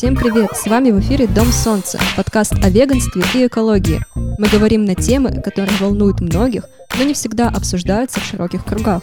Всем 0.00 0.16
привет! 0.16 0.52
С 0.54 0.66
вами 0.66 0.92
в 0.92 1.00
эфире 1.00 1.26
Дом 1.26 1.48
Солнца, 1.48 2.00
подкаст 2.16 2.54
о 2.64 2.70
веганстве 2.70 3.22
и 3.34 3.46
экологии. 3.46 4.00
Мы 4.14 4.48
говорим 4.48 4.86
на 4.86 4.94
темы, 4.94 5.42
которые 5.42 5.76
волнуют 5.76 6.22
многих, 6.22 6.64
но 6.96 7.04
не 7.04 7.12
всегда 7.12 7.50
обсуждаются 7.50 8.18
в 8.18 8.24
широких 8.24 8.64
кругах. 8.64 9.02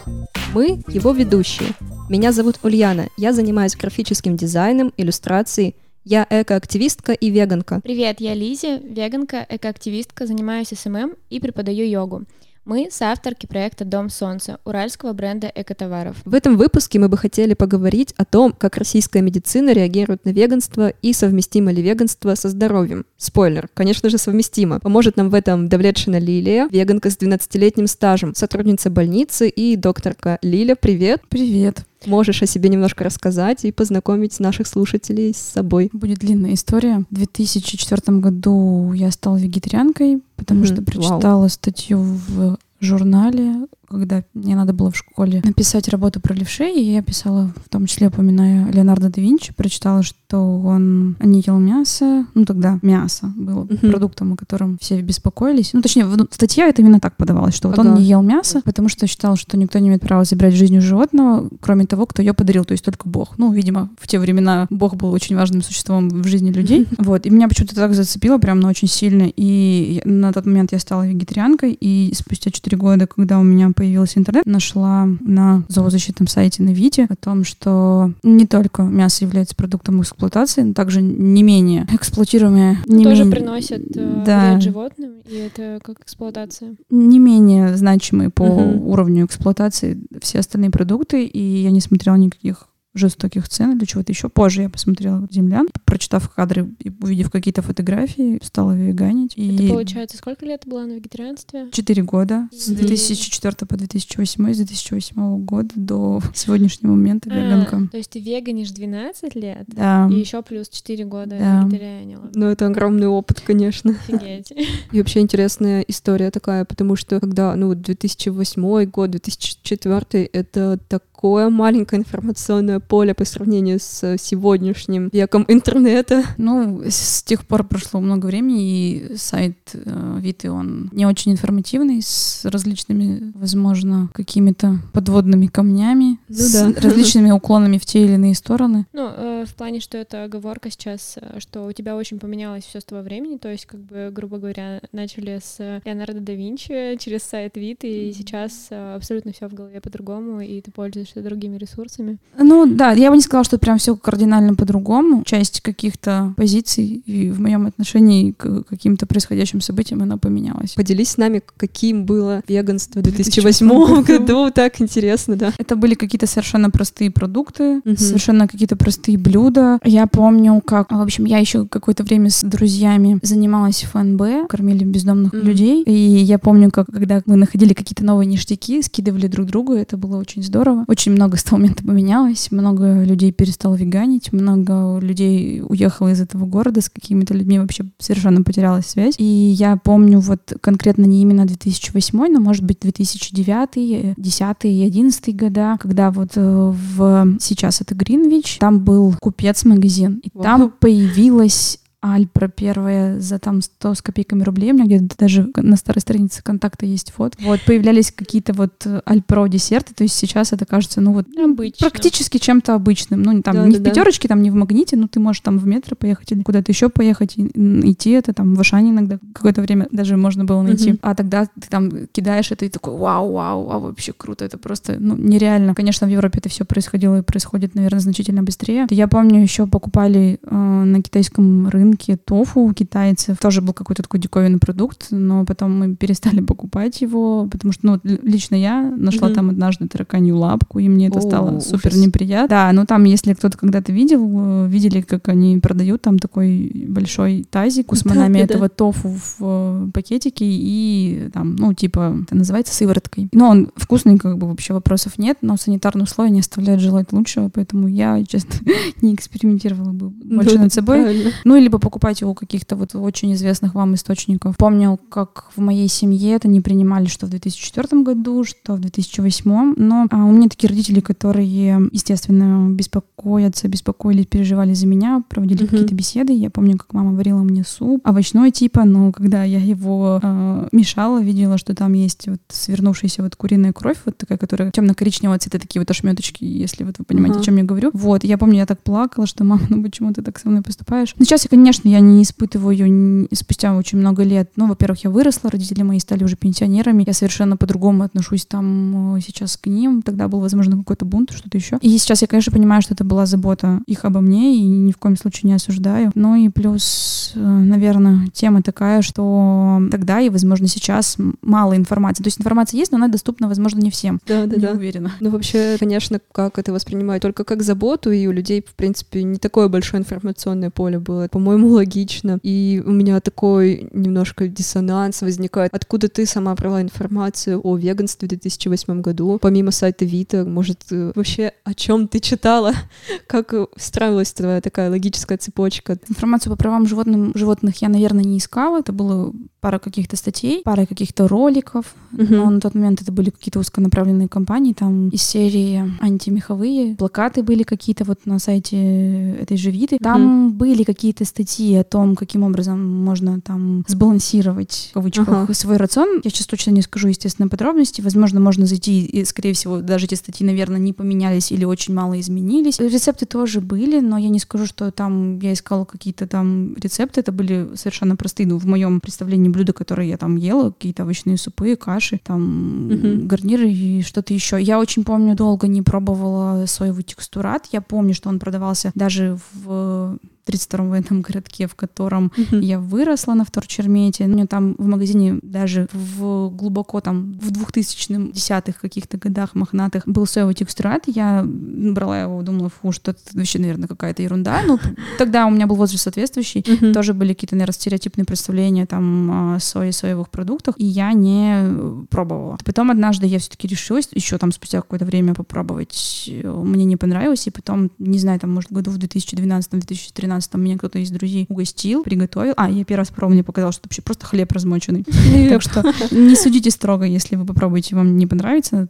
Мы— 0.52 0.82
его 0.88 1.12
ведущие. 1.12 1.68
Меня 2.08 2.32
зовут 2.32 2.56
Ульяна, 2.64 3.10
я 3.16 3.32
занимаюсь 3.32 3.76
графическим 3.76 4.36
дизайном, 4.36 4.92
иллюстрацией, 4.96 5.76
я 6.02 6.26
экоактивистка 6.28 7.12
и 7.12 7.30
веганка. 7.30 7.80
Привет, 7.80 8.16
я 8.20 8.34
Лиза, 8.34 8.78
веганка, 8.78 9.46
экоактивистка, 9.48 10.26
занимаюсь 10.26 10.72
SMM 10.76 11.12
и 11.30 11.38
преподаю 11.38 11.88
йогу. 11.88 12.24
Мы 12.68 12.88
соавторки 12.90 13.46
проекта 13.46 13.86
«Дом 13.86 14.10
солнца» 14.10 14.60
уральского 14.66 15.14
бренда 15.14 15.50
экотоваров. 15.54 16.16
В 16.26 16.34
этом 16.34 16.58
выпуске 16.58 16.98
мы 16.98 17.08
бы 17.08 17.16
хотели 17.16 17.54
поговорить 17.54 18.12
о 18.18 18.26
том, 18.26 18.52
как 18.52 18.76
российская 18.76 19.22
медицина 19.22 19.72
реагирует 19.72 20.26
на 20.26 20.32
веганство 20.32 20.90
и 21.00 21.14
совместимо 21.14 21.72
ли 21.72 21.80
веганство 21.80 22.34
со 22.34 22.50
здоровьем. 22.50 23.06
Спойлер, 23.16 23.70
конечно 23.72 24.10
же, 24.10 24.18
совместимо. 24.18 24.80
Поможет 24.80 25.16
нам 25.16 25.30
в 25.30 25.34
этом 25.34 25.70
Давлетшина 25.70 26.18
Лилия, 26.18 26.68
веганка 26.70 27.08
с 27.08 27.16
12-летним 27.16 27.86
стажем, 27.86 28.34
сотрудница 28.34 28.90
больницы 28.90 29.48
и 29.48 29.74
докторка. 29.74 30.38
Лиля, 30.42 30.76
привет! 30.76 31.22
Привет! 31.30 31.86
Можешь 32.06 32.42
о 32.42 32.46
себе 32.46 32.68
немножко 32.68 33.04
рассказать 33.04 33.64
и 33.64 33.72
познакомить 33.72 34.38
наших 34.40 34.66
слушателей 34.66 35.34
с 35.34 35.38
собой. 35.38 35.90
Будет 35.92 36.18
длинная 36.18 36.54
история. 36.54 37.04
В 37.10 37.14
2004 37.14 38.18
году 38.18 38.92
я 38.92 39.10
стала 39.10 39.36
вегетарианкой, 39.36 40.22
потому 40.36 40.62
mm-hmm. 40.62 40.74
что 40.74 40.82
прочитала 40.82 41.40
Вау. 41.40 41.48
статью 41.48 41.98
в 42.00 42.58
журнале 42.80 43.66
когда 43.88 44.22
мне 44.34 44.56
надо 44.56 44.72
было 44.72 44.90
в 44.90 44.96
школе 44.96 45.40
написать 45.44 45.88
работу 45.88 46.20
про 46.20 46.34
левшей, 46.34 46.74
и 46.74 46.92
я 46.92 47.02
писала, 47.02 47.52
в 47.64 47.68
том 47.68 47.86
числе 47.86 48.08
упоминая 48.08 48.70
Леонардо 48.72 49.08
да 49.08 49.20
Винчи, 49.20 49.52
прочитала, 49.54 50.02
что 50.02 50.60
он 50.60 51.16
не 51.20 51.42
ел 51.46 51.58
мясо, 51.58 52.26
ну 52.34 52.44
тогда 52.44 52.78
мясо 52.82 53.32
было 53.36 53.64
uh-huh. 53.64 53.90
продуктом, 53.90 54.32
о 54.32 54.36
котором 54.36 54.78
все 54.80 55.00
беспокоились. 55.00 55.72
Ну 55.72 55.82
точнее, 55.82 56.06
статья 56.30 56.68
это 56.68 56.82
именно 56.82 57.00
так 57.00 57.16
подавалась, 57.16 57.54
что 57.54 57.68
ага. 57.68 57.82
вот 57.82 57.86
он 57.86 57.94
не 57.94 58.02
ел 58.02 58.22
мясо, 58.22 58.60
потому 58.64 58.88
что 58.88 59.06
считал, 59.06 59.36
что 59.36 59.56
никто 59.56 59.78
не 59.78 59.88
имеет 59.88 60.02
права 60.02 60.24
забирать 60.24 60.54
жизнь 60.54 60.76
у 60.76 60.80
животного, 60.80 61.48
кроме 61.60 61.86
того, 61.86 62.06
кто 62.06 62.22
ее 62.22 62.34
подарил, 62.34 62.64
то 62.64 62.72
есть 62.72 62.84
только 62.84 63.08
Бог. 63.08 63.38
Ну, 63.38 63.52
видимо, 63.52 63.90
в 63.98 64.06
те 64.06 64.18
времена 64.18 64.66
Бог 64.70 64.96
был 64.96 65.12
очень 65.12 65.36
важным 65.36 65.62
существом 65.62 66.08
в 66.08 66.26
жизни 66.26 66.50
людей. 66.50 66.86
Вот, 66.98 67.24
и 67.26 67.30
меня 67.30 67.48
почему-то 67.48 67.74
так 67.74 67.94
зацепило 67.94 68.38
прям, 68.38 68.60
ну, 68.60 68.68
очень 68.68 68.88
сильно, 68.88 69.30
и 69.34 70.02
на 70.04 70.32
тот 70.32 70.46
момент 70.46 70.72
я 70.72 70.78
стала 70.78 71.06
вегетарианкой, 71.06 71.72
и 71.72 72.12
спустя 72.14 72.50
4 72.50 72.76
года, 72.76 73.06
когда 73.06 73.38
у 73.38 73.42
меня 73.42 73.70
появился 73.78 74.18
интернет, 74.18 74.44
нашла 74.44 75.08
на 75.20 75.62
зоозащитном 75.68 76.26
сайте 76.26 76.64
на 76.64 76.70
Вите 76.70 77.06
о 77.08 77.14
том, 77.14 77.44
что 77.44 78.12
не 78.24 78.44
только 78.44 78.82
мясо 78.82 79.24
является 79.24 79.54
продуктом 79.54 80.02
эксплуатации, 80.02 80.62
но 80.62 80.74
также 80.74 81.00
не 81.00 81.44
менее 81.44 81.86
эксплуатируемое... 81.92 82.78
Не 82.88 83.04
тоже 83.04 83.22
менее... 83.22 83.38
приносит 83.38 83.96
э, 83.96 84.22
да. 84.26 84.54
вред 84.54 84.62
животным, 84.62 85.12
и 85.30 85.36
это 85.36 85.78
как 85.80 86.00
эксплуатация. 86.00 86.74
Не 86.90 87.20
менее 87.20 87.76
значимые 87.76 88.30
по 88.30 88.42
угу. 88.42 88.90
уровню 88.90 89.26
эксплуатации 89.26 89.96
все 90.20 90.40
остальные 90.40 90.72
продукты, 90.72 91.24
и 91.24 91.62
я 91.62 91.70
не 91.70 91.80
смотрела 91.80 92.16
никаких 92.16 92.66
жестоких 92.98 93.48
цен 93.48 93.76
или 93.76 93.84
чего-то 93.84 94.12
еще. 94.12 94.28
Позже 94.28 94.62
я 94.62 94.68
посмотрела 94.68 95.26
«Землян», 95.30 95.68
прочитав 95.84 96.28
кадры 96.30 96.68
и 96.80 96.90
увидев 97.00 97.30
какие-то 97.30 97.62
фотографии, 97.62 98.40
стала 98.42 98.72
веганить. 98.72 99.32
И... 99.36 99.54
Это 99.54 99.68
получается, 99.68 100.16
сколько 100.16 100.44
лет 100.44 100.62
была 100.66 100.86
на 100.86 100.92
вегетарианстве? 100.92 101.70
Четыре 101.72 102.02
года. 102.02 102.48
С 102.52 102.68
2004 102.68 103.66
по 103.66 103.76
2008, 103.76 104.52
с 104.52 104.56
2008 104.56 105.44
года 105.44 105.70
до 105.74 106.20
сегодняшнего 106.34 106.92
момента 106.92 107.30
а, 107.30 107.34
веганка. 107.34 107.88
То 107.90 107.96
есть 107.96 108.10
ты 108.10 108.20
веганишь 108.20 108.70
12 108.70 109.34
лет? 109.34 109.64
Да. 109.68 110.08
И 110.10 110.14
еще 110.14 110.42
плюс 110.42 110.68
4 110.68 111.04
года 111.04 111.38
да. 111.38 111.62
вегетарианила? 111.62 112.30
Ну, 112.34 112.46
это 112.46 112.66
огромный 112.66 113.06
опыт, 113.06 113.40
конечно. 113.40 113.92
Офигеть. 113.92 114.52
И 114.92 114.98
вообще 114.98 115.20
интересная 115.20 115.82
история 115.82 116.30
такая, 116.30 116.64
потому 116.64 116.96
что 116.96 117.20
когда, 117.20 117.54
ну, 117.56 117.74
2008 117.74 118.84
год, 118.86 119.10
2004, 119.10 120.24
это 120.26 120.78
такое 121.18 121.48
маленькое 121.48 122.00
информационное 122.00 122.78
поле 122.78 123.12
по 123.12 123.24
сравнению 123.24 123.80
с 123.80 124.16
сегодняшним 124.18 125.08
веком 125.12 125.44
интернета. 125.48 126.22
Ну, 126.36 126.84
с 126.88 127.24
тех 127.24 127.44
пор 127.44 127.64
прошло 127.64 127.98
много 127.98 128.26
времени, 128.26 128.62
и 128.62 129.16
сайт 129.16 129.56
э, 129.74 130.18
Виты, 130.20 130.48
он 130.48 130.90
не 130.92 131.06
очень 131.06 131.32
информативный, 131.32 132.02
с 132.02 132.44
различными, 132.44 133.32
возможно, 133.34 134.10
какими-то 134.14 134.78
подводными 134.92 135.48
камнями, 135.48 136.20
ну, 136.28 136.36
с 136.36 136.52
да. 136.52 136.80
различными 136.80 137.32
уклонами 137.32 137.78
в 137.78 137.84
те 137.84 138.04
или 138.04 138.12
иные 138.12 138.36
стороны. 138.36 138.86
Ну, 138.92 139.10
э, 139.12 139.37
в 139.46 139.54
плане, 139.54 139.80
что 139.80 139.98
это 139.98 140.24
оговорка 140.24 140.70
сейчас, 140.70 141.16
э, 141.20 141.40
что 141.40 141.66
у 141.66 141.72
тебя 141.72 141.96
очень 141.96 142.18
поменялось 142.18 142.64
все 142.64 142.80
с 142.80 142.84
того 142.84 143.02
времени, 143.02 143.36
то 143.36 143.50
есть, 143.50 143.66
как 143.66 143.80
бы, 143.80 144.10
грубо 144.12 144.38
говоря, 144.38 144.80
начали 144.92 145.40
с 145.42 145.80
Леонардо 145.84 146.20
да 146.20 146.32
Винчи 146.32 146.96
через 147.00 147.22
сайт 147.22 147.56
Виты, 147.56 148.08
и 148.08 148.12
сейчас 148.12 148.68
э, 148.70 148.94
абсолютно 148.96 149.32
все 149.32 149.48
в 149.48 149.54
голове 149.54 149.80
по-другому, 149.80 150.40
и 150.40 150.60
ты 150.60 150.70
пользуешься 150.70 151.22
другими 151.22 151.56
ресурсами. 151.56 152.18
Ну, 152.38 152.66
да, 152.66 152.92
я 152.92 153.10
бы 153.10 153.16
не 153.16 153.22
сказала, 153.22 153.44
что 153.44 153.58
прям 153.58 153.78
все 153.78 153.96
кардинально 153.96 154.54
по-другому. 154.54 155.22
Часть 155.24 155.60
каких-то 155.60 156.34
позиций 156.36 157.02
и 157.04 157.30
в 157.30 157.40
моем 157.40 157.66
отношении 157.66 158.32
к 158.32 158.64
каким-то 158.64 159.06
происходящим 159.06 159.60
событиям 159.60 160.02
она 160.02 160.16
поменялась. 160.16 160.74
Поделись 160.74 161.10
с 161.10 161.16
нами, 161.16 161.42
каким 161.56 162.04
было 162.04 162.42
веганство 162.48 163.00
в 163.00 163.02
2008 163.02 164.02
году. 164.04 164.50
Так 164.50 164.80
интересно, 164.80 165.36
да. 165.36 165.52
Это 165.58 165.76
были 165.76 165.94
какие-то 165.94 166.26
совершенно 166.26 166.70
простые 166.70 167.10
продукты, 167.10 167.80
совершенно 167.96 168.48
какие-то 168.48 168.76
простые 168.76 169.18
блюда. 169.28 169.78
Я 169.84 170.06
помню, 170.06 170.60
как, 170.64 170.90
в 170.90 171.00
общем, 171.00 171.24
я 171.24 171.38
еще 171.38 171.66
какое-то 171.66 172.02
время 172.02 172.30
с 172.30 172.42
друзьями 172.42 173.18
занималась 173.22 173.82
ФНБ, 173.82 174.48
кормили 174.48 174.84
бездомных 174.84 175.34
людей. 175.34 175.82
И 175.82 175.92
я 175.92 176.38
помню, 176.38 176.70
как 176.70 176.86
когда 176.86 177.22
мы 177.26 177.36
находили 177.36 177.74
какие-то 177.74 178.04
новые 178.04 178.26
ништяки, 178.26 178.80
скидывали 178.82 179.26
друг 179.26 179.46
другу, 179.46 179.74
это 179.74 179.96
было 179.96 180.16
очень 180.18 180.42
здорово. 180.42 180.84
Очень 180.88 181.12
много 181.12 181.36
с 181.38 181.44
того 181.44 181.58
момента 181.58 181.84
поменялось, 181.84 182.50
много 182.50 183.04
людей 183.04 183.32
перестало 183.32 183.74
веганить, 183.74 184.32
много 184.32 184.98
людей 184.98 185.62
уехало 185.66 186.08
из 186.08 186.20
этого 186.20 186.46
города, 186.46 186.80
с 186.80 186.88
какими-то 186.88 187.34
людьми 187.34 187.58
вообще 187.58 187.84
совершенно 187.98 188.42
потерялась 188.42 188.86
связь. 188.86 189.14
И 189.18 189.24
я 189.24 189.76
помню 189.76 190.20
вот 190.20 190.54
конкретно 190.60 191.04
не 191.04 191.22
именно 191.22 191.44
2008, 191.44 192.32
но 192.32 192.40
может 192.40 192.64
быть 192.64 192.80
2009, 192.80 194.14
10 194.16 194.56
и 194.64 194.84
11 194.84 195.36
года, 195.36 195.76
когда 195.78 196.10
вот 196.10 196.30
э, 196.36 196.72
в 196.96 197.36
сейчас 197.40 197.80
это 197.80 197.94
Гринвич, 197.94 198.58
там 198.58 198.80
был 198.80 199.17
купец-магазин, 199.20 200.20
и 200.22 200.30
там 200.30 200.70
появилась 200.70 201.80
Альпра 202.00 202.46
первая 202.46 203.18
за 203.18 203.40
там 203.40 203.60
100 203.60 203.94
с 203.94 204.02
копейками 204.02 204.44
рублей. 204.44 204.70
У 204.70 204.74
меня 204.74 204.84
где-то 204.84 205.18
даже 205.18 205.50
на 205.56 205.76
старой 205.76 205.98
странице 205.98 206.44
контакта 206.44 206.86
есть 206.86 207.10
фото. 207.10 207.36
Вот, 207.40 207.60
появлялись 207.66 208.12
какие-то 208.12 208.52
вот 208.52 208.86
Альпро 209.04 209.48
десерты, 209.48 209.94
то 209.94 210.04
есть 210.04 210.14
сейчас 210.14 210.52
это 210.52 210.64
кажется, 210.64 211.00
ну 211.00 211.12
вот, 211.12 211.26
Обычно. 211.36 211.90
практически 211.90 212.38
чем-то 212.38 212.74
обычным. 212.74 213.22
Ну, 213.22 213.42
там, 213.42 213.56
да, 213.56 213.66
не 213.66 213.78
да, 213.78 213.80
в 213.80 213.82
пятерочке, 213.82 214.28
да. 214.28 214.34
там, 214.34 214.42
не 214.42 214.50
в 214.52 214.54
магните, 214.54 214.96
но 214.96 215.08
ты 215.08 215.18
можешь 215.18 215.40
там 215.40 215.58
в 215.58 215.66
метро 215.66 215.96
поехать 215.96 216.30
или 216.30 216.42
куда-то 216.42 216.70
еще 216.70 216.88
поехать, 216.88 217.36
и, 217.36 217.50
идти 217.90 218.10
это 218.10 218.32
там 218.32 218.54
в 218.54 218.60
Ашане 218.60 218.90
иногда 218.90 219.18
какое-то 219.34 219.60
время 219.60 219.88
даже 219.90 220.16
можно 220.16 220.44
было 220.44 220.62
найти. 220.62 220.92
Угу. 220.92 220.98
А 221.02 221.14
тогда 221.16 221.46
ты 221.46 221.68
там 221.68 221.90
кидаешь 222.12 222.52
это 222.52 222.64
и 222.64 222.68
такой, 222.68 222.96
вау, 222.96 223.32
вау, 223.32 223.64
вау, 223.64 223.80
вообще 223.80 224.12
круто, 224.16 224.44
это 224.44 224.56
просто, 224.56 224.96
ну, 225.00 225.16
нереально. 225.16 225.74
Конечно, 225.74 226.06
в 226.06 226.10
Европе 226.10 226.38
это 226.38 226.48
все 226.48 226.64
происходило 226.64 227.18
и 227.18 227.22
происходит, 227.22 227.74
наверное, 227.74 228.00
значительно 228.00 228.44
быстрее. 228.44 228.86
Я 228.90 229.08
помню, 229.08 229.42
еще 229.42 229.66
покупали 229.66 230.38
э, 230.40 230.54
на 230.54 231.02
китайском 231.02 231.68
рынке 231.68 231.87
рынке 231.88 232.16
тофу 232.16 232.60
у 232.60 232.72
китайцев. 232.72 233.38
Тоже 233.38 233.62
был 233.62 233.72
какой-то 233.72 234.02
такой 234.02 234.20
диковинный 234.20 234.58
продукт, 234.58 235.08
но 235.10 235.44
потом 235.44 235.78
мы 235.78 235.96
перестали 235.96 236.40
покупать 236.40 237.00
его, 237.00 237.46
потому 237.50 237.72
что, 237.72 237.86
ну, 237.86 238.00
лично 238.04 238.54
я 238.54 238.82
нашла 238.82 239.28
mm-hmm. 239.28 239.34
там 239.34 239.50
однажды 239.50 239.88
тараканью 239.88 240.36
лапку, 240.36 240.78
и 240.78 240.88
мне 240.88 241.08
это 241.08 241.18
О, 241.18 241.22
стало 241.22 241.60
супер 241.60 241.96
неприятно. 241.96 242.48
Да, 242.48 242.72
ну 242.72 242.84
там, 242.84 243.04
если 243.04 243.34
кто-то 243.34 243.56
когда-то 243.56 243.92
видел, 243.92 244.22
э, 244.22 244.68
видели, 244.68 245.00
как 245.00 245.28
они 245.28 245.58
продают 245.58 246.02
там 246.02 246.18
такой 246.18 246.86
большой 246.88 247.46
тазик 247.50 247.94
с 247.94 248.04
манами 248.04 248.38
этого 248.38 248.68
тофу 248.68 249.08
в 249.08 249.36
э, 249.40 249.90
пакетике 249.92 250.44
и 250.44 251.30
там, 251.32 251.56
ну, 251.56 251.72
типа, 251.72 252.18
это 252.22 252.36
называется 252.36 252.74
сывороткой. 252.74 253.28
Но 253.32 253.48
он 253.48 253.70
вкусный, 253.76 254.18
как 254.18 254.38
бы 254.38 254.48
вообще 254.48 254.74
вопросов 254.74 255.18
нет, 255.18 255.38
но 255.42 255.56
санитарные 255.56 256.04
условия 256.04 256.30
не 256.30 256.40
оставляют 256.40 256.80
желать 256.80 257.12
лучшего, 257.12 257.48
поэтому 257.48 257.88
я, 257.88 258.22
честно, 258.24 258.54
не 259.02 259.14
экспериментировала 259.14 259.92
бы 259.92 260.10
больше 260.10 260.58
над 260.58 260.72
собой. 260.72 261.32
Ну, 261.44 261.56
или 261.56 261.68
либо 261.78 261.80
покупать 261.80 262.22
у 262.22 262.34
каких-то 262.34 262.76
вот 262.76 262.94
очень 262.94 263.32
известных 263.32 263.74
вам 263.74 263.94
источников. 263.94 264.56
Помню, 264.56 264.98
как 265.08 265.46
в 265.56 265.60
моей 265.60 265.88
семье 265.88 266.34
это 266.34 266.48
не 266.48 266.60
принимали, 266.60 267.06
что 267.06 267.26
в 267.26 267.30
2004 267.30 268.02
году, 268.02 268.44
что 268.44 268.74
в 268.74 268.80
2008. 268.80 269.74
Но 269.76 270.06
а, 270.10 270.24
у 270.24 270.32
меня 270.32 270.48
такие 270.48 270.68
родители, 270.68 271.00
которые, 271.00 271.88
естественно, 271.92 272.68
беспокоятся, 272.70 273.68
беспокоились, 273.68 274.26
переживали 274.26 274.74
за 274.74 274.86
меня, 274.86 275.22
проводили 275.28 275.62
mm-hmm. 275.62 275.70
какие-то 275.70 275.94
беседы. 275.94 276.32
Я 276.32 276.50
помню, 276.50 276.76
как 276.76 276.92
мама 276.92 277.14
варила 277.14 277.42
мне 277.42 277.64
суп 277.64 278.00
овощной 278.04 278.50
типа, 278.50 278.84
но 278.84 279.12
когда 279.12 279.44
я 279.44 279.58
его 279.58 280.20
э, 280.22 280.68
мешала, 280.72 281.22
видела, 281.22 281.58
что 281.58 281.74
там 281.74 281.92
есть 281.92 282.28
вот 282.28 282.40
свернувшаяся 282.48 283.22
вот 283.22 283.36
куриная 283.36 283.72
кровь, 283.72 283.98
вот 284.04 284.16
такая, 284.16 284.38
которая 284.38 284.70
темно-коричневого 284.70 285.38
цвета, 285.38 285.58
такие 285.58 285.80
вот 285.80 285.90
ошметочки, 285.90 286.44
если 286.44 286.84
вот 286.84 286.98
вы 286.98 287.04
понимаете, 287.04 287.38
uh-huh. 287.38 287.42
о 287.42 287.44
чем 287.44 287.56
я 287.56 287.64
говорю. 287.64 287.90
Вот, 287.92 288.24
я 288.24 288.38
помню, 288.38 288.56
я 288.56 288.66
так 288.66 288.82
плакала, 288.82 289.26
что 289.26 289.44
мама, 289.44 289.62
ну 289.68 289.82
почему 289.82 290.12
ты 290.12 290.22
так 290.22 290.38
со 290.38 290.48
мной 290.48 290.62
поступаешь? 290.62 291.14
Но 291.18 291.24
сейчас, 291.24 291.44
я, 291.44 291.48
конечно, 291.50 291.67
я 291.84 292.00
не 292.00 292.22
испытываю 292.22 292.76
ее 292.76 293.28
спустя 293.32 293.74
очень 293.76 293.98
много 293.98 294.22
лет. 294.22 294.50
Ну, 294.56 294.66
во-первых, 294.66 295.04
я 295.04 295.10
выросла, 295.10 295.50
родители 295.50 295.82
мои 295.82 295.98
стали 295.98 296.24
уже 296.24 296.36
пенсионерами, 296.36 297.04
я 297.06 297.12
совершенно 297.12 297.56
по-другому 297.56 298.04
отношусь 298.04 298.46
там 298.46 299.16
э, 299.16 299.20
сейчас 299.20 299.56
к 299.56 299.66
ним. 299.66 300.02
Тогда 300.02 300.28
был, 300.28 300.40
возможно, 300.40 300.76
какой-то 300.76 301.04
бунт, 301.04 301.32
что-то 301.32 301.56
еще. 301.56 301.78
И 301.80 301.96
сейчас 301.98 302.22
я, 302.22 302.28
конечно, 302.28 302.52
понимаю, 302.52 302.82
что 302.82 302.94
это 302.94 303.04
была 303.04 303.26
забота 303.26 303.80
их 303.86 304.04
обо 304.04 304.20
мне, 304.20 304.56
и 304.56 304.60
ни 304.60 304.92
в 304.92 304.98
коем 304.98 305.16
случае 305.16 305.48
не 305.48 305.54
осуждаю. 305.54 306.12
Ну 306.14 306.36
и 306.36 306.48
плюс, 306.48 307.32
э, 307.34 307.40
наверное, 307.40 308.28
тема 308.32 308.62
такая, 308.62 309.02
что 309.02 309.80
тогда 309.90 310.20
и, 310.20 310.28
возможно, 310.28 310.68
сейчас 310.68 311.16
мало 311.42 311.76
информации. 311.76 312.22
То 312.22 312.28
есть 312.28 312.40
информация 312.40 312.78
есть, 312.78 312.92
но 312.92 312.96
она 312.96 313.08
доступна, 313.08 313.48
возможно, 313.48 313.80
не 313.80 313.90
всем. 313.90 314.20
Да, 314.26 314.46
да, 314.46 314.56
не 314.56 314.62
да. 314.62 314.72
уверена. 314.72 315.12
Ну, 315.20 315.30
вообще, 315.30 315.76
конечно, 315.78 316.20
как 316.32 316.58
это 316.58 316.72
воспринимают? 316.72 317.22
Только 317.22 317.44
как 317.44 317.62
заботу, 317.62 318.10
и 318.10 318.26
у 318.26 318.32
людей, 318.32 318.64
в 318.66 318.74
принципе, 318.74 319.22
не 319.22 319.38
такое 319.38 319.68
большое 319.68 320.00
информационное 320.00 320.70
поле 320.70 320.98
было. 320.98 321.28
По-моему, 321.28 321.57
логично. 321.66 322.38
И 322.42 322.82
у 322.84 322.90
меня 322.90 323.20
такой 323.20 323.88
немножко 323.92 324.48
диссонанс 324.48 325.22
возникает. 325.22 325.72
Откуда 325.74 326.08
ты 326.08 326.26
сама 326.26 326.54
брала 326.54 326.82
информацию 326.82 327.60
о 327.62 327.76
веганстве 327.76 328.26
в 328.26 328.30
2008 328.30 329.00
году? 329.00 329.38
Помимо 329.40 329.70
сайта 329.70 330.04
Вита, 330.04 330.44
может, 330.44 330.80
э, 330.90 331.12
вообще 331.14 331.52
о 331.64 331.74
чем 331.74 332.08
ты 332.08 332.20
читала? 332.20 332.72
Как 333.26 333.54
встраивалась 333.76 334.32
твоя 334.32 334.60
такая 334.60 334.90
логическая 334.90 335.38
цепочка? 335.38 335.98
Информацию 336.08 336.52
по 336.52 336.56
правам 336.56 336.86
животным, 336.86 337.32
животных 337.34 337.82
я, 337.82 337.88
наверное, 337.88 338.24
не 338.24 338.38
искала. 338.38 338.80
Это 338.80 338.92
было 338.92 339.32
пара 339.60 339.78
каких-то 339.78 340.16
статей, 340.16 340.62
пара 340.64 340.86
каких-то 340.86 341.26
роликов, 341.26 341.94
uh-huh. 342.12 342.26
но 342.30 342.50
на 342.50 342.60
тот 342.60 342.74
момент 342.74 343.02
это 343.02 343.10
были 343.10 343.30
какие-то 343.30 343.58
узконаправленные 343.58 344.28
кампании, 344.28 344.72
там 344.72 345.08
из 345.08 345.22
серии 345.22 345.82
антимеховые, 346.00 346.94
плакаты 346.94 347.42
были 347.42 347.64
какие-то 347.64 348.04
вот 348.04 348.24
на 348.24 348.38
сайте 348.38 349.32
этой 349.40 349.56
же 349.56 349.70
Виты. 349.70 349.98
Там 349.98 350.48
uh-huh. 350.48 350.52
были 350.52 350.84
какие-то 350.84 351.24
статьи 351.24 351.47
о 351.56 351.84
том, 351.84 352.16
каким 352.16 352.42
образом 352.42 353.04
можно 353.04 353.40
там 353.40 353.84
сбалансировать, 353.86 354.88
в 354.90 354.94
кавычках, 354.94 355.28
uh-huh. 355.28 355.54
свой 355.54 355.76
рацион. 355.76 356.20
Я 356.22 356.30
сейчас 356.30 356.46
точно 356.46 356.70
не 356.70 356.82
скажу, 356.82 357.08
естественно, 357.08 357.48
подробности. 357.48 358.00
Возможно, 358.00 358.40
можно 358.40 358.66
зайти, 358.66 359.04
и, 359.04 359.24
скорее 359.24 359.54
всего, 359.54 359.80
даже 359.80 360.06
эти 360.06 360.14
статьи, 360.14 360.46
наверное, 360.46 360.78
не 360.78 360.92
поменялись 360.92 361.52
или 361.52 361.64
очень 361.64 361.94
мало 361.94 362.18
изменились. 362.20 362.78
Рецепты 362.78 363.26
тоже 363.26 363.60
были, 363.60 364.00
но 364.00 364.18
я 364.18 364.28
не 364.28 364.38
скажу, 364.38 364.66
что 364.66 364.90
там 364.90 365.38
я 365.38 365.52
искала 365.52 365.84
какие-то 365.84 366.26
там 366.26 366.74
рецепты. 366.74 367.20
Это 367.20 367.32
были 367.32 367.68
совершенно 367.74 368.16
простые, 368.16 368.46
ну, 368.46 368.58
в 368.58 368.66
моем 368.66 369.00
представлении 369.00 369.48
блюда, 369.48 369.72
которые 369.72 370.10
я 370.10 370.16
там 370.16 370.36
ела, 370.36 370.70
какие-то 370.70 371.04
овощные 371.04 371.38
супы, 371.38 371.76
каши, 371.76 372.20
там 372.22 372.88
uh-huh. 372.90 373.26
гарниры 373.26 373.70
и 373.70 374.02
что-то 374.02 374.34
еще. 374.34 374.60
Я 374.60 374.78
очень 374.78 375.04
помню, 375.04 375.34
долго 375.34 375.66
не 375.66 375.82
пробовала 375.82 376.66
соевый 376.66 377.04
текстурат. 377.04 377.68
Я 377.72 377.80
помню, 377.80 378.14
что 378.14 378.28
он 378.28 378.38
продавался 378.38 378.92
даже 378.94 379.38
в 379.54 380.18
32-м 380.48 380.90
военном 380.90 381.22
городке, 381.22 381.66
в 381.66 381.74
котором 381.74 382.32
uh-huh. 382.36 382.62
я 382.62 382.78
выросла 382.78 383.34
на 383.34 383.44
вторчермете. 383.44 384.24
У 384.24 384.28
меня 384.28 384.46
там 384.46 384.74
в 384.78 384.86
магазине 384.86 385.38
даже 385.42 385.88
в 385.92 386.50
глубоко 386.50 387.00
там 387.00 387.38
в 387.40 387.50
2000-х, 387.50 388.32
десятых 388.32 388.80
каких-то 388.80 389.18
годах 389.18 389.54
мохнатых 389.54 390.04
был 390.06 390.26
соевый 390.26 390.54
текстурат. 390.54 391.04
Я 391.06 391.44
брала 391.46 392.22
его, 392.22 392.42
думала, 392.42 392.70
фу, 392.70 392.92
что 392.92 393.10
это 393.12 393.20
вообще, 393.32 393.58
наверное, 393.58 393.88
какая-то 393.88 394.22
ерунда. 394.22 394.62
Но 394.66 394.78
тогда 395.18 395.46
у 395.46 395.50
меня 395.50 395.66
был 395.66 395.76
возраст 395.76 396.04
соответствующий. 396.04 396.60
Uh-huh. 396.60 396.92
Тоже 396.92 397.14
были 397.14 397.34
какие-то, 397.34 397.54
наверное, 397.54 397.74
стереотипные 397.74 398.24
представления 398.24 398.86
там 398.86 399.54
о 399.54 399.60
сое, 399.60 399.92
соевых 399.92 400.30
продуктах. 400.30 400.74
И 400.78 400.84
я 400.84 401.12
не 401.12 402.06
пробовала. 402.06 402.58
Потом 402.64 402.90
однажды 402.90 403.26
я 403.26 403.38
все-таки 403.38 403.68
решилась, 403.68 404.08
еще 404.12 404.38
там 404.38 404.52
спустя 404.52 404.80
какое-то 404.80 405.04
время 405.04 405.34
попробовать. 405.34 406.30
Мне 406.44 406.84
не 406.84 406.96
понравилось. 406.96 407.46
И 407.46 407.50
потом, 407.50 407.90
не 407.98 408.18
знаю, 408.18 408.40
там, 408.40 408.50
может, 408.50 408.72
году 408.72 408.90
в 408.90 408.98
2012-2013 408.98 410.37
2015 410.38 410.54
меня 410.54 410.78
кто-то 410.78 410.98
из 410.98 411.10
друзей 411.10 411.46
угостил, 411.48 412.02
приготовил. 412.02 412.54
А, 412.56 412.70
я 412.70 412.84
первый 412.84 413.00
раз 413.00 413.08
попробовала, 413.08 413.34
мне 413.34 413.44
показалось, 413.44 413.74
что 413.76 413.82
это 413.82 413.88
вообще 413.88 414.02
просто 414.02 414.26
хлеб 414.26 414.52
размоченный. 414.52 415.04
Так 415.48 415.62
что 415.62 415.82
не 416.10 416.36
судите 416.36 416.70
строго, 416.70 417.04
если 417.04 417.36
вы 417.36 417.46
попробуете, 417.46 417.96
вам 417.96 418.16
не 418.16 418.26
понравится. 418.26 418.88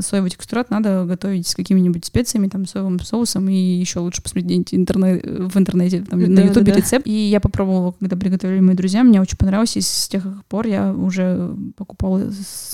Соевый 0.00 0.30
текстурат 0.30 0.70
надо 0.70 1.04
готовить 1.04 1.46
с 1.46 1.54
какими-нибудь 1.54 2.04
специями, 2.04 2.48
там, 2.48 2.66
соевым 2.66 2.98
соусом, 3.00 3.48
и 3.48 3.54
еще 3.54 3.98
лучше 4.00 4.22
посмотреть 4.22 4.74
интернет, 4.74 5.24
в 5.24 5.56
интернете, 5.58 6.04
там, 6.08 6.20
на 6.20 6.40
ютубе 6.40 6.72
рецепт. 6.72 7.06
И 7.06 7.28
я 7.28 7.40
попробовала, 7.40 7.94
когда 7.98 8.16
приготовили 8.16 8.60
мои 8.60 8.74
друзья, 8.74 9.02
мне 9.04 9.20
очень 9.20 9.36
понравилось, 9.36 9.76
и 9.76 9.80
с 9.80 10.08
тех 10.08 10.24
пор 10.48 10.66
я 10.66 10.92
уже 10.92 11.54
покупала 11.76 12.22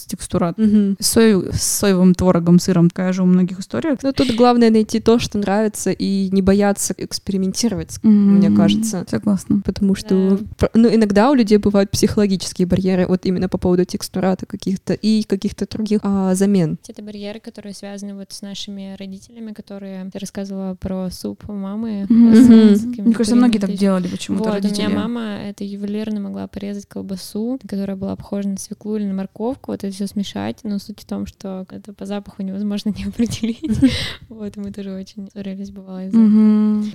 текстурат. 0.07 0.57
С 0.99 1.19
соевым 1.53 2.15
творогом, 2.15 2.59
сыром, 2.59 2.89
такая 2.89 3.13
же 3.13 3.23
у 3.23 3.27
многих 3.27 3.61
история. 3.61 3.97
Ну, 4.03 4.13
тут 4.13 4.35
главное 4.35 4.71
найти 4.71 5.01
то, 5.01 5.19
что 5.19 5.39
нравится, 5.39 5.91
и 5.91 6.29
не 6.31 6.43
бояться 6.43 6.95
экспериментировать 6.97 7.99
мне 8.15 8.57
кажется. 8.57 9.05
Согласна. 9.09 9.61
Потому 9.65 9.95
что, 9.95 10.39
ну, 10.75 10.95
иногда 10.95 11.31
у 11.31 11.35
людей 11.35 11.59
бывают 11.59 11.91
психологические 11.91 12.67
барьеры, 12.67 13.07
вот 13.07 13.27
именно 13.27 13.49
по 13.49 13.59
поводу 13.59 13.85
текстурата 13.85 14.47
каких-то 14.47 14.95
и 14.95 15.23
каких-то 15.25 15.67
других 15.67 16.01
а, 16.03 16.35
замен. 16.35 16.79
Это 16.89 17.03
барьеры, 17.03 17.41
которые 17.41 17.75
связаны 17.75 18.15
вот 18.15 18.33
с 18.33 18.43
нашими 18.43 18.97
родителями, 18.99 19.53
которые 19.53 20.09
ты 20.13 20.19
рассказывала 20.19 20.75
про 20.75 21.11
суп 21.11 21.49
мамы. 21.49 22.07
Mm-hmm. 22.09 23.03
Мне 23.03 23.15
кажется, 23.15 23.37
многие 23.37 23.59
так 23.59 23.73
делали 23.73 24.09
почему-то 24.09 24.45
вот, 24.45 24.55
родители. 24.55 24.87
У 24.87 24.89
меня 24.89 24.99
мама 24.99 25.21
это 25.43 25.65
ювелирно 25.65 26.21
могла 26.21 26.47
порезать 26.47 26.87
колбасу, 26.87 27.59
которая 27.67 27.97
была 27.97 28.17
похожа 28.17 28.49
на 28.49 28.57
свеклу 28.57 28.97
или 28.97 29.05
на 29.05 29.15
морковку, 29.15 29.73
вот 29.73 29.85
это 29.85 29.93
все 29.93 30.07
смешать, 30.07 30.61
но 30.63 30.79
суть 30.79 31.01
в 31.01 31.05
том, 31.05 31.27
что 31.27 31.67
это 31.71 31.93
по 31.93 32.07
запаху 32.07 32.43
невозможно 32.43 32.91
не 32.97 33.05
определить. 33.05 33.61
Вот, 34.29 34.57
мы 34.57 34.73
тоже 34.73 34.93
очень 34.93 35.29
ссорились, 35.31 35.71
бывало 35.71 36.07
из-за 36.07 36.19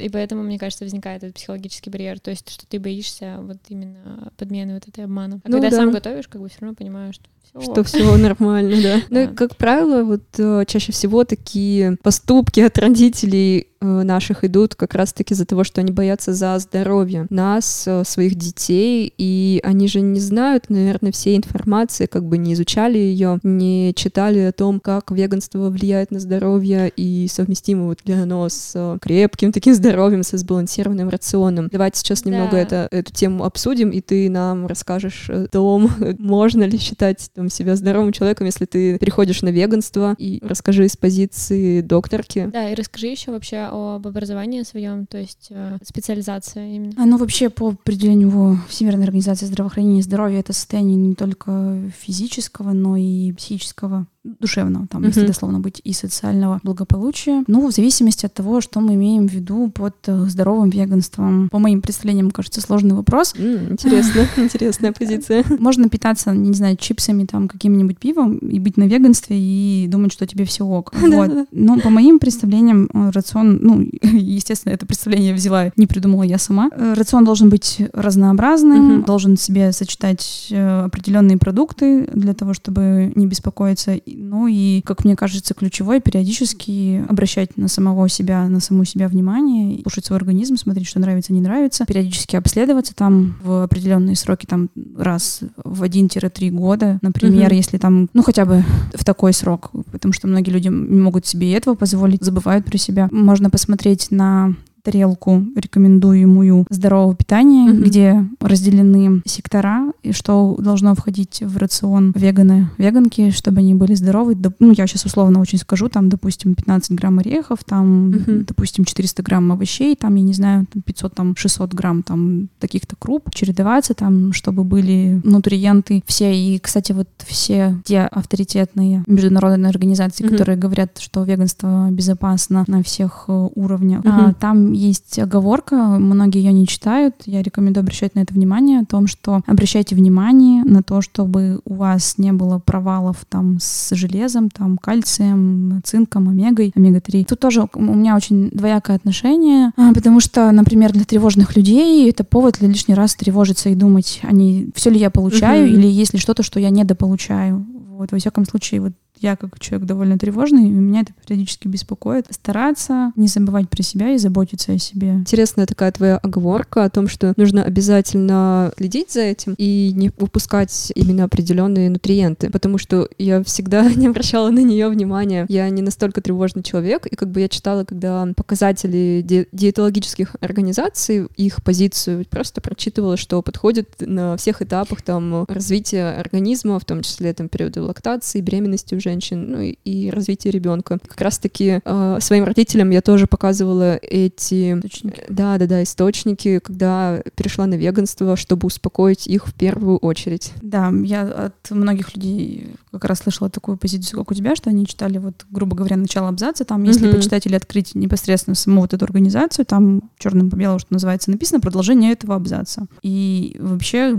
И 0.03 0.09
поэтому, 0.09 0.43
мне 0.43 0.59
кажется, 0.59 0.83
возникает 0.83 1.08
возникает 1.09 1.23
этот 1.23 1.35
психологический 1.35 1.89
барьер, 1.89 2.19
то 2.19 2.29
есть 2.29 2.49
что 2.49 2.65
ты 2.67 2.79
боишься 2.79 3.37
вот 3.41 3.57
именно 3.69 4.31
подмены 4.37 4.75
вот 4.75 4.87
этой 4.87 5.05
обмана. 5.05 5.39
А 5.43 5.49
ну, 5.49 5.53
когда 5.53 5.69
да. 5.69 5.75
сам 5.75 5.91
готовишь, 5.91 6.27
как 6.27 6.41
бы 6.41 6.49
все 6.49 6.59
равно 6.61 6.75
понимаешь, 6.75 7.15
что 7.15 7.25
все. 7.57 7.71
Что 7.71 7.83
все 7.83 8.17
нормально, 8.17 8.75
да. 8.81 9.01
Ну 9.09 9.35
как 9.35 9.55
правило, 9.55 10.03
вот 10.03 10.23
э, 10.37 10.63
чаще 10.67 10.91
всего 10.91 11.23
такие 11.23 11.97
поступки 12.03 12.59
от 12.59 12.77
родителей 12.77 13.69
Э, 13.81 14.03
наших 14.03 14.43
идут 14.43 14.75
как 14.75 14.93
раз-таки 14.93 15.33
из-за 15.33 15.45
того, 15.45 15.63
что 15.63 15.79
они 15.79 15.93
боятся 15.93 16.33
за 16.33 16.59
здоровье 16.59 17.27
нас, 17.29 17.85
э, 17.87 18.03
своих 18.03 18.35
детей, 18.35 19.13
и 19.17 19.61
они 19.63 19.87
же 19.87 20.01
не 20.01 20.19
знают, 20.19 20.69
наверное, 20.69 21.13
всей 21.13 21.37
информации, 21.37 22.05
как 22.05 22.25
бы 22.25 22.37
не 22.37 22.53
изучали 22.53 22.97
ее, 22.97 23.39
не 23.43 23.93
читали 23.95 24.39
о 24.39 24.51
том, 24.51 24.81
как 24.81 25.11
веганство 25.11 25.69
влияет 25.69 26.11
на 26.11 26.19
здоровье 26.19 26.91
и 26.93 27.27
совместимо 27.29 27.85
вот 27.85 27.99
ли 28.05 28.13
оно 28.13 28.49
с 28.49 28.97
крепким 29.01 29.53
таким 29.53 29.73
здоровьем, 29.73 30.23
со 30.23 30.37
сбалансированным 30.37 31.07
рационом. 31.07 31.69
Давайте 31.71 31.99
сейчас 31.99 32.25
немного 32.25 32.51
да. 32.51 32.59
это, 32.59 32.87
эту 32.91 33.13
тему 33.13 33.45
обсудим, 33.45 33.91
и 33.91 34.01
ты 34.01 34.29
нам 34.29 34.67
расскажешь 34.67 35.29
о 35.29 35.47
том, 35.47 35.89
можно 36.19 36.63
ли 36.63 36.77
считать 36.77 37.29
там, 37.39 37.49
себя 37.49 37.77
здоровым 37.77 38.11
человеком, 38.11 38.47
если 38.47 38.65
ты 38.65 38.97
переходишь 38.97 39.43
на 39.43 39.47
веганство, 39.47 40.13
и 40.17 40.41
расскажи 40.43 40.85
из 40.85 40.97
позиции 40.97 41.79
докторки. 41.79 42.49
Да, 42.51 42.69
и 42.69 42.75
расскажи 42.75 43.07
еще 43.07 43.31
вообще 43.31 43.59
об 43.71 44.05
образовании 44.05 44.63
своем, 44.63 45.05
то 45.05 45.17
есть 45.17 45.47
э, 45.51 45.77
специализация 45.81 46.67
именно? 46.67 46.91
А, 46.97 47.05
ну, 47.05 47.17
вообще, 47.17 47.49
по 47.49 47.69
определению 47.69 48.59
Всемирной 48.67 49.05
организации 49.05 49.45
здравоохранения 49.45 49.99
и 49.99 50.03
здоровья, 50.03 50.39
это 50.39 50.51
состояние 50.51 50.97
не 50.97 51.15
только 51.15 51.79
физического, 51.97 52.73
но 52.73 52.97
и 52.97 53.31
психического 53.31 54.05
душевного, 54.23 54.87
там, 54.87 55.03
uh-huh. 55.03 55.07
если 55.07 55.25
дословно 55.25 55.59
быть, 55.59 55.81
и 55.83 55.93
социального 55.93 56.59
благополучия. 56.63 57.43
Ну, 57.47 57.67
в 57.67 57.71
зависимости 57.71 58.25
от 58.25 58.33
того, 58.33 58.59
что 58.59 58.81
мы 58.81 58.95
имеем 58.95 59.27
в 59.27 59.31
виду 59.31 59.69
под 59.69 59.95
э, 60.07 60.25
здоровым 60.25 60.69
веганством. 60.69 61.49
По 61.49 61.59
моим 61.59 61.81
представлениям, 61.81 62.31
кажется, 62.31 62.59
сложный 62.59 62.95
вопрос. 62.95 63.33
Mm, 63.35 63.71
интересно, 63.71 64.27
интересная 64.37 64.91
позиция. 64.91 65.43
Можно 65.59 65.87
питаться, 65.89 66.31
не 66.31 66.53
знаю, 66.53 66.75
чипсами 66.75 67.25
там, 67.25 67.47
каким-нибудь 67.47 67.97
пивом 67.97 68.37
и 68.37 68.59
быть 68.59 68.75
на 68.75 68.83
веганстве 68.83 69.37
и 69.39 69.87
думать, 69.87 70.11
что 70.11 70.27
тебе 70.27 70.45
все 70.45 70.65
ок. 70.65 70.93
Вот. 71.19 71.47
Но 71.51 71.79
по 71.79 71.89
моим 71.89 72.19
представлениям 72.19 72.89
э, 72.93 73.09
рацион, 73.11 73.59
ну, 73.61 73.81
естественно, 74.03 74.73
это 74.73 74.85
представление 74.85 75.29
я 75.29 75.35
взяла, 75.35 75.71
не 75.75 75.87
придумала 75.87 76.23
я 76.23 76.37
сама. 76.37 76.69
Э, 76.71 76.93
рацион 76.93 77.25
должен 77.25 77.49
быть 77.49 77.81
разнообразным, 77.93 79.03
должен 79.03 79.37
в 79.37 79.41
себе 79.41 79.71
сочетать 79.71 80.51
определенные 80.51 81.37
продукты 81.37 82.07
для 82.13 82.33
того, 82.33 82.53
чтобы 82.53 83.11
не 83.15 83.25
беспокоиться. 83.25 83.95
Ну 84.17 84.47
и, 84.47 84.81
как 84.81 85.05
мне 85.05 85.15
кажется, 85.15 85.53
ключевое 85.53 85.99
периодически 85.99 87.03
обращать 87.07 87.57
на 87.57 87.67
самого 87.67 88.07
себя, 88.09 88.47
на 88.47 88.59
саму 88.59 88.85
себя 88.85 89.07
внимание, 89.07 89.81
слушать 89.81 90.05
свой 90.05 90.17
организм, 90.17 90.57
смотреть, 90.57 90.87
что 90.87 90.99
нравится, 90.99 91.33
не 91.33 91.41
нравится, 91.41 91.85
периодически 91.85 92.35
обследоваться 92.35 92.95
там 92.95 93.37
в 93.43 93.63
определенные 93.63 94.15
сроки, 94.15 94.45
там 94.45 94.69
раз 94.97 95.41
в 95.63 95.83
1-3 95.83 96.49
года, 96.51 96.99
например, 97.01 97.51
mm-hmm. 97.51 97.55
если 97.55 97.77
там, 97.77 98.09
ну 98.13 98.23
хотя 98.23 98.45
бы 98.45 98.63
в 98.93 99.03
такой 99.05 99.33
срок, 99.33 99.71
потому 99.91 100.13
что 100.13 100.27
многие 100.27 100.51
люди 100.51 100.67
не 100.67 100.99
могут 100.99 101.25
себе 101.25 101.53
этого 101.53 101.75
позволить, 101.75 102.23
забывают 102.23 102.65
про 102.65 102.77
себя. 102.77 103.09
Можно 103.11 103.49
посмотреть 103.49 104.11
на 104.11 104.55
тарелку 104.89 105.45
рекомендуемую 105.55 106.65
здорового 106.69 107.15
питания, 107.15 107.69
mm-hmm. 107.69 107.83
где 107.83 108.25
разделены 108.39 109.21
сектора, 109.25 109.91
и 110.01 110.11
что 110.11 110.57
должно 110.59 110.95
входить 110.95 111.43
в 111.45 111.57
рацион 111.57 112.11
веганы, 112.15 112.69
веганки, 112.79 113.29
чтобы 113.29 113.59
они 113.59 113.75
были 113.75 113.93
здоровы. 113.93 114.35
Ну, 114.59 114.71
я 114.71 114.87
сейчас 114.87 115.05
условно 115.05 115.41
очень 115.41 115.59
скажу, 115.59 115.89
там, 115.89 116.09
допустим, 116.09 116.55
15 116.55 116.91
грамм 116.93 117.19
орехов, 117.19 117.59
там, 117.63 118.09
mm-hmm. 118.09 118.45
допустим, 118.47 118.83
400 118.83 119.21
грамм 119.21 119.51
овощей, 119.51 119.95
там, 119.95 120.15
я 120.15 120.23
не 120.23 120.33
знаю, 120.33 120.65
500, 120.65 121.13
там, 121.13 121.35
600 121.35 121.73
грамм, 121.73 122.01
там, 122.01 122.49
таких-то 122.59 122.95
круп, 122.97 123.29
чередоваться, 123.31 123.93
там, 123.93 124.33
чтобы 124.33 124.63
были 124.63 125.21
нутриенты 125.23 126.01
все. 126.07 126.35
И, 126.35 126.57
кстати, 126.57 126.93
вот 126.93 127.09
все 127.27 127.77
те 127.85 128.01
авторитетные 128.01 129.03
международные 129.05 129.69
организации, 129.69 130.23
mm-hmm. 130.23 130.31
которые 130.31 130.57
говорят, 130.57 130.97
что 130.97 131.23
веганство 131.23 131.89
безопасно 131.91 132.63
на 132.67 132.81
всех 132.81 133.25
э, 133.27 133.49
уровнях, 133.53 134.01
mm-hmm. 134.03 134.29
а, 134.29 134.33
там 134.33 134.73
есть 134.79 135.19
оговорка, 135.19 135.75
многие 135.75 136.39
ее 136.39 136.53
не 136.53 136.65
читают. 136.65 137.15
Я 137.25 137.41
рекомендую 137.41 137.81
обращать 137.81 138.15
на 138.15 138.21
это 138.21 138.33
внимание, 138.33 138.79
о 138.79 138.85
том, 138.85 139.07
что 139.07 139.41
обращайте 139.45 139.95
внимание 139.95 140.63
на 140.63 140.81
то, 140.81 141.01
чтобы 141.01 141.59
у 141.65 141.75
вас 141.75 142.17
не 142.17 142.31
было 142.31 142.59
провалов 142.59 143.17
там 143.27 143.57
с 143.59 143.93
железом, 143.95 144.49
там 144.49 144.77
кальцием, 144.77 145.81
цинком, 145.83 146.29
омегой, 146.29 146.71
омега-3. 146.75 147.25
Тут 147.25 147.39
тоже 147.39 147.67
у 147.73 147.81
меня 147.81 148.15
очень 148.15 148.49
двоякое 148.51 148.95
отношение, 148.95 149.71
а, 149.75 149.93
потому 149.93 150.19
что, 150.19 150.51
например, 150.51 150.93
для 150.93 151.03
тревожных 151.03 151.55
людей 151.55 152.09
это 152.09 152.23
повод 152.23 152.57
для 152.59 152.69
лишний 152.69 152.95
раз 152.95 153.15
тревожиться 153.15 153.69
и 153.69 153.75
думать, 153.75 154.21
они 154.23 154.69
все 154.75 154.89
ли 154.89 154.99
я 154.99 155.09
получаю, 155.09 155.67
угу. 155.67 155.73
или 155.73 155.87
есть 155.87 156.13
ли 156.13 156.19
что-то, 156.19 156.43
что 156.43 156.59
я 156.59 156.69
недополучаю. 156.69 157.65
Вот, 157.89 158.13
во 158.13 158.17
всяком 158.17 158.45
случае, 158.45 158.79
вот 158.79 158.93
я 159.21 159.35
как 159.35 159.59
человек 159.59 159.87
довольно 159.87 160.17
тревожный, 160.17 160.67
и 160.67 160.71
меня 160.71 161.01
это 161.01 161.13
периодически 161.25 161.67
беспокоит. 161.67 162.27
Стараться 162.29 163.11
не 163.15 163.27
забывать 163.27 163.69
про 163.69 163.83
себя 163.83 164.11
и 164.11 164.17
заботиться 164.17 164.73
о 164.73 164.79
себе. 164.79 165.11
Интересная 165.13 165.65
такая 165.65 165.91
твоя 165.91 166.17
оговорка 166.17 166.85
о 166.85 166.89
том, 166.89 167.07
что 167.07 167.33
нужно 167.37 167.63
обязательно 167.63 168.71
следить 168.77 169.11
за 169.11 169.21
этим 169.21 169.55
и 169.57 169.91
не 169.95 170.11
выпускать 170.17 170.91
именно 170.95 171.25
определенные 171.25 171.89
нутриенты, 171.89 172.49
потому 172.49 172.77
что 172.77 173.09
я 173.17 173.43
всегда 173.43 173.83
не 173.95 174.07
обращала 174.07 174.49
на 174.49 174.63
нее 174.63 174.89
внимания. 174.89 175.45
Я 175.49 175.69
не 175.69 175.81
настолько 175.81 176.21
тревожный 176.21 176.63
человек, 176.63 177.05
и 177.05 177.15
как 177.15 177.29
бы 177.29 177.41
я 177.41 177.49
читала, 177.49 177.83
когда 177.83 178.27
показатели 178.35 179.21
ди- 179.23 179.47
диетологических 179.51 180.35
организаций, 180.39 181.27
их 181.35 181.63
позицию, 181.63 182.25
просто 182.29 182.61
прочитывала, 182.61 183.17
что 183.17 183.41
подходит 183.41 183.89
на 183.99 184.37
всех 184.37 184.61
этапах 184.61 185.01
там 185.01 185.45
развития 185.45 186.11
организма, 186.19 186.79
в 186.79 186.85
том 186.85 187.01
числе 187.01 187.33
там 187.33 187.49
периоды 187.49 187.81
лактации, 187.81 188.41
беременности 188.41 188.95
уже 188.95 189.08
женщин, 189.09 189.51
ну 189.51 189.61
и, 189.61 190.09
развитие 190.09 190.51
ребенка. 190.51 190.99
Как 191.07 191.19
раз-таки 191.21 191.81
э, 191.83 192.17
своим 192.21 192.43
родителям 192.43 192.91
я 192.91 193.01
тоже 193.01 193.25
показывала 193.27 193.95
эти... 193.97 194.77
Источники. 194.77 195.23
Да, 195.29 195.57
да, 195.57 195.65
да, 195.65 195.83
источники, 195.83 196.59
когда 196.59 197.21
перешла 197.35 197.65
на 197.65 197.75
веганство, 197.75 198.35
чтобы 198.35 198.67
успокоить 198.67 199.27
их 199.27 199.47
в 199.47 199.53
первую 199.53 199.97
очередь. 199.97 200.53
Да, 200.61 200.91
я 201.03 201.23
от 201.23 201.71
многих 201.71 202.15
людей 202.15 202.67
как 202.91 203.05
раз 203.05 203.19
слышала 203.19 203.49
такую 203.49 203.77
позицию, 203.77 204.19
как 204.19 204.31
у 204.31 204.33
тебя, 204.33 204.55
что 204.55 204.69
они 204.69 204.85
читали, 204.85 205.17
вот, 205.17 205.45
грубо 205.49 205.75
говоря, 205.75 205.97
начало 205.97 206.29
абзаца, 206.29 206.65
там, 206.65 206.83
если 206.83 207.07
mm-hmm. 207.07 207.15
почитать 207.15 207.45
или 207.45 207.55
открыть 207.55 207.95
непосредственно 207.95 208.55
саму 208.55 208.81
вот 208.81 208.93
эту 208.93 209.05
организацию, 209.05 209.65
там 209.65 210.09
черным 210.17 210.49
по 210.49 210.55
белому, 210.55 210.79
что 210.79 210.93
называется, 210.93 211.31
написано 211.31 211.59
продолжение 211.59 212.11
этого 212.11 212.35
абзаца. 212.35 212.87
И 213.01 213.55
вообще 213.59 214.17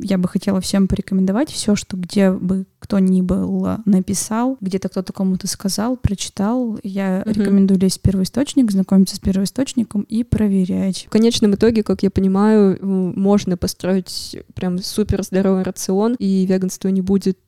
я 0.00 0.18
бы 0.18 0.28
хотела 0.28 0.60
всем 0.60 0.88
порекомендовать 0.88 1.50
все, 1.50 1.76
что 1.76 1.96
где 1.96 2.32
бы 2.32 2.66
кто 2.78 2.98
ни 3.00 3.20
был 3.22 3.68
написал, 3.84 4.56
где-то 4.60 4.88
кто-то 4.88 5.12
кому-то 5.12 5.46
сказал, 5.48 5.96
прочитал, 5.96 6.78
я 6.82 7.20
mm-hmm. 7.20 7.32
рекомендую 7.32 7.80
лезть 7.80 7.98
в 7.98 8.02
первоисточник, 8.02 8.70
знакомиться 8.70 9.16
с 9.16 9.18
первоисточником 9.18 10.02
и 10.02 10.22
проверять. 10.22 11.06
В 11.08 11.10
конечном 11.10 11.54
итоге, 11.54 11.82
как 11.82 12.02
я 12.02 12.10
понимаю, 12.10 12.78
можно 12.80 13.56
построить 13.56 14.36
прям 14.54 14.78
супер 14.78 15.22
здоровый 15.22 15.62
рацион, 15.62 16.14
и 16.18 16.46
веганство 16.46 16.88
не 16.88 17.02
будет 17.02 17.38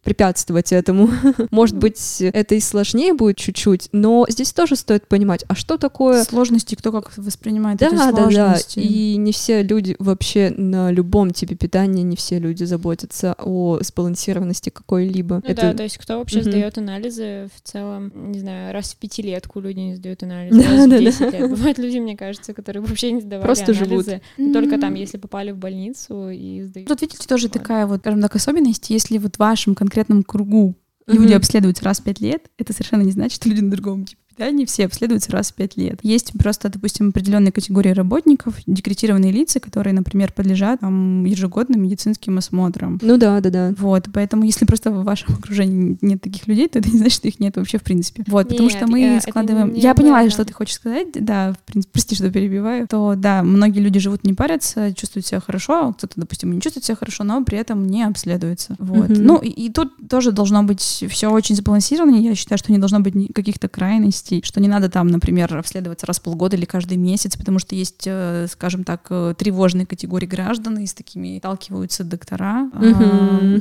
препятствовать 0.51 0.73
этому. 0.73 1.11
Может 1.51 1.77
быть, 1.77 2.21
это 2.21 2.55
и 2.55 2.61
сложнее 2.61 3.15
будет 3.15 3.37
чуть-чуть, 3.37 3.89
но 3.93 4.27
здесь 4.29 4.53
тоже 4.53 4.77
стоит 4.77 5.07
понимать, 5.07 5.45
а 5.49 5.55
что 5.55 5.79
такое... 5.79 6.25
Сложности, 6.25 6.75
кто 6.75 6.93
как 6.93 7.17
воспринимает 7.17 7.79
да, 7.79 7.87
эти 7.87 7.97
сложности. 7.97 8.81
Да, 8.81 8.87
да, 8.87 8.89
и 8.89 9.17
не 9.17 9.33
все 9.33 9.63
люди 9.63 9.97
вообще 9.99 10.53
на 10.57 10.91
любом 10.91 11.31
типе 11.33 11.55
питания, 11.55 12.03
не 12.03 12.17
все 12.17 12.39
люди 12.39 12.65
заботятся 12.65 13.35
о 13.39 13.79
сбалансированности 13.81 14.71
какой-либо. 14.71 15.37
Ну 15.45 15.51
это... 15.51 15.63
да, 15.63 15.75
то 15.75 15.83
есть 15.83 15.99
кто 15.99 16.19
вообще 16.19 16.41
mm-hmm. 16.41 16.51
сдает 16.51 16.79
анализы 16.79 17.49
в 17.55 17.61
целом, 17.63 18.13
не 18.15 18.41
знаю, 18.41 18.73
раз 18.73 18.93
в 18.93 18.97
пятилетку 18.97 19.61
люди 19.61 19.79
не 19.79 19.95
сдают 19.95 20.23
анализы, 20.23 20.63
раз 20.63 20.87
в 20.87 20.99
10 20.99 21.33
лет. 21.33 21.51
Бывают 21.51 21.79
люди, 21.79 21.99
мне 21.99 22.17
кажется, 22.17 22.53
которые 22.55 22.83
вообще 22.83 23.13
не 23.13 23.21
сдавали 23.21 23.47
Просто 23.47 23.73
анализы, 23.73 24.21
живут. 24.37 24.53
только 24.53 24.79
там, 24.79 24.95
если 24.95 25.19
попали 25.19 25.51
в 25.53 25.57
больницу 25.57 26.31
и 26.31 26.63
сдают. 26.63 26.89
Тут, 26.89 27.03
видите, 27.03 27.27
тоже 27.27 27.49
такая 27.49 27.87
вот, 27.87 28.01
скажем 28.01 28.23
так, 28.23 28.35
особенность, 28.35 28.91
если 28.91 29.19
вот 29.19 29.37
в 29.37 29.39
вашем 29.39 29.75
конкретном 29.75 30.23
кругу. 30.41 30.77
Люди 31.07 31.33
обследуются 31.33 31.85
раз 31.85 32.01
в 32.01 32.05
пять 32.05 32.21
лет, 32.21 32.51
это 32.57 32.73
совершенно 32.73 33.03
не 33.03 33.11
значит, 33.11 33.37
что 33.37 33.49
люди 33.49 33.61
на 33.61 33.71
другом 33.71 34.07
да, 34.39 34.47
они 34.47 34.65
все 34.67 34.87
обследуются 34.87 35.33
раз 35.33 35.53
в 35.53 35.55
пять 35.55 35.77
лет. 35.77 36.01
Есть 36.03 36.33
просто, 36.39 36.69
допустим, 36.69 37.11
определенные 37.11 37.53
категории 37.53 37.91
работников, 37.91 38.55
декретированные 38.67 39.33
лица, 39.33 39.61
которые, 39.61 39.93
например, 39.93 40.33
подлежат 40.33 40.81
там, 40.81 41.25
ежегодным 41.25 41.83
медицинским 41.83 42.39
осмотрам. 42.39 42.99
Ну 43.03 43.19
да, 43.19 43.41
да, 43.41 43.51
да. 43.51 43.75
Вот, 43.77 44.09
поэтому 44.13 44.45
если 44.45 44.65
просто 44.65 44.91
в 44.91 45.05
вашем 45.05 45.35
окружении 45.39 45.99
нет 46.01 46.23
таких 46.23 46.47
людей, 46.47 46.69
то 46.69 46.79
это 46.79 46.91
не 46.91 46.99
значит, 46.99 47.19
что 47.19 47.29
их 47.29 47.39
нет 47.39 47.57
вообще 47.57 47.79
в 47.79 47.83
принципе. 47.83 48.25
Вот, 48.27 48.51
нет, 48.51 48.51
потому 48.51 48.71
что 48.71 48.87
мы 48.87 49.01
я, 49.01 49.21
складываем... 49.21 49.75
Я 49.75 49.95
поняла, 49.95 50.29
что 50.31 50.45
ты 50.45 50.53
хочешь 50.53 50.77
сказать, 50.77 51.09
да, 51.15 51.53
в 51.53 51.73
принципе, 51.73 51.93
прости, 51.93 52.15
что 52.15 52.31
перебиваю, 52.31 52.87
то 52.89 53.15
да, 53.17 53.43
многие 53.43 53.81
люди 53.81 54.01
живут 54.01 54.25
не 54.25 54.33
парятся, 54.33 54.95
чувствуют 54.95 55.27
себя 55.27 55.41
хорошо, 55.41 55.89
а 55.89 55.93
кто-то, 55.93 56.15
допустим, 56.17 56.53
не 56.53 56.61
чувствует 56.61 56.85
себя 56.85 56.97
хорошо, 56.97 57.25
но 57.25 57.45
при 57.45 57.59
этом 57.59 57.87
не 57.87 58.05
обследуется. 58.05 58.77
Вот. 58.79 59.11
Mm-hmm. 59.11 59.21
Ну, 59.21 59.39
и, 59.39 59.49
и 59.49 59.71
тут 59.71 59.93
тоже 60.09 60.33
должно 60.33 60.63
быть 60.63 60.81
все 60.81 61.31
очень 61.31 61.57
сбалансировано. 61.57 62.17
Я 62.17 62.35
считаю, 62.35 62.59
что 62.59 62.73
не 62.73 62.79
должно 62.79 63.01
быть 63.01 63.15
каких-то 63.35 63.69
крайностей 63.69 64.30
областей, 64.31 64.43
что 64.45 64.61
не 64.61 64.69
надо 64.69 64.89
там, 64.89 65.09
например, 65.09 65.57
обследоваться 65.57 66.07
раз 66.07 66.19
в 66.19 66.23
полгода 66.23 66.57
или 66.57 66.65
каждый 66.65 66.97
месяц, 66.97 67.37
потому 67.37 67.59
что 67.59 67.75
есть, 67.75 68.05
э, 68.07 68.47
скажем 68.51 68.85
так, 68.85 69.07
э, 69.11 69.35
тревожные 69.37 69.87
категории 69.87 70.27
граждан, 70.27 70.79
и 70.79 70.87
с 70.87 70.95
такими 70.95 71.39
сталкиваются 71.39 72.05
доктора, 72.05 72.71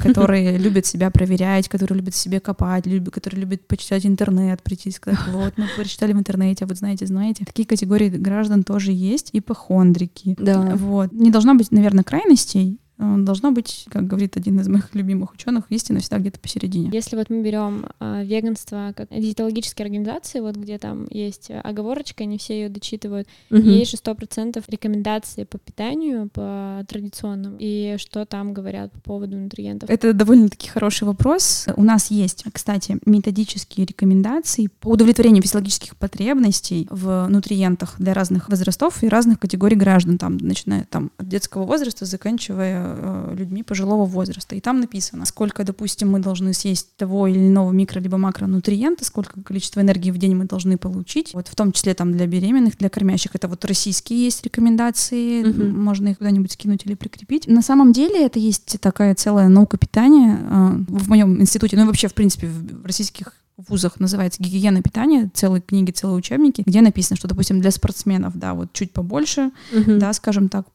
которые 0.01 0.57
любят 0.57 0.85
себя 0.85 1.09
проверять, 1.09 1.67
которые 1.67 1.97
любят 1.97 2.15
себе 2.15 2.39
копать, 2.39 2.85
которые 3.11 3.41
любят 3.41 3.67
почитать 3.67 4.05
интернет, 4.05 4.61
прийти 4.61 4.89
и 4.89 4.91
сказать, 4.91 5.19
вот, 5.31 5.53
мы 5.57 5.65
прочитали 5.75 6.13
в 6.13 6.17
интернете, 6.17 6.65
а 6.65 6.67
вот 6.67 6.77
знаете, 6.77 7.05
знаете. 7.05 7.45
Такие 7.45 7.67
категории 7.67 8.09
граждан 8.09 8.63
тоже 8.63 8.91
есть, 8.91 9.29
ипохондрики. 9.33 10.35
Да. 10.39 10.75
Вот. 10.75 11.11
Не 11.11 11.31
должно 11.31 11.55
быть, 11.55 11.71
наверное, 11.71 12.03
крайностей, 12.03 12.79
должно 12.99 13.51
быть, 13.51 13.85
как 13.89 14.07
говорит 14.07 14.37
один 14.37 14.59
из 14.59 14.67
моих 14.67 14.93
любимых 14.93 15.33
ученых, 15.33 15.65
истина 15.69 15.99
всегда 15.99 16.19
где-то 16.19 16.39
посередине. 16.39 16.89
Если 16.91 17.15
вот 17.15 17.29
мы 17.29 17.41
берем 17.41 17.85
э, 17.99 18.23
веганство 18.25 18.93
как 18.95 19.09
диетологические 19.09 19.85
организации, 19.85 20.39
вот 20.41 20.55
где 20.55 20.77
там 20.77 21.07
есть 21.09 21.49
оговорочка, 21.63 22.25
не 22.25 22.37
все 22.37 22.61
ее 22.61 22.69
дочитывают, 22.69 23.27
угу. 23.49 23.61
есть 23.61 23.91
же 23.91 23.97
сто 23.97 24.13
процентов 24.15 24.65
рекомендации 24.67 25.45
по 25.45 25.57
питанию, 25.57 26.29
по 26.29 26.85
традиционному, 26.87 27.55
и 27.59 27.95
что 27.97 28.25
там 28.25 28.53
говорят 28.53 28.91
по 28.91 28.99
поводу 28.99 29.37
нутриентов? 29.37 29.89
Это 29.89 30.13
довольно-таки 30.13 30.69
хороший 30.69 31.05
вопрос. 31.05 31.67
У 31.75 31.83
нас 31.83 32.11
есть, 32.11 32.43
кстати, 32.51 32.97
методические 33.05 33.85
рекомендации 33.85 34.67
по 34.79 34.89
удовлетворению 34.89 35.41
физиологических 35.43 35.95
потребностей 35.95 36.87
в 36.89 37.27
нутриентах 37.29 37.95
для 37.97 38.13
разных 38.13 38.49
возрастов 38.49 39.03
и 39.03 39.07
разных 39.07 39.39
категорий 39.39 39.75
граждан, 39.75 40.17
там, 40.17 40.37
начиная 40.37 40.85
там, 40.89 41.11
от 41.17 41.27
детского 41.27 41.63
возраста, 41.65 42.05
заканчивая 42.05 42.88
э, 42.88 42.88
людьми 43.35 43.63
пожилого 43.63 44.05
возраста. 44.05 44.55
И 44.55 44.61
там 44.61 44.79
написано, 44.79 45.25
сколько, 45.25 45.63
допустим, 45.63 46.11
мы 46.11 46.19
должны 46.19 46.53
съесть 46.53 46.95
того 46.97 47.27
или 47.27 47.47
иного 47.47 47.71
микро- 47.71 47.99
либо 47.99 48.17
макронутриента, 48.17 49.05
сколько 49.05 49.41
количества 49.41 49.81
энергии 49.81 50.11
в 50.11 50.17
день 50.17 50.35
мы 50.35 50.45
должны 50.45 50.77
получить. 50.77 51.33
Вот 51.33 51.47
в 51.47 51.55
том 51.55 51.71
числе 51.71 51.93
там 51.93 52.11
для 52.11 52.27
беременных, 52.27 52.77
для 52.77 52.89
кормящих. 52.89 53.35
Это 53.35 53.47
вот 53.47 53.63
российские 53.65 54.23
есть 54.23 54.43
рекомендации, 54.43 55.43
угу. 55.43 55.63
можно 55.63 56.09
их 56.09 56.17
куда-нибудь 56.17 56.51
скинуть 56.51 56.85
или 56.85 56.95
прикрепить. 56.95 57.47
На 57.47 57.61
самом 57.61 57.91
деле 57.91 58.25
это 58.25 58.39
есть 58.39 58.79
такая 58.81 59.15
целая 59.15 59.49
наука 59.49 59.77
питания 59.77 60.39
э, 60.41 60.69
в 60.87 61.09
моем 61.09 61.41
институте, 61.41 61.75
ну 61.75 61.83
и 61.83 61.85
вообще, 61.85 62.07
в 62.07 62.13
принципе, 62.13 62.47
в 62.47 62.85
российских 62.85 63.33
в 63.59 63.71
вузах 63.71 63.99
называется 63.99 64.41
«Гигиена 64.41 64.81
питания», 64.81 65.29
целые 65.33 65.61
книги, 65.61 65.91
целые 65.91 66.17
учебники, 66.17 66.63
где 66.65 66.81
написано, 66.81 67.17
что, 67.17 67.27
допустим, 67.27 67.59
для 67.59 67.71
спортсменов, 67.71 68.37
да, 68.37 68.53
вот 68.53 68.71
чуть 68.73 68.93
побольше, 68.93 69.51
uh-huh. 69.73 69.97
да, 69.97 70.13
скажем 70.13 70.49
так, 70.49 70.65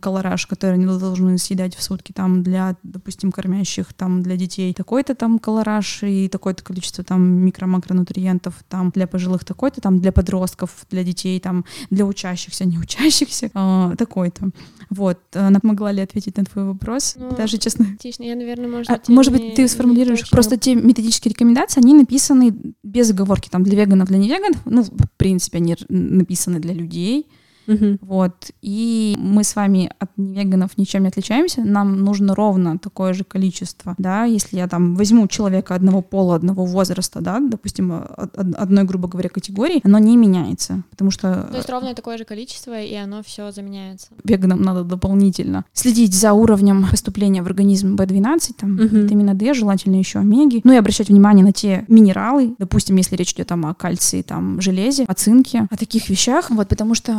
колораж, 0.00 0.46
который 0.46 0.74
они 0.74 0.86
должны 0.86 1.38
съедать 1.38 1.74
в 1.74 1.82
сутки, 1.82 2.12
там 2.12 2.42
для, 2.42 2.76
допустим, 2.82 3.32
кормящих, 3.32 3.92
там 3.94 4.22
для 4.22 4.36
детей 4.36 4.72
такой-то 4.74 5.14
там 5.14 5.38
колораж 5.38 6.02
и 6.02 6.28
такое-то 6.28 6.62
количество 6.62 7.02
там 7.02 7.22
микро-макронутриентов, 7.46 8.54
там 8.68 8.90
для 8.90 9.06
пожилых 9.06 9.44
такой-то, 9.44 9.80
там 9.80 10.00
для 10.00 10.12
подростков, 10.12 10.86
для 10.90 11.02
детей, 11.02 11.40
там 11.40 11.64
для 11.90 12.04
учащихся, 12.04 12.64
не 12.66 12.78
учащихся, 12.78 13.50
э, 13.54 13.94
такой-то. 13.96 14.50
Вот, 14.90 15.18
она 15.32 15.58
могла 15.62 15.92
ли 15.92 16.02
ответить 16.02 16.36
на 16.36 16.44
твой 16.44 16.66
вопрос? 16.66 17.14
Ну, 17.16 17.34
Даже 17.34 17.58
честно. 17.58 17.86
Отлично, 17.94 18.24
я, 18.24 18.36
наверное, 18.36 18.68
может 18.68 18.90
а, 18.90 19.00
может 19.08 19.32
быть, 19.32 19.54
ты 19.54 19.66
сформулируешь 19.66 20.28
просто 20.30 20.56
те 20.56 20.74
методические 20.74 21.30
рекомендации, 21.30 21.80
они 21.80 21.94
написаны 21.94 22.33
без 22.82 23.10
оговорки 23.10 23.48
там 23.48 23.62
для 23.62 23.76
веганов, 23.76 24.08
для 24.08 24.18
невеганов, 24.18 24.60
ну, 24.64 24.82
в 24.82 25.08
принципе, 25.16 25.58
они 25.58 25.76
написаны 25.88 26.60
для 26.60 26.74
людей, 26.74 27.26
Угу. 27.66 27.98
Вот. 28.02 28.50
И 28.62 29.16
мы 29.18 29.44
с 29.44 29.56
вами 29.56 29.90
от 29.98 30.10
веганов 30.16 30.76
ничем 30.76 31.02
не 31.02 31.08
отличаемся. 31.08 31.62
Нам 31.62 32.00
нужно 32.00 32.34
ровно 32.34 32.78
такое 32.78 33.12
же 33.12 33.24
количество. 33.24 33.94
Да, 33.98 34.24
если 34.24 34.56
я 34.56 34.68
там 34.68 34.96
возьму 34.96 35.26
человека 35.28 35.74
одного 35.74 36.02
пола, 36.02 36.36
одного 36.36 36.64
возраста, 36.64 37.20
да, 37.20 37.40
допустим, 37.40 37.92
одной, 38.34 38.84
грубо 38.84 39.08
говоря, 39.08 39.28
категории, 39.28 39.80
оно 39.84 39.98
не 39.98 40.16
меняется. 40.16 40.82
Потому 40.90 41.10
что... 41.10 41.48
То 41.50 41.56
есть 41.56 41.68
ровно 41.68 41.94
такое 41.94 42.18
же 42.18 42.24
количество, 42.24 42.80
и 42.80 42.94
оно 42.94 43.22
все 43.22 43.50
заменяется. 43.50 44.08
Веганам 44.24 44.62
надо 44.62 44.84
дополнительно 44.84 45.64
следить 45.72 46.14
за 46.14 46.32
уровнем 46.32 46.86
поступления 46.90 47.42
в 47.42 47.46
организм 47.46 47.96
B12, 47.96 48.54
там, 48.58 48.74
угу. 48.74 48.82
витамина 48.82 49.34
D, 49.34 49.54
желательно 49.54 49.96
еще 49.96 50.18
омеги. 50.18 50.60
Ну 50.64 50.72
и 50.72 50.76
обращать 50.76 51.08
внимание 51.08 51.44
на 51.44 51.52
те 51.52 51.84
минералы, 51.88 52.54
допустим, 52.58 52.96
если 52.96 53.16
речь 53.16 53.32
идет 53.32 53.48
там, 53.48 53.66
о 53.66 53.74
кальции, 53.74 54.22
там, 54.22 54.60
железе, 54.60 55.04
о 55.04 55.14
цинке, 55.14 55.66
о 55.70 55.76
таких 55.76 56.08
вещах. 56.08 56.50
Вот, 56.50 56.68
потому 56.68 56.94
что 56.94 57.14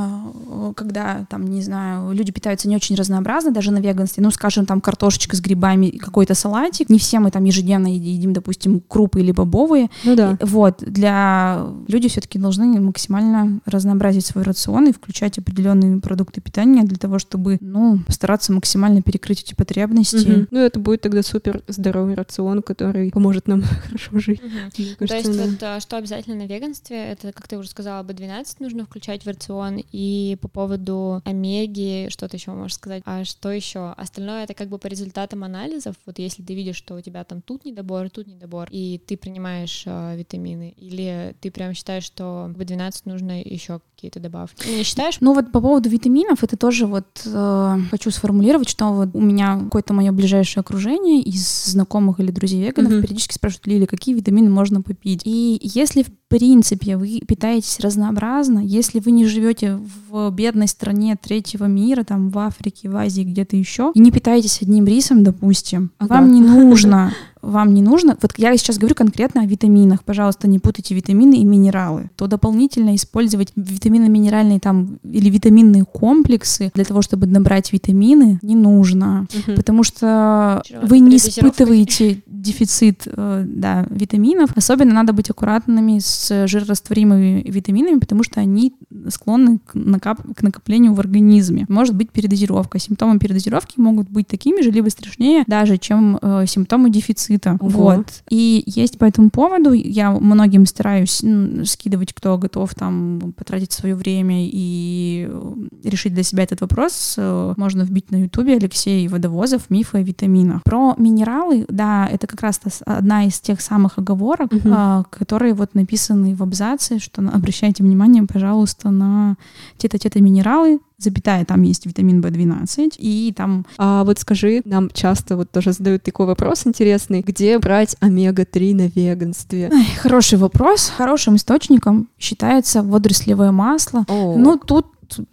когда, 0.75 1.25
там, 1.30 1.46
не 1.46 1.62
знаю, 1.62 2.12
люди 2.12 2.32
питаются 2.32 2.68
не 2.68 2.75
очень 2.75 2.96
разнообразно, 2.96 3.51
даже 3.51 3.72
на 3.72 3.80
веганстве, 3.80 4.24
ну, 4.24 4.32
скажем, 4.32 4.65
там, 4.65 4.82
картошечка 4.82 5.36
с 5.36 5.42
грибами, 5.42 5.89
какой-то 5.89 6.36
салатик, 6.36 6.89
не 6.89 7.00
все 7.00 7.20
мы 7.20 7.32
там 7.32 7.44
ежедневно 7.44 7.88
едим, 7.88 8.34
допустим, 8.34 8.82
крупы 8.88 9.22
или 9.22 9.32
бобовые. 9.32 9.89
Ну 10.04 10.15
да. 10.15 10.38
Вот, 10.42 10.77
для 10.80 11.65
люди 11.88 12.10
все-таки 12.10 12.39
должны 12.39 12.80
максимально 12.80 13.60
разнообразить 13.65 14.25
свой 14.25 14.44
рацион 14.44 14.88
и 14.88 14.94
включать 14.94 15.38
определенные 15.38 16.00
продукты 16.00 16.42
питания 16.42 16.84
для 16.84 16.98
того, 16.98 17.20
чтобы, 17.20 17.58
ну, 17.62 18.00
постараться 18.06 18.51
максимально 18.51 19.01
перекрыть 19.01 19.42
эти 19.42 19.54
потребности. 19.54 20.30
Угу. 20.30 20.48
Ну, 20.51 20.60
это 20.60 20.80
будет 20.80 21.01
тогда 21.01 21.24
супер 21.24 21.62
здоровый 21.68 22.15
рацион, 22.15 22.62
который 22.62 23.12
поможет 23.12 23.48
нам 23.48 23.63
хорошо 23.86 24.20
жить. 24.20 24.42
Угу. 24.42 25.08
То 25.08 25.15
есть 25.15 25.27
вот 25.27 25.63
а, 25.63 25.80
что 25.80 25.98
обязательно 25.98 26.36
на 26.36 26.48
веганстве, 26.48 26.98
это, 26.98 27.32
как 27.32 27.48
ты 27.48 27.58
уже 27.58 27.70
сказала, 27.70 28.04
B12 28.04 28.46
нужно 28.60 28.86
включать 28.86 29.24
в 29.24 29.27
рацион 29.27 29.82
и 29.92 30.25
по 30.34 30.48
пововоду 30.48 31.22
омеги, 31.24 32.08
что-то 32.10 32.38
еще 32.38 32.51
можешь 32.51 32.75
сказать? 32.75 33.03
А 33.05 33.24
что 33.24 33.51
еще? 33.51 33.94
Остальное 33.98 34.44
это 34.44 34.53
как 34.55 34.70
бы 34.70 34.79
по 34.79 34.88
результатам 34.88 35.44
анализов. 35.44 35.96
Вот 36.05 36.17
если 36.17 36.41
ты 36.41 36.55
видишь, 36.55 36.75
что 36.75 36.96
у 36.96 37.01
тебя 37.01 37.24
там 37.24 37.41
тут 37.41 37.65
недобор, 37.65 38.10
тут 38.10 38.25
недобор, 38.27 38.67
и 38.72 39.00
ты 39.05 39.17
принимаешь 39.17 39.84
э, 39.86 40.17
витамины, 40.17 40.74
или 40.77 41.36
ты 41.39 41.51
прям 41.51 41.74
считаешь, 41.74 42.03
что 42.03 42.51
в 42.55 42.63
12 42.63 43.05
нужно 43.05 43.41
еще 43.41 43.82
какие-то 43.96 44.20
добавки? 44.20 44.67
Не 44.67 44.84
считаешь? 44.84 45.17
Ну 45.22 45.34
вот 45.34 45.51
по 45.51 45.62
поводу 45.62 45.89
витаминов, 45.89 46.44
это 46.44 46.58
тоже 46.58 46.88
вот 46.88 47.05
э, 47.25 47.77
хочу 47.91 48.12
сформулировать, 48.12 48.70
что 48.70 48.91
вот 48.94 49.10
у 49.13 49.22
меня 49.22 49.60
какое-то 49.60 49.94
мое 49.94 50.12
ближайшее 50.12 50.62
окружение 50.62 51.22
из 51.22 51.65
знакомых 51.65 52.20
или 52.20 52.32
друзей 52.32 52.62
веганов 52.63 52.91
mm-hmm. 52.91 53.01
периодически 53.01 53.34
спрашивают, 53.34 53.67
Лили, 53.67 53.86
какие 53.86 54.15
витамины 54.15 54.50
можно 54.50 54.82
попить? 54.82 55.22
И 55.25 55.60
если 55.62 56.03
в 56.03 56.10
принципе 56.38 56.98
вы 56.98 57.22
питаетесь 57.25 57.80
разнообразно, 57.80 58.60
если 58.60 59.00
вы 59.00 59.12
не 59.12 59.25
живете 59.25 59.80
в 60.10 60.30
бедной 60.32 60.68
стране 60.68 61.15
третьего 61.15 61.63
мира, 61.65 62.04
там 62.04 62.30
в 62.30 62.38
Африке, 62.39 62.89
в 62.89 62.96
Азии, 62.98 63.22
где-то 63.22 63.56
еще, 63.56 63.92
и 63.96 64.00
не 64.00 64.12
питаетесь 64.12 64.62
одним 64.62 64.86
рисом, 64.86 65.24
допустим, 65.24 65.92
ага. 65.98 66.15
вам 66.15 66.32
не 66.32 66.42
нужно 66.42 67.13
вам 67.45 67.73
не 67.73 67.81
нужно, 67.81 68.17
вот 68.21 68.33
я 68.37 68.55
сейчас 68.57 68.77
говорю 68.77 68.95
конкретно 68.95 69.41
о 69.41 69.45
витаминах, 69.45 70.03
пожалуйста, 70.03 70.47
не 70.47 70.59
путайте 70.59 70.95
витамины 70.95 71.35
и 71.35 71.45
минералы, 71.45 72.09
то 72.15 72.27
дополнительно 72.27 72.95
использовать 72.95 73.51
витаминно-минеральные 73.55 74.59
там 74.59 74.99
или 75.03 75.29
витаминные 75.29 75.85
комплексы 75.85 76.71
для 76.73 76.83
того, 76.83 77.01
чтобы 77.01 77.27
набрать 77.27 77.71
витамины, 77.71 78.39
не 78.41 78.55
нужно, 78.55 79.27
угу. 79.33 79.55
потому 79.55 79.83
что 79.83 80.61
Вчера 80.65 80.81
вы 80.81 80.99
не 80.99 81.17
испытываете 81.17 82.23
дефицит 82.25 83.03
э, 83.05 83.43
да, 83.47 83.85
витаминов. 83.89 84.51
Особенно 84.55 84.93
надо 84.93 85.13
быть 85.13 85.29
аккуратными 85.29 85.99
с 85.99 86.47
жирорастворимыми 86.47 87.43
витаминами, 87.45 87.99
потому 87.99 88.23
что 88.23 88.39
они 88.39 88.73
склонны 89.09 89.59
к, 89.59 89.73
накап 89.73 90.21
к 90.35 90.41
накоплению 90.41 90.93
в 90.93 90.99
организме. 90.99 91.65
Может 91.69 91.95
быть 91.95 92.11
передозировка. 92.11 92.79
Симптомы 92.79 93.19
передозировки 93.19 93.79
могут 93.79 94.09
быть 94.09 94.27
такими 94.27 94.61
же, 94.61 94.71
либо 94.71 94.89
страшнее 94.89 95.43
даже, 95.47 95.77
чем 95.77 96.17
э, 96.21 96.45
симптомы 96.47 96.89
дефицита. 96.89 97.35
Ого. 97.60 97.70
Вот. 97.70 98.24
И 98.30 98.63
есть 98.65 98.98
по 98.98 99.06
этому 99.06 99.30
поводу, 99.30 99.72
я 99.72 100.12
многим 100.12 100.65
стараюсь 100.65 101.22
ну, 101.24 101.65
скидывать, 101.65 102.13
кто 102.13 102.38
готов 102.38 102.74
там 102.75 103.34
потратить 103.38 103.71
свое 103.71 103.95
время 103.95 104.48
и 104.48 105.28
э, 105.30 105.54
решить 105.84 106.13
для 106.13 106.24
себя 106.24 106.43
этот 106.43 106.62
вопрос. 106.62 107.15
Э, 107.17 107.54
можно 107.58 107.84
вбить 107.84 108.12
на 108.12 108.24
ютубе 108.24 108.56
Алексей 108.56 109.08
Водовозов 109.08 109.69
«Мифы 109.69 110.00
о 110.00 110.02
витаминах». 110.02 110.63
Про 110.63 110.95
минералы, 110.98 111.65
да, 111.69 112.08
это 112.12 112.28
как 112.28 112.41
раз 112.41 112.60
одна 112.86 113.26
из 113.26 113.39
тех 113.39 113.62
самых 113.62 113.98
оговорок, 113.98 114.52
угу. 114.54 115.06
которые 115.10 115.54
вот 115.54 115.76
написаны 115.76 116.36
в 116.36 116.43
абзаце, 116.43 117.00
что 117.00 117.21
обращайте 117.21 117.84
внимание, 117.84 118.24
пожалуйста, 118.24 118.91
на 118.91 119.36
те-то-те-то 119.78 120.21
минералы, 120.21 120.80
запятая, 120.97 121.45
там 121.45 121.62
есть 121.63 121.86
витамин 121.86 122.21
В12, 122.21 122.95
и 122.97 123.34
там... 123.36 123.65
А 123.77 124.03
вот 124.03 124.19
скажи, 124.19 124.62
нам 124.65 124.89
часто 124.91 125.36
вот 125.38 125.51
тоже 125.51 125.73
задают 125.73 126.03
такой 126.03 126.25
вопрос 126.25 126.65
интересный, 126.65 127.21
где 127.21 127.58
брать 127.60 127.95
омега-3 127.99 128.75
на 128.75 128.88
веганстве? 128.88 129.69
Ай, 129.73 129.86
хороший 130.01 130.38
вопрос. 130.38 130.91
Хорошим 130.95 131.36
источником 131.36 132.10
считается 132.19 132.81
водорослевое 132.81 133.51
масло. 133.51 134.05
О. 134.08 134.36
Ну, 134.38 134.58
тут 134.58 134.88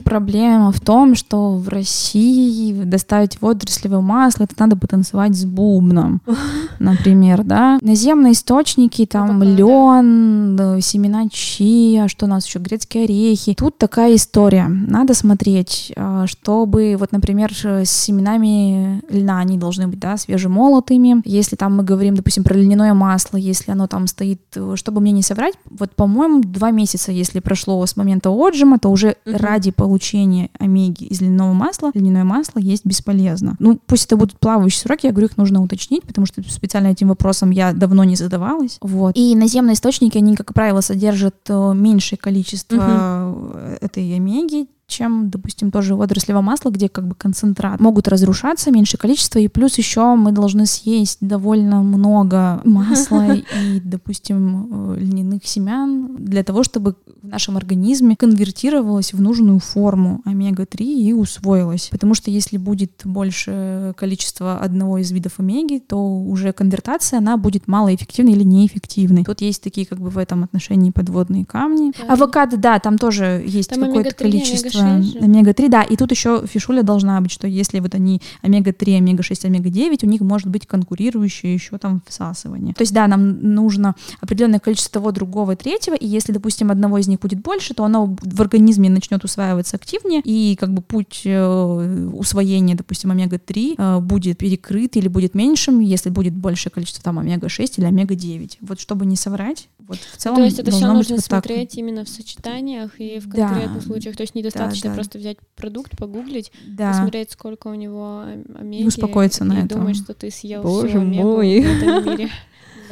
проблема 0.04 0.72
в 0.72 0.80
том, 0.80 1.14
что 1.14 1.56
в 1.56 1.68
России 1.68 2.72
доставить 2.72 3.40
водорослевое 3.40 4.00
масло, 4.00 4.44
это 4.44 4.54
надо 4.58 4.76
потанцевать 4.76 5.36
с 5.36 5.44
бубном, 5.44 6.20
например, 6.78 7.44
да. 7.44 7.78
Наземные 7.82 8.32
источники, 8.32 9.06
там 9.06 9.42
лен, 9.42 10.56
да, 10.56 10.80
семена 10.80 11.28
чия, 11.30 12.08
что 12.08 12.26
у 12.26 12.28
нас 12.28 12.46
еще, 12.46 12.58
грецкие 12.58 13.04
орехи. 13.04 13.54
Тут 13.54 13.78
такая 13.78 14.14
история. 14.16 14.66
Надо 14.68 15.14
смотреть, 15.14 15.92
а, 15.96 16.26
чтобы, 16.26 16.96
вот, 16.98 17.12
например, 17.12 17.52
с 17.54 17.90
семенами 17.90 19.02
льна 19.08 19.38
они 19.40 19.58
должны 19.58 19.88
быть, 19.88 19.98
да, 19.98 20.16
свежемолотыми. 20.16 21.22
Если 21.24 21.56
там 21.56 21.76
мы 21.76 21.84
говорим, 21.84 22.14
допустим, 22.14 22.44
про 22.44 22.54
льняное 22.54 22.94
масло, 22.94 23.36
если 23.36 23.72
оно 23.72 23.86
там 23.86 24.06
стоит, 24.06 24.40
чтобы 24.74 25.00
мне 25.00 25.12
не 25.12 25.22
соврать, 25.22 25.54
вот, 25.70 25.94
по-моему, 25.94 26.40
два 26.42 26.70
месяца, 26.70 27.12
если 27.12 27.40
прошло 27.40 27.84
с 27.84 27.96
момента 27.96 28.30
отжима, 28.30 28.78
то 28.78 28.88
уже 28.90 29.16
ради 29.24 29.61
ради 29.62 29.70
получения 29.70 30.50
омеги 30.58 31.04
из 31.04 31.20
льняного 31.20 31.52
масла 31.52 31.92
льняное 31.94 32.24
масло 32.24 32.58
есть 32.58 32.84
бесполезно. 32.84 33.54
Ну, 33.60 33.78
пусть 33.86 34.06
это 34.06 34.16
будут 34.16 34.38
плавающие 34.40 34.80
сроки, 34.80 35.06
я 35.06 35.12
говорю, 35.12 35.28
их 35.28 35.36
нужно 35.36 35.62
уточнить, 35.62 36.02
потому 36.02 36.26
что 36.26 36.42
специально 36.50 36.88
этим 36.88 37.08
вопросом 37.08 37.50
я 37.50 37.72
давно 37.72 38.02
не 38.02 38.16
задавалась. 38.16 38.78
Вот. 38.80 39.16
И 39.16 39.36
наземные 39.36 39.74
источники, 39.74 40.18
они, 40.18 40.34
как 40.34 40.52
правило, 40.52 40.80
содержат 40.80 41.36
э, 41.48 41.72
меньшее 41.74 42.18
количество 42.18 43.32
угу. 43.32 43.58
этой 43.80 44.16
омеги, 44.16 44.66
чем, 44.92 45.30
допустим, 45.30 45.70
тоже 45.70 45.96
водорослевое 45.96 46.42
масло, 46.42 46.70
где 46.70 46.88
как 46.88 47.08
бы 47.08 47.14
концентрат 47.14 47.80
могут 47.80 48.08
разрушаться 48.08 48.70
меньшее 48.70 48.98
количество, 49.00 49.38
и 49.38 49.48
плюс 49.48 49.78
еще 49.78 50.14
мы 50.14 50.32
должны 50.32 50.66
съесть 50.66 51.18
довольно 51.20 51.82
много 51.82 52.60
масла 52.64 53.34
и, 53.34 53.80
допустим, 53.82 54.94
э, 54.94 54.98
льняных 55.00 55.46
семян 55.46 56.16
для 56.16 56.44
того, 56.44 56.62
чтобы 56.62 56.96
в 57.22 57.28
нашем 57.28 57.56
организме 57.56 58.16
конвертировалось 58.16 59.12
в 59.12 59.20
нужную 59.20 59.58
форму 59.60 60.20
омега-3 60.24 60.84
и 60.84 61.12
усвоилось. 61.12 61.88
Потому 61.90 62.14
что 62.14 62.30
если 62.30 62.56
будет 62.58 63.02
больше 63.04 63.94
количества 63.96 64.58
одного 64.58 64.98
из 64.98 65.10
видов 65.12 65.38
омеги, 65.38 65.78
то 65.78 65.98
уже 65.98 66.52
конвертация, 66.52 67.18
она 67.18 67.36
будет 67.36 67.68
малоэффективной 67.68 68.32
или 68.32 68.42
неэффективной. 68.42 69.24
Тут 69.24 69.40
есть 69.40 69.62
такие 69.62 69.86
как 69.86 70.00
бы 70.00 70.10
в 70.10 70.18
этом 70.18 70.44
отношении 70.44 70.90
подводные 70.90 71.44
камни. 71.44 71.92
Да. 71.98 72.14
Авокадо, 72.14 72.56
да, 72.56 72.78
там 72.78 72.98
тоже 72.98 73.42
есть 73.46 73.70
какое-то 73.70 74.14
количество 74.14 74.81
омега-3, 74.84 75.68
да, 75.68 75.82
и 75.82 75.96
тут 75.96 76.10
еще 76.10 76.44
фишуля 76.46 76.82
должна 76.82 77.20
быть, 77.20 77.30
что 77.30 77.46
если 77.46 77.80
вот 77.80 77.94
они 77.94 78.20
омега-3, 78.42 78.98
омега-6, 78.98 79.46
омега-9, 79.46 80.04
у 80.04 80.08
них 80.08 80.20
может 80.20 80.48
быть 80.48 80.66
конкурирующее 80.66 81.54
еще 81.54 81.78
там 81.78 82.02
всасывание. 82.06 82.74
То 82.74 82.82
есть, 82.82 82.92
да, 82.92 83.06
нам 83.06 83.54
нужно 83.54 83.94
определенное 84.20 84.60
количество 84.60 85.00
того, 85.00 85.12
другого, 85.12 85.56
третьего, 85.56 85.94
и 85.94 86.06
если, 86.06 86.32
допустим, 86.32 86.70
одного 86.70 86.98
из 86.98 87.08
них 87.08 87.20
будет 87.20 87.40
больше, 87.40 87.74
то 87.74 87.84
оно 87.84 88.16
в 88.20 88.40
организме 88.40 88.90
начнет 88.90 89.24
усваиваться 89.24 89.76
активнее, 89.76 90.20
и 90.24 90.56
как 90.56 90.72
бы 90.72 90.82
путь 90.82 91.22
э, 91.24 92.08
усвоения, 92.12 92.76
допустим, 92.76 93.10
омега-3 93.10 93.74
э, 93.76 94.00
будет 94.00 94.38
перекрыт 94.38 94.96
или 94.96 95.08
будет 95.08 95.34
меньшим, 95.34 95.80
если 95.80 96.10
будет 96.10 96.34
большее 96.34 96.70
количество 96.70 97.02
там 97.02 97.18
омега-6 97.18 97.74
или 97.78 97.86
омега-9. 97.86 98.58
Вот 98.60 98.80
чтобы 98.80 99.06
не 99.06 99.16
соврать, 99.16 99.68
вот 99.86 99.98
в 99.98 100.16
целом 100.16 100.36
То 100.38 100.44
есть 100.44 100.58
это 100.58 100.70
все 100.70 100.92
нужно 100.92 101.16
вот 101.16 101.24
смотреть 101.24 101.70
так. 101.70 101.78
именно 101.78 102.04
в 102.04 102.08
сочетаниях 102.08 103.00
и 103.00 103.18
в 103.18 103.28
конкретных 103.28 103.80
да. 103.80 103.86
случаях. 103.86 104.16
То 104.16 104.22
есть 104.22 104.34
недостаточно 104.34 104.90
да, 104.90 104.90
да. 104.90 104.94
просто 104.94 105.18
взять 105.18 105.38
продукт, 105.56 105.96
погуглить, 105.96 106.52
да. 106.66 106.90
посмотреть, 106.90 107.30
сколько 107.32 107.68
у 107.68 107.74
него 107.74 108.24
омеги. 108.58 108.82
И 108.82 108.86
успокоиться 108.86 109.44
на 109.44 109.54
и 109.54 109.64
этом. 109.64 109.80
думать, 109.80 109.96
что 109.96 110.14
ты 110.14 110.30
съел 110.30 110.62
Боже 110.62 110.88
всю 110.88 111.00
мой. 111.00 111.60
в 111.60 111.82
этом 111.82 112.12
мире. 112.12 112.30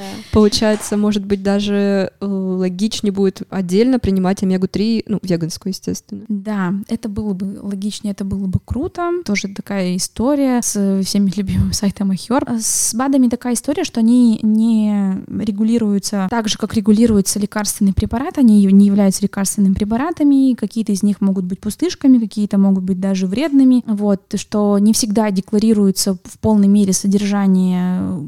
Да. 0.00 0.06
Получается, 0.32 0.96
может 0.96 1.26
быть, 1.26 1.42
даже 1.42 2.10
э, 2.20 2.24
логичнее 2.26 3.12
будет 3.12 3.42
отдельно 3.50 3.98
принимать 3.98 4.42
омегу-3, 4.42 5.04
ну, 5.06 5.18
веганскую, 5.22 5.72
естественно. 5.72 6.24
Да, 6.28 6.72
это 6.88 7.10
было 7.10 7.34
бы 7.34 7.58
логичнее, 7.60 8.12
это 8.12 8.24
было 8.24 8.46
бы 8.46 8.58
круто. 8.64 9.10
Тоже 9.26 9.48
такая 9.48 9.96
история 9.96 10.62
с 10.62 11.02
всеми 11.04 11.30
любимым 11.36 11.74
сайтом 11.74 12.12
Ахер. 12.12 12.46
С 12.58 12.94
БАДами 12.94 13.28
такая 13.28 13.52
история, 13.52 13.84
что 13.84 14.00
они 14.00 14.40
не 14.42 15.22
регулируются 15.28 16.28
так 16.30 16.48
же, 16.48 16.56
как 16.56 16.72
регулируются 16.74 17.38
лекарственные 17.38 17.92
препараты. 17.92 18.40
Они 18.40 18.64
не 18.64 18.86
являются 18.86 19.22
лекарственными 19.22 19.74
препаратами. 19.74 20.54
Какие-то 20.54 20.92
из 20.92 21.02
них 21.02 21.20
могут 21.20 21.44
быть 21.44 21.60
пустышками, 21.60 22.18
какие-то 22.18 22.56
могут 22.56 22.84
быть 22.84 23.00
даже 23.00 23.26
вредными. 23.26 23.84
Вот, 23.86 24.22
что 24.36 24.78
не 24.78 24.94
всегда 24.94 25.30
декларируется 25.30 26.14
в 26.14 26.38
полной 26.38 26.68
мере 26.68 26.94
содержание 26.94 28.26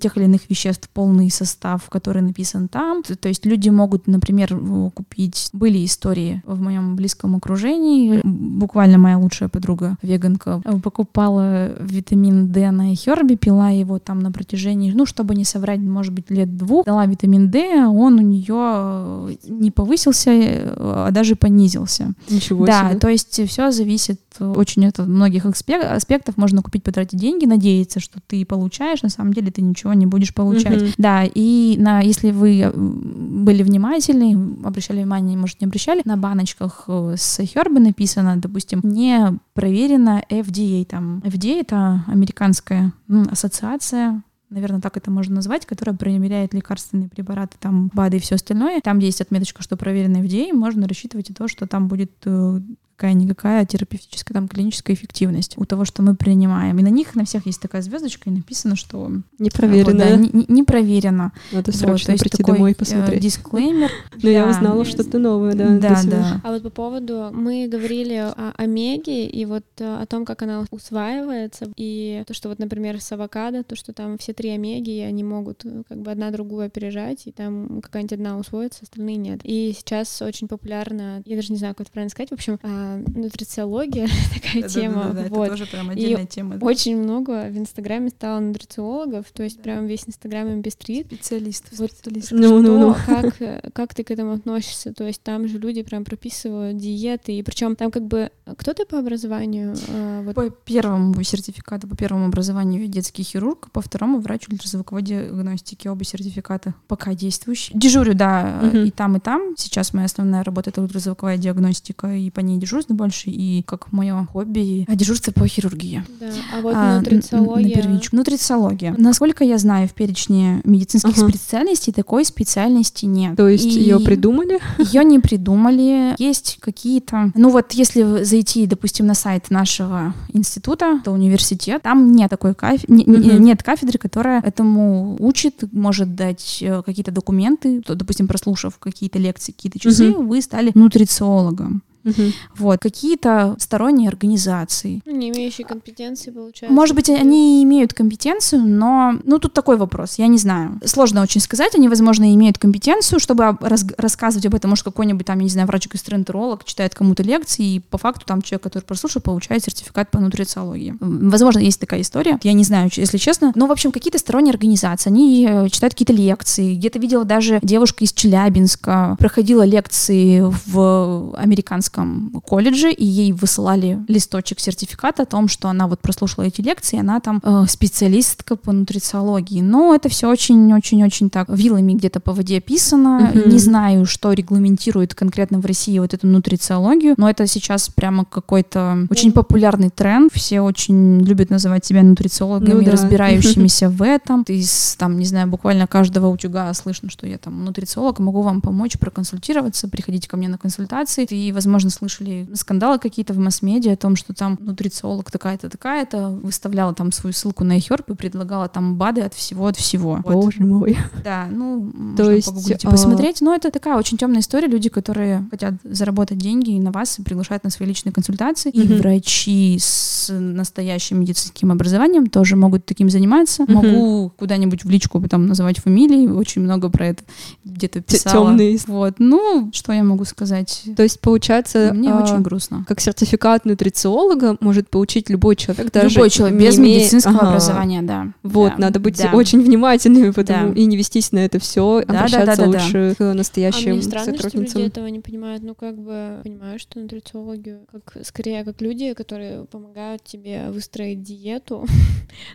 тех 0.00 0.16
или 0.16 0.24
иных 0.24 0.48
веществ, 0.48 0.88
полный 1.10 1.30
состав, 1.30 1.88
который 1.88 2.22
написан 2.22 2.68
там. 2.68 3.02
То 3.02 3.28
есть 3.28 3.46
люди 3.46 3.68
могут, 3.68 4.06
например, 4.06 4.56
купить... 4.94 5.50
Были 5.52 5.84
истории 5.84 6.42
в 6.46 6.60
моем 6.60 6.94
близком 6.94 7.34
окружении. 7.34 8.20
Буквально 8.22 8.98
моя 8.98 9.18
лучшая 9.18 9.48
подруга, 9.48 9.96
веганка, 10.02 10.62
покупала 10.82 11.72
витамин 11.80 12.52
D 12.52 12.70
на 12.70 12.94
Хербе, 12.94 13.36
пила 13.36 13.70
его 13.70 13.98
там 13.98 14.20
на 14.20 14.30
протяжении, 14.30 14.92
ну, 14.92 15.04
чтобы 15.04 15.34
не 15.34 15.44
соврать, 15.44 15.80
может 15.80 16.12
быть, 16.12 16.30
лет 16.30 16.56
двух. 16.56 16.86
Дала 16.86 17.06
витамин 17.06 17.50
D, 17.50 17.86
он 17.86 18.18
у 18.18 18.22
нее 18.22 19.36
не 19.48 19.70
повысился, 19.70 20.30
а 20.76 21.10
даже 21.10 21.34
понизился. 21.34 22.12
Ничего 22.28 22.66
да, 22.66 22.90
себе. 22.90 22.98
то 23.00 23.08
есть 23.08 23.48
все 23.48 23.72
зависит 23.72 24.20
очень 24.38 24.86
от 24.86 24.98
многих 24.98 25.46
аспектов. 25.46 26.36
Можно 26.36 26.62
купить, 26.62 26.82
потратить 26.82 27.18
деньги, 27.18 27.46
надеяться, 27.46 28.00
что 28.00 28.20
ты 28.26 28.44
получаешь, 28.44 29.02
на 29.02 29.08
самом 29.08 29.32
деле 29.32 29.50
ты 29.50 29.62
ничего 29.62 29.92
не 29.94 30.06
будешь 30.06 30.34
получать. 30.34 30.82
Mm-hmm. 30.82 30.94
Да, 30.98 31.24
и 31.24 31.76
на, 31.78 32.00
если 32.00 32.30
вы 32.30 32.70
были 32.74 33.62
внимательны, 33.62 34.64
обращали 34.64 34.98
внимание, 34.98 35.36
может, 35.36 35.60
не 35.60 35.66
обращали, 35.66 36.02
на 36.04 36.16
баночках 36.16 36.84
э, 36.88 37.14
с 37.16 37.42
Хербы 37.44 37.80
написано, 37.80 38.36
допустим, 38.36 38.80
не 38.84 39.38
проверено 39.54 40.22
FDA. 40.28 40.84
Там 40.84 41.18
FDA— 41.24 41.60
это 41.62 42.04
американская 42.06 42.92
ассоциация 43.30 44.22
наверное, 44.50 44.80
так 44.80 44.96
это 44.96 45.10
можно 45.10 45.36
назвать, 45.36 45.64
которая 45.64 45.96
проверяет 45.96 46.52
лекарственные 46.52 47.08
препараты, 47.08 47.56
там, 47.58 47.90
БАДы 47.94 48.18
и 48.18 48.20
все 48.20 48.34
остальное. 48.34 48.80
Там 48.80 48.98
есть 48.98 49.20
отметочка, 49.20 49.62
что 49.62 49.76
проверено 49.76 50.18
FDA, 50.18 50.52
можно 50.52 50.86
рассчитывать 50.86 51.30
и 51.30 51.34
то, 51.34 51.48
что 51.48 51.66
там 51.66 51.88
будет 51.88 52.12
э, 52.24 52.60
какая-никакая 53.00 53.64
терапевтическая, 53.64 54.34
там, 54.34 54.46
клиническая 54.46 54.94
эффективность 54.94 55.56
у 55.56 55.64
того, 55.64 55.86
что 55.86 56.02
мы 56.02 56.14
принимаем. 56.14 56.78
И 56.78 56.82
на 56.82 56.88
них, 56.88 57.14
на 57.14 57.24
всех 57.24 57.46
есть 57.46 57.58
такая 57.58 57.80
звездочка, 57.80 58.28
и 58.28 58.32
написано, 58.32 58.76
что... 58.76 59.10
Не 59.38 59.48
проверено. 59.48 59.98
да, 59.98 60.16
не, 60.16 60.44
не 60.48 60.62
проверено. 60.64 61.32
Надо 61.50 61.72
срочно 61.72 62.12
вот, 62.12 62.20
прийти 62.20 62.42
домой 62.42 62.72
и 62.72 62.74
посмотреть. 62.74 63.20
Э, 63.20 63.22
дисклеймер. 63.22 63.90
Но 64.22 64.28
я 64.28 64.46
узнала 64.46 64.84
что-то 64.84 65.18
новое, 65.18 65.54
да. 65.54 65.78
Да, 65.78 66.02
да. 66.04 66.40
А 66.44 66.52
вот 66.52 66.62
по 66.62 66.68
поводу... 66.68 67.30
Мы 67.32 67.68
говорили 67.68 68.16
о 68.16 68.52
омеге 68.58 69.26
и 69.26 69.46
вот 69.46 69.64
э, 69.78 70.02
о 70.02 70.04
том, 70.04 70.26
как 70.26 70.42
она 70.42 70.66
усваивается, 70.70 71.72
и 71.76 72.22
то, 72.26 72.34
что 72.34 72.50
вот, 72.50 72.58
например, 72.58 73.00
с 73.00 73.10
авокадо, 73.12 73.62
то, 73.62 73.76
что 73.76 73.94
там 73.94 74.18
все 74.18 74.34
три 74.34 74.50
омеги, 74.50 75.00
они 75.00 75.24
могут 75.24 75.64
э, 75.64 75.84
как 75.88 76.02
бы 76.02 76.10
одна 76.10 76.30
другую 76.30 76.66
опережать, 76.66 77.26
и 77.26 77.32
там 77.32 77.80
какая-нибудь 77.80 78.12
одна 78.12 78.36
усвоится, 78.36 78.80
остальные 78.82 79.16
нет. 79.16 79.40
И 79.44 79.72
сейчас 79.74 80.20
очень 80.20 80.48
популярна, 80.48 81.22
я 81.24 81.36
даже 81.36 81.50
не 81.50 81.58
знаю, 81.58 81.74
как 81.74 81.86
это 81.86 81.92
правильно 81.92 82.10
сказать, 82.10 82.28
в 82.28 82.34
общем, 82.34 82.58
а, 82.62 82.89
нутрициология 82.96 84.08
такая 84.34 84.62
да, 84.62 84.68
тема. 84.68 85.04
Да, 85.04 85.12
да, 85.12 85.22
да, 85.22 85.28
вот. 85.28 85.44
это 85.44 85.56
тоже 85.56 85.66
прям 85.66 85.90
отдельная 85.90 86.24
и 86.24 86.26
тема. 86.26 86.56
Да. 86.56 86.66
Очень 86.66 86.96
много 86.96 87.48
в 87.48 87.58
Инстаграме 87.58 88.10
стало 88.10 88.40
нутрициологов, 88.40 89.26
то 89.32 89.42
есть 89.42 89.56
да. 89.58 89.62
прям 89.62 89.86
весь 89.86 90.04
Инстаграм 90.06 90.48
им 90.48 90.62
пестрит. 90.62 91.06
Специалистов, 91.06 91.78
вот 91.78 91.92
специалистов. 91.92 92.38
Ну, 92.38 92.60
ну, 92.60 92.78
ну. 92.78 92.96
Как, 93.06 93.72
как 93.72 93.94
ты 93.94 94.04
к 94.04 94.10
этому 94.10 94.32
относишься? 94.32 94.92
То 94.92 95.04
есть 95.04 95.22
там 95.22 95.48
же 95.48 95.58
люди 95.58 95.82
прям 95.82 96.04
прописывают 96.04 96.76
диеты, 96.76 97.32
и 97.32 97.42
причем 97.42 97.76
там 97.76 97.90
как 97.90 98.04
бы 98.06 98.30
кто 98.56 98.72
ты 98.72 98.84
по 98.84 98.98
образованию? 98.98 99.74
А, 99.88 100.22
вот. 100.22 100.34
По 100.34 100.50
первому 100.50 101.22
сертификату, 101.22 101.88
по 101.88 101.96
первому 101.96 102.26
образованию 102.26 102.86
детский 102.88 103.22
хирург, 103.22 103.70
по 103.70 103.80
второму 103.80 104.20
врач 104.20 104.48
ультразвуковой 104.48 105.02
диагностики, 105.02 105.88
оба 105.88 106.04
сертификата 106.04 106.74
пока 106.88 107.14
действующие. 107.14 107.78
Дежурю, 107.78 108.14
да, 108.14 108.60
угу. 108.62 108.78
и 108.78 108.90
там, 108.90 109.16
и 109.16 109.20
там. 109.20 109.54
Сейчас 109.56 109.92
моя 109.92 110.06
основная 110.06 110.42
работа— 110.42 110.70
это 110.70 110.82
ультразвуковая 110.82 111.36
диагностика, 111.36 112.14
и 112.14 112.30
по 112.30 112.40
ней 112.40 112.58
дежурство 112.80 112.94
больше, 112.94 113.30
и 113.30 113.62
как 113.62 113.92
мое 113.92 114.26
хобби— 114.32 114.86
дежурство 114.88 115.32
по 115.32 115.46
хирургии. 115.46 116.02
Да. 116.20 116.26
А 116.54 116.60
вот 116.60 116.74
а, 116.76 116.98
нутрициология? 116.98 117.76
На 117.76 117.82
первичку. 117.82 118.16
Нутрициология. 118.16 118.94
Насколько 118.96 119.44
я 119.44 119.58
знаю, 119.58 119.88
в 119.88 119.92
перечне 119.92 120.60
медицинских 120.64 121.16
ага. 121.18 121.28
специальностей 121.28 121.92
такой 121.92 122.24
специальности 122.24 123.06
нет. 123.06 123.36
То 123.36 123.48
есть 123.48 123.64
ее 123.64 124.00
придумали? 124.00 124.60
Ее 124.78 125.04
не 125.04 125.18
придумали. 125.18 126.14
Есть 126.18 126.58
какие-то... 126.60 127.32
Ну 127.34 127.50
вот 127.50 127.72
если 127.72 128.24
зайти, 128.24 128.66
допустим, 128.66 129.06
на 129.06 129.14
сайт 129.14 129.50
нашего 129.50 130.14
института, 130.32 131.00
то 131.04 131.12
университет, 131.12 131.82
там 131.82 132.12
нет 132.12 132.30
такой 132.30 132.54
каф... 132.54 132.80
угу. 132.88 132.96
нет 132.96 133.62
кафедры, 133.62 133.98
которая 133.98 134.40
этому 134.40 135.16
учит, 135.20 135.64
может 135.72 136.14
дать 136.14 136.58
э, 136.62 136.82
какие-то 136.82 137.10
документы, 137.10 137.82
то, 137.82 137.94
допустим, 137.94 138.26
прослушав 138.26 138.78
какие-то 138.78 139.18
лекции, 139.18 139.52
какие-то 139.52 139.78
часы, 139.78 140.10
угу. 140.10 140.28
вы 140.28 140.42
стали 140.42 140.72
нутрициологом. 140.74 141.82
Угу. 142.04 142.22
Вот, 142.56 142.80
какие-то 142.80 143.56
сторонние 143.58 144.08
организации. 144.08 145.02
Ну, 145.04 145.16
не 145.16 145.30
имеющие 145.30 145.66
компетенции, 145.66 146.30
получается. 146.30 146.74
Может 146.74 146.96
быть, 146.96 147.10
они 147.10 147.62
имеют 147.62 147.92
компетенцию, 147.92 148.62
но, 148.62 149.14
ну, 149.24 149.38
тут 149.38 149.52
такой 149.52 149.76
вопрос, 149.76 150.14
я 150.18 150.26
не 150.26 150.38
знаю. 150.38 150.80
Сложно 150.84 151.22
очень 151.22 151.40
сказать, 151.40 151.74
они, 151.74 151.88
возможно, 151.88 152.34
имеют 152.34 152.58
компетенцию, 152.58 153.20
чтобы 153.20 153.56
раз 153.60 153.84
рассказывать 153.96 154.46
об 154.46 154.54
этом, 154.54 154.70
может, 154.70 154.84
какой-нибудь 154.84 155.26
там, 155.26 155.38
я 155.38 155.44
не 155.44 155.50
знаю, 155.50 155.66
врач-гастроэнтеролог 155.66 156.64
читает 156.64 156.94
кому-то 156.94 157.22
лекции, 157.22 157.74
и 157.74 157.80
по 157.80 157.98
факту 157.98 158.24
там 158.26 158.42
человек, 158.42 158.62
который 158.62 158.84
прослушал, 158.84 159.20
получает 159.20 159.64
сертификат 159.64 160.10
по 160.10 160.18
нутрициологии. 160.18 160.96
Возможно, 161.00 161.58
есть 161.58 161.80
такая 161.80 162.00
история, 162.00 162.38
я 162.42 162.52
не 162.52 162.64
знаю, 162.64 162.90
если 162.92 163.18
честно. 163.18 163.52
Но, 163.54 163.66
в 163.66 163.72
общем, 163.72 163.92
какие-то 163.92 164.18
сторонние 164.18 164.52
организации, 164.52 165.10
они 165.10 165.46
э, 165.48 165.68
читают 165.68 165.94
какие-то 165.94 166.12
лекции. 166.12 166.74
Где-то 166.74 166.98
видела 166.98 167.24
даже 167.24 167.60
девушка 167.62 168.04
из 168.04 168.12
Челябинска, 168.12 169.16
проходила 169.18 169.64
лекции 169.64 170.42
в 170.66 171.34
американском 171.36 171.89
медицинском 171.90 172.42
колледже, 172.46 172.92
и 172.92 173.04
ей 173.04 173.32
высылали 173.32 173.98
листочек 174.08 174.60
сертификата 174.60 175.22
о 175.22 175.26
том, 175.26 175.48
что 175.48 175.68
она 175.68 175.86
вот 175.86 176.00
прослушала 176.00 176.44
эти 176.44 176.60
лекции, 176.60 176.98
она 176.98 177.20
там 177.20 177.40
э, 177.42 177.64
специалистка 177.68 178.56
по 178.56 178.72
нутрициологии. 178.72 179.60
Но 179.60 179.94
это 179.94 180.08
все 180.08 180.28
очень-очень-очень 180.28 181.30
так 181.30 181.48
вилами 181.48 181.94
где-то 181.94 182.20
по 182.20 182.32
воде 182.32 182.58
описано. 182.58 183.32
Mm-hmm. 183.34 183.48
Не 183.48 183.58
знаю, 183.58 184.06
что 184.06 184.32
регламентирует 184.32 185.14
конкретно 185.14 185.58
в 185.58 185.66
России 185.66 185.98
вот 185.98 186.14
эту 186.14 186.26
нутрициологию, 186.26 187.14
но 187.16 187.28
это 187.28 187.46
сейчас 187.46 187.88
прямо 187.88 188.24
какой-то 188.24 189.06
очень 189.10 189.32
популярный 189.32 189.90
тренд. 189.90 190.32
Все 190.32 190.60
очень 190.60 191.20
любят 191.20 191.50
называть 191.50 191.84
себя 191.84 192.02
нутрициологами, 192.02 192.72
ну, 192.72 192.84
да. 192.84 192.92
разбирающимися 192.92 193.88
в 193.90 194.02
этом. 194.02 194.42
Из, 194.48 194.96
там, 194.96 195.18
не 195.18 195.24
знаю, 195.24 195.48
буквально 195.48 195.86
каждого 195.86 196.28
утюга 196.28 196.72
слышно, 196.74 197.10
что 197.10 197.26
я 197.26 197.38
там 197.38 197.64
нутрициолог, 197.64 198.18
могу 198.18 198.42
вам 198.42 198.60
помочь, 198.60 198.98
проконсультироваться, 198.98 199.88
приходите 199.88 200.28
ко 200.28 200.36
мне 200.36 200.48
на 200.48 200.58
консультации. 200.58 201.24
И, 201.24 201.52
возможно, 201.52 201.79
возможно, 201.80 201.90
слышали 201.90 202.48
скандалы 202.54 202.98
какие-то 202.98 203.32
в 203.32 203.38
масс-медиа 203.38 203.94
о 203.94 203.96
том, 203.96 204.16
что 204.16 204.34
там 204.34 204.58
нутрициолог 204.60 205.30
такая-то, 205.30 205.68
такая-то 205.68 206.28
выставляла 206.42 206.94
там 206.94 207.12
свою 207.12 207.32
ссылку 207.32 207.64
на 207.64 207.78
Эхерп 207.78 208.10
и 208.10 208.14
предлагала 208.14 208.68
там 208.68 208.96
БАДы 208.96 209.22
от 209.22 209.34
всего, 209.34 209.66
от 209.66 209.76
всего. 209.76 210.18
Боже 210.22 210.58
вот. 210.60 210.66
мой. 210.66 210.98
Да, 211.24 211.48
ну, 211.50 211.90
То 212.16 212.24
можно 212.24 212.30
есть, 212.32 212.46
погуглить 212.46 212.84
и 212.84 212.86
а... 212.86 212.90
посмотреть. 212.90 213.40
Но 213.40 213.54
это 213.54 213.70
такая 213.70 213.96
очень 213.96 214.18
темная 214.18 214.40
история. 214.40 214.68
Люди, 214.68 214.88
которые 214.88 215.46
хотят 215.50 215.74
заработать 215.84 216.38
деньги 216.38 216.78
на 216.78 216.90
вас 216.90 217.18
и 217.18 217.22
приглашают 217.22 217.64
на 217.64 217.70
свои 217.70 217.88
личные 217.88 218.12
консультации. 218.12 218.70
Mm-hmm. 218.70 218.96
И 218.96 219.00
врачи 219.00 219.78
с 219.80 220.32
настоящим 220.32 221.20
медицинским 221.20 221.72
образованием 221.72 222.26
тоже 222.26 222.56
могут 222.56 222.84
таким 222.84 223.10
заниматься. 223.10 223.62
Mm-hmm. 223.62 223.72
Могу 223.72 224.32
куда-нибудь 224.36 224.84
в 224.84 224.90
личку 224.90 225.20
потом 225.20 225.46
называть 225.46 225.78
фамилии. 225.78 226.26
Очень 226.26 226.62
много 226.62 226.90
про 226.90 227.08
это 227.08 227.22
где-то 227.64 228.00
писала. 228.00 228.50
Темные. 228.50 228.78
Вот. 228.86 229.14
Ну, 229.18 229.70
что 229.72 229.92
я 229.92 230.02
могу 230.02 230.24
сказать? 230.24 230.84
То 230.96 231.02
есть, 231.02 231.20
получается, 231.20 231.69
получается... 231.72 231.94
Мне 231.94 232.12
а, 232.12 232.22
очень 232.22 232.42
грустно. 232.42 232.84
Как 232.88 233.00
сертификат 233.00 233.64
нутрициолога 233.64 234.56
может 234.60 234.88
получить 234.88 235.28
любой 235.30 235.56
человек, 235.56 235.92
даже 235.92 236.14
Любой 236.14 236.30
человек 236.30 236.58
без 236.60 236.78
имея- 236.78 236.98
медицинского 236.98 237.38
Ага. 237.38 237.48
образования, 237.48 238.02
да. 238.02 238.32
Вот, 238.42 238.72
Да, 238.72 238.78
надо 238.78 239.00
быть 239.00 239.18
да. 239.18 239.30
очень 239.32 239.60
внимательными, 239.60 240.30
потому 240.30 240.72
Да. 240.74 240.80
и 240.80 240.84
не 240.86 240.96
вестись 240.96 241.32
на 241.32 241.38
это 241.40 241.58
все, 241.58 242.00
Да, 242.00 242.12
да, 242.12 242.18
обращаться 242.20 242.46
да, 242.46 242.56
да, 242.56 242.62
да. 242.62 242.68
лучше 242.68 243.14
к 243.16 243.20
А 243.20 243.34
настоящим 243.34 243.92
мне 243.92 244.02
странно, 244.02 244.22
что 244.24 244.30
люди 244.32 244.42
сотрудницам. 244.42 244.82
этого 244.82 245.06
не 245.06 245.20
понимают. 245.20 245.62
Ну, 245.62 245.74
как 245.74 245.96
бы 245.98 246.40
понимаю, 246.42 246.78
что 246.78 246.98
нутрициологи, 247.00 247.78
как 247.92 248.24
скорее 248.26 248.64
как 248.64 248.80
люди, 248.80 249.12
которые 249.14 249.64
помогают 249.66 250.22
тебе 250.24 250.70
выстроить 250.70 251.22
диету. 251.22 251.86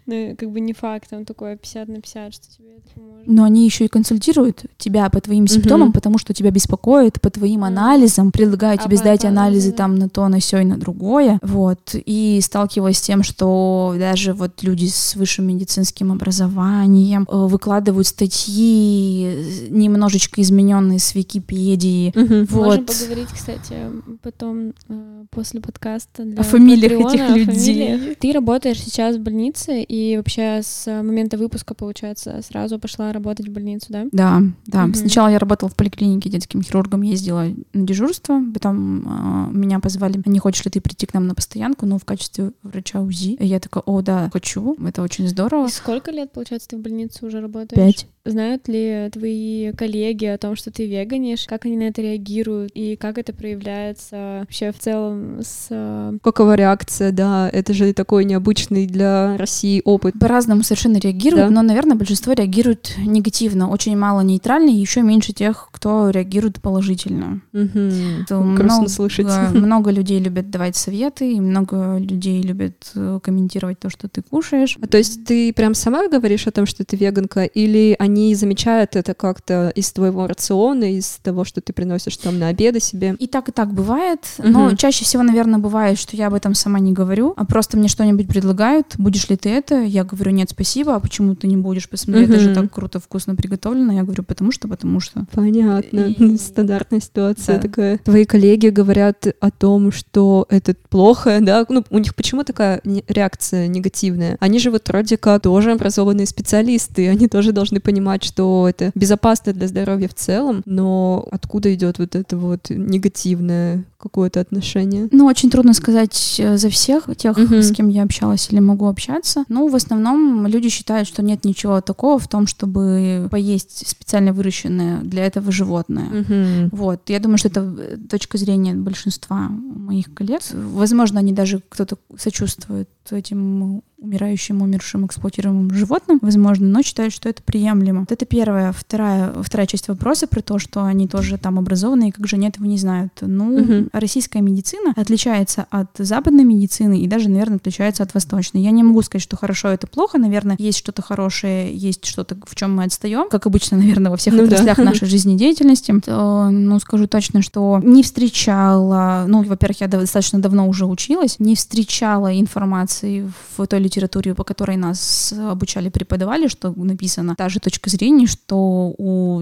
Ну, 0.05 0.35
как 0.37 0.51
бы 0.51 0.61
не 0.61 0.73
факт, 0.73 1.09
там 1.09 1.25
такое 1.25 1.57
50 1.57 1.87
на 1.89 1.95
50, 1.99 2.33
что 2.33 2.47
тебе 2.49 2.75
это 2.77 2.87
поможет. 2.95 3.27
Но 3.27 3.43
они 3.43 3.65
еще 3.65 3.85
и 3.85 3.87
консультируют 3.89 4.63
тебя 4.77 5.09
по 5.09 5.19
твоим 5.19 5.47
симптомам, 5.47 5.91
потому 5.91 6.17
что 6.17 6.33
тебя 6.33 6.49
беспокоит, 6.49 7.19
по 7.19 7.29
твоим 7.29 7.63
анализам, 7.65 8.31
предлагают 8.31 8.81
тебе 8.81 8.95
А, 8.95 8.99
сдать 9.05 9.23
анализы 9.23 9.71
там 9.71 9.95
на 9.95 10.09
то, 10.09 10.27
на 10.27 10.39
все 10.39 10.59
и 10.61 10.65
на 10.65 10.77
другое. 10.77 11.37
Вот. 11.43 11.93
И 11.93 12.39
сталкиваясь 12.41 12.97
с 12.97 13.01
тем, 13.01 13.21
что 13.21 13.95
даже 13.99 14.33
вот 14.33 14.63
люди 14.63 14.87
с 14.87 15.15
высшим 15.15 15.45
медицинским 15.45 16.11
образованием 16.11 17.27
э, 17.29 17.35
выкладывают 17.45 18.07
статьи, 18.07 19.25
э, 19.25 19.67
немножечко 19.69 20.41
измененные 20.41 20.97
с 20.97 21.13
Википедии. 21.13 22.13
Мгм. 22.15 22.45
Вот. 22.49 22.65
Можем 22.65 22.85
поговорить, 22.85 23.29
кстати, 23.31 23.75
потом 24.23 24.73
э, 24.89 25.25
после 25.29 25.61
подкаста 25.61 26.23
для 26.23 26.39
О 26.39 26.43
фамилиях 26.43 27.03
Патреона, 27.03 27.35
этих 27.35 27.47
людей. 27.47 27.87
фамилиях. 27.87 28.17
Ты 28.17 28.31
работаешь 28.31 28.81
сейчас 28.81 29.17
в 29.17 29.19
больнице 29.19 29.83
и 29.83 30.17
вообще 30.17 30.61
с 30.63 30.87
момента 30.87 31.37
выпуска, 31.37 31.75
получается, 31.75 32.41
сразу 32.41 32.79
пошла 32.79 33.13
работать 33.13 33.49
в 33.49 33.51
больницу, 33.51 33.87
да? 33.89 34.05
Да, 34.11 34.41
да. 34.65 34.85
Мгм. 34.87 34.95
Сначала 34.95 35.27
я 35.27 35.37
работала 35.37 35.69
в 35.69 35.75
поликлинике 35.75 36.29
детским 36.29 36.63
хирургом, 36.63 37.03
ездила 37.03 37.45
на 37.73 37.85
дежурство, 37.85 38.41
потом 38.51 38.94
а, 39.05 39.49
меня 39.51 39.79
позвали, 39.79 40.21
не 40.25 40.39
хочешь 40.39 40.65
ли 40.65 40.71
ты 40.71 40.81
прийти 40.81 41.05
к 41.05 41.13
нам 41.13 41.27
на 41.27 41.35
постоянку, 41.35 41.85
ну, 41.85 41.97
в 41.97 42.05
качестве 42.05 42.51
врача 42.63 43.01
УЗИ. 43.01 43.37
И 43.39 43.45
я 43.45 43.59
такая, 43.59 43.83
о, 43.85 44.01
да, 44.01 44.29
хочу, 44.31 44.75
это 44.85 45.01
очень 45.01 45.27
здорово. 45.27 45.67
И 45.67 45.71
сколько 45.71 46.11
лет, 46.11 46.31
получается, 46.31 46.69
ты 46.69 46.77
в 46.77 46.81
больнице 46.81 47.25
уже 47.25 47.41
работаешь? 47.41 47.75
Пять. 47.75 48.07
Знают 48.25 48.67
ли 48.67 49.09
твои 49.13 49.71
коллеги 49.73 50.25
о 50.25 50.37
том, 50.39 50.55
что 50.55 50.71
ты 50.71 50.87
веганишь? 50.87 51.45
Как 51.47 51.65
они 51.65 51.77
на 51.77 51.83
это 51.83 52.01
реагируют? 52.01 52.71
И 52.73 52.95
как 52.95 53.19
это 53.19 53.33
проявляется 53.33 54.39
вообще 54.41 54.71
в 54.71 54.79
целом 54.79 55.41
с... 55.43 55.67
э, 55.69 56.17
Какова 56.23 56.55
реакция, 56.55 57.11
да, 57.11 57.47
это 57.53 57.73
же 57.73 57.93
такой 57.93 58.25
необычный 58.25 58.87
для 58.87 59.37
России 59.37 59.79
опыт. 59.85 60.15
По-разному 60.19 60.63
совершенно 60.63 60.97
реагируют, 60.97 61.49
Да. 61.49 61.53
но, 61.53 61.61
наверное, 61.61 61.95
большинство 61.95 62.33
реагирует 62.33 62.95
негативно. 62.97 63.69
Очень 63.69 63.95
мало 63.95 64.21
нейтрально, 64.21 64.69
и 64.71 64.73
еще 64.73 65.03
меньше 65.03 65.31
тех, 65.31 65.69
кто 65.71 66.09
реагирует 66.09 66.59
положительно. 66.61 67.41
Грустно 67.53 68.37
много, 68.39 68.87
слышать. 68.89 69.27
много 69.53 69.91
людей 69.91 70.19
любят 70.19 70.49
давать 70.49 70.75
советы, 70.75 71.31
и 71.33 71.39
много 71.39 71.97
людей 71.99 72.41
любят 72.41 72.91
э, 72.95 73.19
комментировать 73.21 73.79
то, 73.79 73.89
что 73.91 74.07
ты 74.09 74.23
кушаешь. 74.23 74.77
А 74.81 74.87
то 74.87 74.97
есть 74.97 75.25
ты 75.25 75.53
прям 75.53 75.75
сама 75.75 76.07
говоришь 76.07 76.47
о 76.47 76.51
том, 76.51 76.65
что 76.65 76.83
ты 76.83 76.95
веганка, 76.97 77.43
или 77.43 77.95
они 77.99 78.14
замечают 78.35 78.95
это 78.95 79.13
как-то 79.13 79.71
из 79.75 79.91
твоего 79.91 80.27
рациона, 80.27 80.85
из 80.93 81.19
того, 81.23 81.43
что 81.43 81.61
ты 81.61 81.73
приносишь 81.73 82.17
там 82.17 82.39
на 82.39 82.47
обеды 82.47 82.79
себе? 82.79 83.15
И 83.19 83.27
так, 83.27 83.49
и 83.49 83.51
так 83.51 83.73
бывает. 83.73 84.19
Но 84.37 84.67
Мгм. 84.67 84.77
чаще 84.77 85.03
всего, 85.03 85.23
наверное, 85.23 85.59
бывает, 85.59 85.97
что 85.99 86.15
я 86.15 86.27
об 86.27 86.33
этом 86.33 86.53
сама 86.55 86.79
не 86.79 86.93
говорю, 86.93 87.33
а 87.35 87.45
просто 87.45 87.77
мне 87.77 87.87
что-нибудь 87.87 88.27
предлагают. 88.27 88.95
Будешь 88.97 89.29
ли 89.29 89.35
ты 89.37 89.49
это? 89.49 89.81
Я 89.83 90.03
говорю, 90.03 90.31
нет, 90.31 90.49
спасибо. 90.49 90.95
А 90.95 90.99
почему 90.99 91.35
ты 91.35 91.47
не 91.47 91.57
будешь? 91.57 91.89
Посмотри, 91.89 92.23
это 92.25 92.39
же 92.39 92.53
так 92.55 92.71
круто, 92.73 92.99
вкусно 92.99 93.35
приготовлено. 93.35 93.93
Я 93.93 94.03
говорю, 94.03 94.23
потому 94.23 94.51
что, 94.51 94.67
потому 94.67 94.99
что. 94.99 95.25
Понятно. 95.31 95.99
И- 95.99 96.37
Стандартная 96.37 96.99
ситуация 96.99 97.55
Да. 97.57 97.61
такая. 97.61 97.97
Твои 97.99 98.25
коллеги 98.25 98.67
говорят 98.69 99.27
о 99.39 99.51
том, 99.51 99.91
что 99.91 100.45
это 100.49 100.75
плохо, 100.89 101.39
да? 101.41 101.65
Ну, 101.69 101.83
у 101.89 101.97
них 101.99 102.15
почему 102.15 102.43
такая 102.43 102.81
не- 102.83 103.03
реакция 103.07 103.67
негативная? 103.67 104.37
Они 104.39 104.59
же 104.59 104.71
вот 104.71 104.87
вроде 104.87 105.17
как 105.17 105.41
тоже 105.41 105.71
образованные 105.71 106.25
специалисты, 106.27 107.09
они 107.09 107.27
тоже 107.27 107.51
должны 107.51 107.79
понимать, 107.79 108.04
что 108.23 108.67
это 108.69 108.91
безопасно 108.95 109.53
для 109.53 109.67
здоровья 109.67 110.07
в 110.07 110.13
целом, 110.13 110.61
но 110.65 111.27
откуда 111.31 111.73
идет 111.73 111.99
вот 111.99 112.15
это 112.15 112.37
вот 112.37 112.69
негативное 112.69 113.83
какое-то 113.97 114.39
отношение? 114.39 115.07
Ну, 115.11 115.25
очень 115.25 115.49
трудно 115.49 115.73
сказать 115.73 116.35
э, 116.39 116.57
за 116.57 116.69
всех 116.69 117.07
тех, 117.17 117.37
Мгм. 117.37 117.61
с 117.61 117.71
кем 117.71 117.87
я 117.89 118.03
общалась 118.03 118.47
или 118.51 118.59
могу 118.59 118.85
общаться. 118.87 119.43
Ну, 119.49 119.67
в 119.67 119.75
основном 119.75 120.45
люди 120.47 120.69
считают, 120.69 121.07
что 121.07 121.23
нет 121.23 121.43
ничего 121.45 121.81
такого 121.81 122.19
в 122.19 122.27
том, 122.27 122.45
чтобы 122.47 123.27
поесть 123.31 123.87
специально 123.87 124.31
выращенное 124.33 124.99
для 125.01 125.25
этого 125.25 125.51
животное. 125.51 126.05
Мгм. 126.05 126.69
Вот, 126.71 127.09
я 127.09 127.19
думаю, 127.19 127.37
что 127.37 127.47
это 127.47 127.61
э, 127.61 127.97
точка 128.09 128.37
зрения 128.37 128.73
большинства 128.75 129.47
моих 129.49 130.13
коллег. 130.13 130.41
Возможно, 130.53 131.19
они 131.19 131.33
даже 131.33 131.61
кто-то 131.69 131.97
сочувствует 132.17 132.89
этим 133.13 133.81
умирающим, 133.97 134.61
умершим, 134.61 135.05
эксплуатируемым 135.05 135.71
животным, 135.73 136.19
возможно, 136.21 136.67
но 136.67 136.83
считают, 136.83 137.13
что 137.13 137.29
это 137.29 137.41
приемлемо. 137.41 138.01
Вот 138.01 138.11
это 138.11 138.25
первая. 138.25 138.71
Вторая, 138.71 139.31
вторая 139.41 139.65
часть 139.67 139.87
вопроса 139.87 140.27
про 140.27 140.41
то, 140.41 140.59
что 140.59 140.83
они 140.83 141.07
тоже 141.07 141.37
там 141.37 141.57
образованные, 141.57 142.11
как 142.11 142.27
же 142.27 142.35
они 142.35 142.47
этого 142.47 142.65
не 142.65 142.77
знают. 142.77 143.13
Ну, 143.21 143.57
Мгм. 143.63 143.89
российская 143.93 144.41
медицина 144.41 144.93
отличается 144.95 145.65
от 145.69 145.89
западной 145.97 146.43
медицины 146.43 146.99
и 146.99 147.07
даже, 147.07 147.29
наверное, 147.29 147.55
отличается 147.55 148.03
от 148.03 148.13
восточной. 148.13 148.61
Я 148.61 148.71
не 148.71 148.83
могу 148.83 149.01
сказать, 149.01 149.23
что 149.23 149.37
хорошо, 149.37 149.69
это 149.69 149.87
плохо. 149.87 150.17
Наверное, 150.17 150.55
есть 150.59 150.77
что-то 150.77 151.01
хорошее, 151.01 151.73
есть 151.75 152.05
что-то, 152.05 152.37
в 152.45 152.53
чем 152.55 152.75
мы 152.75 152.83
отстаем, 152.83 153.29
как 153.29 153.47
обычно, 153.47 153.77
наверное, 153.77 154.11
во 154.11 154.17
всех 154.17 154.33
Ну 154.33 154.41
да. 154.41 154.45
отраслях 154.47 154.77
нашей 154.77 155.07
жизнедеятельности. 155.07 155.99
То, 156.01 156.49
ну, 156.51 156.79
скажу 156.79 157.07
точно, 157.07 157.41
что 157.41 157.79
не 157.83 158.03
встречала, 158.03 159.25
ну, 159.27 159.41
во-первых, 159.43 159.81
я 159.81 159.87
достаточно 159.87 160.39
давно 160.39 160.67
уже 160.67 160.85
училась, 160.85 161.39
не 161.39 161.55
встречала 161.55 162.37
информации 162.37 162.94
в 163.03 163.67
той 163.67 163.79
литературе, 163.79 164.33
по 164.33 164.43
которой 164.43 164.77
нас 164.77 165.33
обучали, 165.33 165.89
преподавали, 165.89 166.47
что 166.47 166.73
написано 166.75 167.35
та 167.35 167.49
же 167.49 167.59
точка 167.59 167.89
зрения, 167.89 168.27
что 168.27 168.93
у 168.97 169.41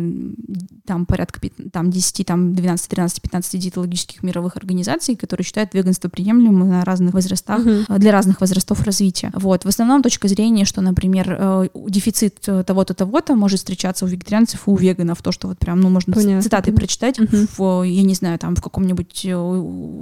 там 0.86 1.06
порядка 1.06 1.39
там 1.72 1.92
10, 1.92 2.26
там 2.26 2.54
12, 2.56 2.89
13, 2.89 3.22
15 3.22 3.60
диетологических 3.60 4.24
мировых 4.24 4.58
организаций, 4.58 5.16
которые 5.16 5.46
считают 5.46 5.74
веганство 5.74 6.10
приемлемым 6.10 6.70
на 6.70 6.86
разных 6.86 7.13
возрастах, 7.13 7.66
э, 7.66 7.98
для 7.98 8.12
разных 8.12 8.42
возрастов 8.42 8.82
развития. 8.84 9.32
Вот. 9.34 9.66
В 9.66 9.68
основном 9.68 10.04
точка 10.04 10.28
зрения, 10.28 10.66
что, 10.66 10.82
например, 10.82 11.38
э, 11.39 11.68
дефицит 11.88 12.48
э, 12.48 12.63
того-то, 12.63 12.94
того-то 12.94 13.36
может 13.36 13.60
встречаться 13.60 14.06
у 14.06 14.08
вегетарианцев 14.08 14.68
и 14.68 14.70
у 14.70 14.76
веганов. 14.76 15.22
То, 15.22 15.32
что 15.32 15.48
вот 15.48 15.58
прям, 15.58 15.80
ну, 15.80 15.89
можно 15.89 16.13
Понятно, 16.13 16.42
цитаты 16.42 16.72
понятно. 16.72 16.80
прочитать 16.80 17.20
Мгм. 17.20 17.48
в, 17.58 17.84
я 17.84 18.04
не 18.04 18.13
знаю, 18.13 18.39
там 18.39 18.56
в 18.56 18.62
каком-нибудь 18.62 19.28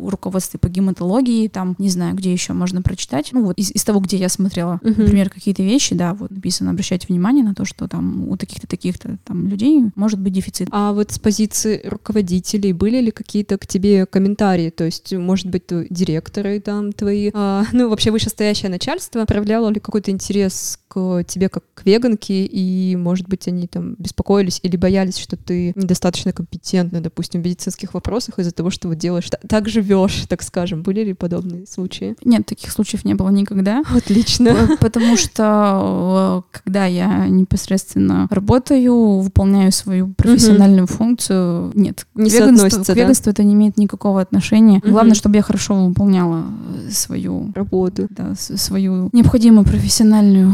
руководстве 0.09 0.59
по 0.59 0.69
гематологии, 0.69 1.47
там, 1.47 1.75
не 1.77 1.89
знаю, 1.89 2.15
где 2.15 2.31
еще 2.31 2.53
можно 2.53 2.81
прочитать. 2.81 3.29
Ну, 3.33 3.40
вот 3.41 3.57
из, 3.57 3.71
из 3.71 3.83
того, 3.83 3.99
где 3.99 4.17
я 4.17 4.29
смотрела, 4.29 4.79
Мгм. 4.83 4.95
например, 5.03 5.29
какие-то 5.29 5.63
вещи, 5.63 5.95
да, 5.95 6.13
вот 6.13 6.31
написано, 6.31 6.71
обращайте 6.71 7.07
внимание 7.09 7.43
на 7.43 7.53
то, 7.55 7.65
что 7.65 7.87
там 7.87 8.27
у 8.29 8.37
таких-то, 8.37 8.67
таких-то 8.67 9.17
там 9.25 9.47
людей 9.47 9.83
может 9.95 10.19
быть 10.19 10.33
дефицит. 10.33 10.67
А 10.71 10.93
вот 10.93 11.11
с 11.11 11.19
позиции 11.19 11.81
руководителей 11.85 12.73
были 12.73 12.99
ли 13.01 13.11
какие-то 13.11 13.57
к 13.57 13.65
тебе 13.67 14.05
комментарии? 14.05 14.69
То 14.69 14.83
есть, 14.85 15.13
может 15.13 15.47
быть, 15.47 15.63
директоры 15.89 16.59
там 16.59 16.91
твои, 16.93 17.31
а, 17.33 17.63
ну, 17.73 17.89
вообще 17.89 18.11
вышестоящее 18.11 18.69
начальство 18.69 19.25
проявляло 19.25 19.69
ли 19.69 19.79
какой-то 19.79 20.11
интерес 20.11 20.79
к 20.87 21.23
тебе 21.25 21.47
как 21.49 21.63
к 21.73 21.85
веганке, 21.85 22.45
и, 22.45 22.95
может 22.97 23.27
быть, 23.29 23.47
они 23.47 23.65
там 23.67 23.95
беспокоились 23.97 24.59
или 24.61 24.75
боялись, 24.75 25.17
что 25.17 25.37
ты 25.37 25.71
недостаточно 25.75 26.33
компетентна, 26.33 26.99
допустим, 27.01 27.41
в 27.41 27.45
медицинских 27.45 27.93
вопросах 27.93 28.39
из-за 28.39 28.51
того, 28.51 28.69
что 28.69 28.89
вот 28.89 28.97
делаешь, 28.97 29.29
та- 29.29 29.39
так 29.47 29.69
живешь, 29.69 30.25
так 30.29 30.43
скажем. 30.43 30.83
Были 30.83 31.03
ли 31.05 31.13
подобные 31.13 31.65
случаи? 31.65 32.15
Нет, 32.25 32.45
таких 32.45 32.71
случаев 32.71 33.05
не 33.05 33.13
было 33.13 33.29
никогда. 33.31 33.83
Отлично. 33.95 34.77
Потому 34.79 35.17
что 35.17 36.43
э, 36.51 36.57
когда 36.59 36.85
я 36.85 37.27
непосредственно 37.27 38.27
работаю, 38.29 39.19
выполняю 39.19 39.71
свою 39.71 40.13
профессиональную 40.13 40.87
функцию, 40.87 41.71
нет, 41.73 42.05
Не 42.15 42.29
к 42.29 42.33
веганству, 42.33 42.83
к 42.83 42.87
да? 42.87 42.93
веганству 42.93 43.31
это 43.31 43.43
не 43.43 43.53
имеет 43.53 43.77
никакого 43.77 44.21
отношения. 44.21 44.79
Мгм. 44.83 44.91
Главное, 44.91 45.15
чтобы 45.15 45.35
я 45.35 45.41
хорошо 45.41 45.75
выполняла 45.87 46.43
э, 46.87 46.91
свою, 46.91 47.51
Работу. 47.55 48.07
да, 48.09 48.33
свою 48.35 49.09
необходимую 49.13 49.65
профессиональную 49.65 50.53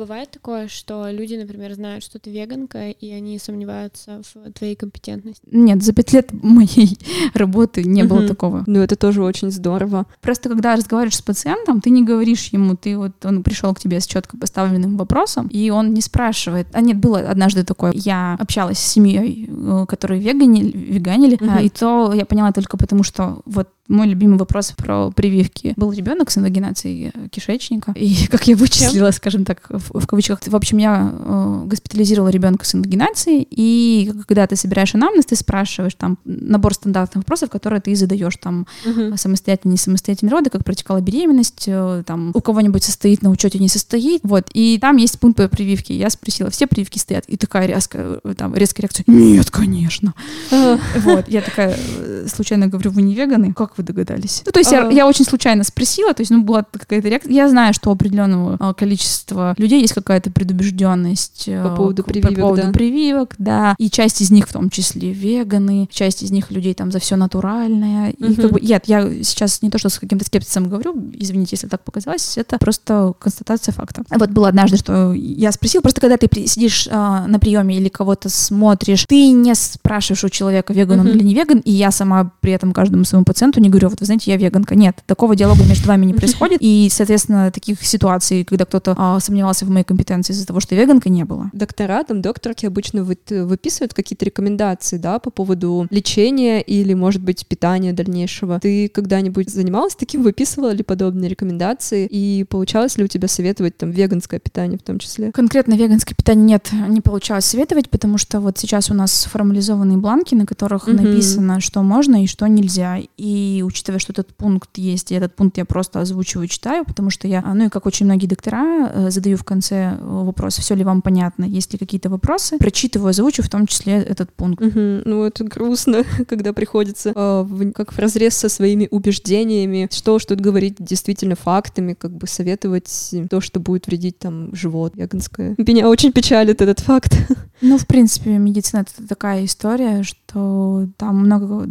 бывает 0.00 0.30
такое, 0.30 0.68
что 0.68 1.10
люди, 1.10 1.34
например, 1.34 1.74
знают, 1.74 2.02
что 2.02 2.18
ты 2.18 2.30
веганка, 2.30 2.88
и 2.88 3.12
они 3.12 3.38
сомневаются 3.38 4.22
в 4.22 4.52
твоей 4.52 4.74
компетентности? 4.74 5.42
Нет, 5.50 5.82
за 5.82 5.92
пять 5.92 6.12
лет 6.12 6.32
моей 6.32 6.98
работы 7.34 7.84
не 7.84 8.04
было 8.04 8.26
такого. 8.26 8.64
Ну, 8.66 8.80
это 8.80 8.96
тоже 8.96 9.22
очень 9.22 9.50
здорово. 9.50 10.06
Просто 10.22 10.48
когда 10.48 10.74
разговариваешь 10.74 11.16
с 11.16 11.22
пациентом, 11.22 11.80
ты 11.80 11.90
не 11.90 12.02
говоришь 12.02 12.48
ему, 12.48 12.76
ты 12.76 12.96
вот 12.96 13.24
он 13.24 13.42
пришел 13.42 13.74
к 13.74 13.80
тебе 13.80 14.00
с 14.00 14.06
четко 14.06 14.38
поставленным 14.38 14.96
вопросом, 14.96 15.48
и 15.48 15.70
он 15.70 15.92
не 15.92 16.00
спрашивает. 16.00 16.66
А 16.72 16.80
нет, 16.80 16.96
было 16.96 17.20
однажды 17.20 17.62
такое. 17.62 17.92
Я 17.94 18.36
общалась 18.40 18.78
с 18.78 18.92
семьей, 18.92 19.48
э, 19.48 19.86
которые 19.86 20.20
веганили, 20.20 20.72
веганили, 20.76 21.38
а, 21.42 21.60
и 21.60 21.68
то 21.68 22.12
я 22.14 22.24
поняла 22.24 22.52
только 22.52 22.76
потому, 22.76 23.02
что 23.02 23.42
вот 23.44 23.68
мой 23.90 24.06
любимый 24.06 24.38
вопрос 24.38 24.72
про 24.72 25.10
прививки. 25.10 25.74
Был 25.76 25.92
ребенок 25.92 26.30
с 26.30 26.38
инвагинацией 26.38 27.10
э, 27.12 27.28
кишечника, 27.28 27.92
и 27.96 28.26
как 28.30 28.46
я 28.46 28.56
вычислила, 28.56 29.10
скажем 29.10 29.44
так, 29.44 29.66
в, 29.68 30.00
в 30.00 30.06
кавычках, 30.06 30.40
в 30.46 30.56
общем, 30.56 30.78
я 30.78 31.12
э, 31.12 31.62
госпитализировала 31.66 32.28
ребенка 32.28 32.64
с 32.64 32.74
инвагинацией, 32.74 33.46
и 33.50 34.12
когда 34.26 34.46
ты 34.46 34.56
собираешь 34.56 34.94
анамнез, 34.94 35.26
ты 35.26 35.36
спрашиваешь 35.36 35.94
там 35.94 36.18
набор 36.24 36.74
стандартных 36.74 37.24
вопросов, 37.24 37.50
которые 37.50 37.80
ты 37.80 37.94
задаешь 37.96 38.36
там 38.36 38.66
uh-huh. 38.84 39.16
самостоятельно, 39.16 39.72
не 39.72 39.78
самостоятельно 39.78 40.30
роды, 40.30 40.50
как 40.50 40.64
протекала 40.64 41.00
беременность, 41.00 41.64
э, 41.66 42.04
там 42.06 42.30
у 42.32 42.40
кого-нибудь 42.40 42.84
состоит 42.84 43.22
на 43.22 43.30
учете, 43.30 43.58
не 43.58 43.68
состоит, 43.68 44.20
вот, 44.22 44.48
и 44.54 44.78
там 44.80 44.96
есть 44.96 45.18
пункт 45.18 45.38
по 45.38 45.48
прививке. 45.48 45.96
Я 45.96 46.10
спросила, 46.10 46.50
все 46.50 46.66
прививки 46.66 46.98
стоят? 46.98 47.24
И 47.26 47.36
такая 47.36 47.66
резкая, 47.66 48.20
э, 48.22 48.34
там, 48.36 48.54
резкая 48.54 48.82
реакция, 48.82 49.04
нет, 49.08 49.50
конечно. 49.50 50.14
Вот, 50.50 51.28
я 51.28 51.40
такая 51.42 51.76
э, 51.76 52.26
случайно 52.28 52.68
говорю, 52.68 52.90
вы 52.90 53.02
не 53.02 53.14
веганы? 53.14 53.52
Как 53.52 53.76
вы 53.80 53.86
догадались? 53.86 54.42
Ну, 54.46 54.52
то 54.52 54.60
есть 54.60 54.72
uh-huh. 54.72 54.90
я, 54.90 54.98
я 54.98 55.06
очень 55.06 55.24
случайно 55.24 55.64
спросила, 55.64 56.14
то 56.14 56.20
есть, 56.20 56.30
ну, 56.30 56.42
была 56.42 56.64
какая-то 56.70 57.08
реакция. 57.08 57.32
Я 57.32 57.48
знаю, 57.48 57.74
что 57.74 57.90
у 57.90 57.92
определенного 57.92 58.56
а, 58.60 58.74
количества 58.74 59.54
людей 59.58 59.80
есть 59.80 59.94
какая-то 59.94 60.30
предубежденность 60.30 61.48
по 61.62 61.70
поводу 61.70 62.04
прививок, 62.04 62.34
по 62.34 62.40
поводу 62.40 62.62
да. 62.62 62.72
прививок, 62.72 63.34
да, 63.38 63.74
и 63.78 63.90
часть 63.90 64.20
из 64.20 64.30
них 64.30 64.48
в 64.48 64.52
том 64.52 64.70
числе 64.70 65.12
веганы, 65.12 65.88
часть 65.90 66.22
из 66.22 66.30
них 66.30 66.50
людей 66.50 66.74
там 66.74 66.92
за 66.92 66.98
все 66.98 67.16
натуральное. 67.16 68.10
И 68.10 68.22
uh-huh. 68.22 68.42
как 68.42 68.52
бы, 68.52 68.60
нет, 68.60 68.84
я 68.86 69.22
сейчас 69.22 69.62
не 69.62 69.70
то, 69.70 69.78
что 69.78 69.88
с 69.88 69.98
каким-то 69.98 70.24
скептицем 70.24 70.68
говорю, 70.68 70.94
извините, 71.14 71.50
если 71.52 71.66
так 71.66 71.82
показалось, 71.82 72.36
это 72.36 72.58
просто 72.58 73.14
констатация 73.18 73.72
факта. 73.72 74.02
Вот 74.10 74.30
было 74.30 74.48
однажды, 74.48 74.76
что 74.76 75.12
я 75.12 75.52
спросила, 75.52 75.82
просто 75.82 76.00
когда 76.00 76.16
ты 76.16 76.28
сидишь 76.46 76.88
а, 76.90 77.26
на 77.26 77.38
приеме 77.38 77.76
или 77.76 77.88
кого-то 77.88 78.28
смотришь, 78.28 79.04
ты 79.08 79.30
не 79.30 79.54
спрашиваешь 79.54 80.24
у 80.24 80.28
человека, 80.28 80.72
веган 80.72 81.00
он 81.00 81.06
uh-huh. 81.06 81.14
или 81.14 81.22
не 81.22 81.34
веган, 81.34 81.58
и 81.58 81.72
я 81.72 81.90
сама 81.90 82.32
при 82.40 82.52
этом 82.52 82.72
каждому 82.72 83.04
своему 83.04 83.24
пациенту 83.24 83.60
не 83.60 83.69
говорю, 83.70 83.88
вот 83.88 84.00
вы 84.00 84.06
знаете, 84.06 84.30
я 84.30 84.36
веганка. 84.36 84.74
Нет, 84.74 84.98
такого 85.06 85.34
диалога 85.36 85.64
между 85.64 85.88
вами 85.88 86.06
не 86.06 86.14
происходит, 86.14 86.58
и, 86.60 86.88
соответственно, 86.90 87.50
таких 87.50 87.84
ситуаций, 87.84 88.44
когда 88.44 88.64
кто-то 88.64 88.94
а, 88.96 89.20
сомневался 89.20 89.64
в 89.64 89.70
моей 89.70 89.84
компетенции 89.84 90.32
из-за 90.32 90.46
того, 90.46 90.60
что 90.60 90.74
я 90.74 90.82
веганка, 90.82 91.08
не 91.08 91.24
было. 91.24 91.50
Доктора, 91.52 92.02
там, 92.04 92.22
докторки 92.22 92.66
обычно 92.66 93.04
вы, 93.04 93.16
выписывают 93.28 93.94
какие-то 93.94 94.24
рекомендации, 94.24 94.96
да, 94.96 95.18
по 95.18 95.30
поводу 95.30 95.86
лечения 95.90 96.60
или, 96.60 96.94
может 96.94 97.22
быть, 97.22 97.46
питания 97.46 97.92
дальнейшего. 97.92 98.60
Ты 98.60 98.88
когда-нибудь 98.88 99.50
занималась 99.50 99.94
таким, 99.94 100.22
выписывала 100.22 100.70
ли 100.70 100.82
подобные 100.82 101.30
рекомендации, 101.30 102.06
и 102.10 102.44
получалось 102.44 102.96
ли 102.96 103.04
у 103.04 103.06
тебя 103.06 103.28
советовать 103.28 103.76
там 103.76 103.90
веганское 103.90 104.40
питание 104.40 104.78
в 104.78 104.82
том 104.82 104.98
числе? 104.98 105.32
Конкретно 105.32 105.74
веганское 105.74 106.14
питание 106.16 106.44
нет, 106.44 106.70
не 106.88 107.00
получалось 107.00 107.44
советовать, 107.44 107.90
потому 107.90 108.18
что 108.18 108.40
вот 108.40 108.58
сейчас 108.58 108.90
у 108.90 108.94
нас 108.94 109.24
формализованные 109.30 109.98
бланки, 109.98 110.34
на 110.34 110.46
которых 110.46 110.88
mm-hmm. 110.88 111.02
написано, 111.02 111.60
что 111.60 111.82
можно 111.82 112.22
и 112.22 112.26
что 112.26 112.46
нельзя. 112.46 112.98
И 113.16 113.59
учитывая, 113.62 113.98
что 113.98 114.12
этот 114.12 114.34
пункт 114.34 114.70
есть, 114.76 115.12
и 115.12 115.14
этот 115.14 115.34
пункт 115.34 115.58
я 115.58 115.64
просто 115.64 116.00
озвучиваю, 116.00 116.48
читаю, 116.48 116.84
потому 116.84 117.10
что 117.10 117.28
я, 117.28 117.42
ну 117.42 117.66
и 117.66 117.68
как 117.68 117.86
очень 117.86 118.06
многие 118.06 118.26
доктора, 118.26 118.90
э, 118.92 119.10
задаю 119.10 119.36
в 119.36 119.44
конце 119.44 119.98
вопрос, 120.00 120.56
все 120.58 120.74
ли 120.74 120.84
вам 120.84 121.02
понятно, 121.02 121.44
есть 121.44 121.72
ли 121.72 121.78
какие-то 121.78 122.10
вопросы, 122.10 122.58
прочитываю, 122.58 123.10
озвучу 123.10 123.42
в 123.42 123.48
том 123.48 123.66
числе 123.66 123.94
этот 123.94 124.32
пункт. 124.32 124.62
Mm-hmm. 124.62 125.02
Ну 125.04 125.24
это 125.24 125.44
грустно, 125.44 126.04
когда 126.28 126.52
приходится 126.52 127.12
э, 127.14 127.42
в, 127.42 127.72
как 127.72 127.92
в 127.92 127.98
разрез 127.98 128.36
со 128.36 128.48
своими 128.48 128.88
убеждениями, 128.90 129.88
что 129.90 130.18
что 130.18 130.36
говорить 130.36 130.76
действительно 130.78 131.36
фактами, 131.36 131.94
как 131.94 132.12
бы 132.12 132.26
советовать 132.26 133.14
то, 133.28 133.40
что 133.40 133.60
будет 133.60 133.86
вредить 133.86 134.18
там 134.18 134.54
живот 134.54 134.94
веганское. 134.96 135.54
Меня 135.58 135.88
очень 135.88 136.12
печалит 136.12 136.60
этот 136.62 136.80
факт. 136.80 137.16
Ну, 137.62 137.76
в 137.76 137.86
принципе, 137.86 138.30
медицина— 138.38 138.86
это 138.98 139.06
такая 139.06 139.44
история, 139.44 140.02
что 140.02 140.88
там 140.96 141.18
много 141.18 141.68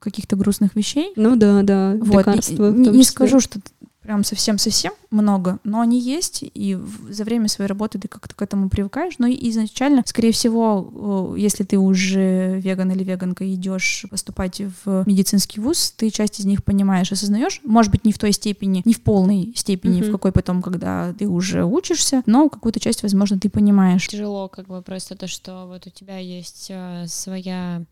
каких-то 0.00 0.36
грустных 0.36 0.76
вещей. 0.76 1.12
Ну 1.16 1.36
да, 1.36 1.62
да, 1.62 1.96
вот. 2.00 2.18
лекарства. 2.18 2.70
Не, 2.70 2.90
не 2.90 3.04
скажу, 3.04 3.40
что 3.40 3.60
прям 4.06 4.22
совсем-совсем 4.22 4.92
много, 5.10 5.58
но 5.64 5.80
они 5.80 6.00
есть, 6.00 6.44
и 6.54 6.78
за 7.10 7.24
время 7.24 7.48
своей 7.48 7.68
работы 7.68 7.98
ты 7.98 8.06
как-то 8.06 8.34
к 8.36 8.40
этому 8.42 8.68
привыкаешь. 8.68 9.14
Но 9.18 9.26
изначально, 9.28 10.02
скорее 10.06 10.30
всего, 10.30 11.34
если 11.36 11.64
ты 11.64 11.76
уже 11.76 12.60
веган 12.60 12.92
или 12.92 13.02
веганка 13.02 13.52
идешь 13.52 14.06
поступать 14.08 14.62
в 14.84 15.02
медицинский 15.06 15.60
вуз, 15.60 15.92
ты 15.96 16.10
часть 16.10 16.38
из 16.38 16.44
них 16.44 16.64
понимаешь, 16.64 17.10
осознаешь. 17.10 17.60
Может 17.64 17.90
быть, 17.90 18.04
не 18.04 18.12
в 18.12 18.18
той 18.18 18.30
степени, 18.30 18.82
не 18.84 18.94
в 18.94 19.02
полной 19.02 19.52
степени, 19.56 20.00
mm-hmm. 20.00 20.08
в 20.08 20.12
какой 20.12 20.30
потом, 20.30 20.62
когда 20.62 21.12
ты 21.18 21.26
уже 21.26 21.64
учишься, 21.64 22.22
но 22.26 22.48
какую-то 22.48 22.78
часть, 22.78 23.02
возможно, 23.02 23.40
ты 23.40 23.50
понимаешь. 23.50 24.06
Тяжело, 24.06 24.48
как 24.48 24.68
бы 24.68 24.80
просто 24.82 25.16
то, 25.16 25.26
что 25.26 25.66
вот 25.66 25.86
у 25.86 25.90
тебя 25.90 26.18
есть 26.18 26.68
э, 26.70 27.06
своя 27.08 27.84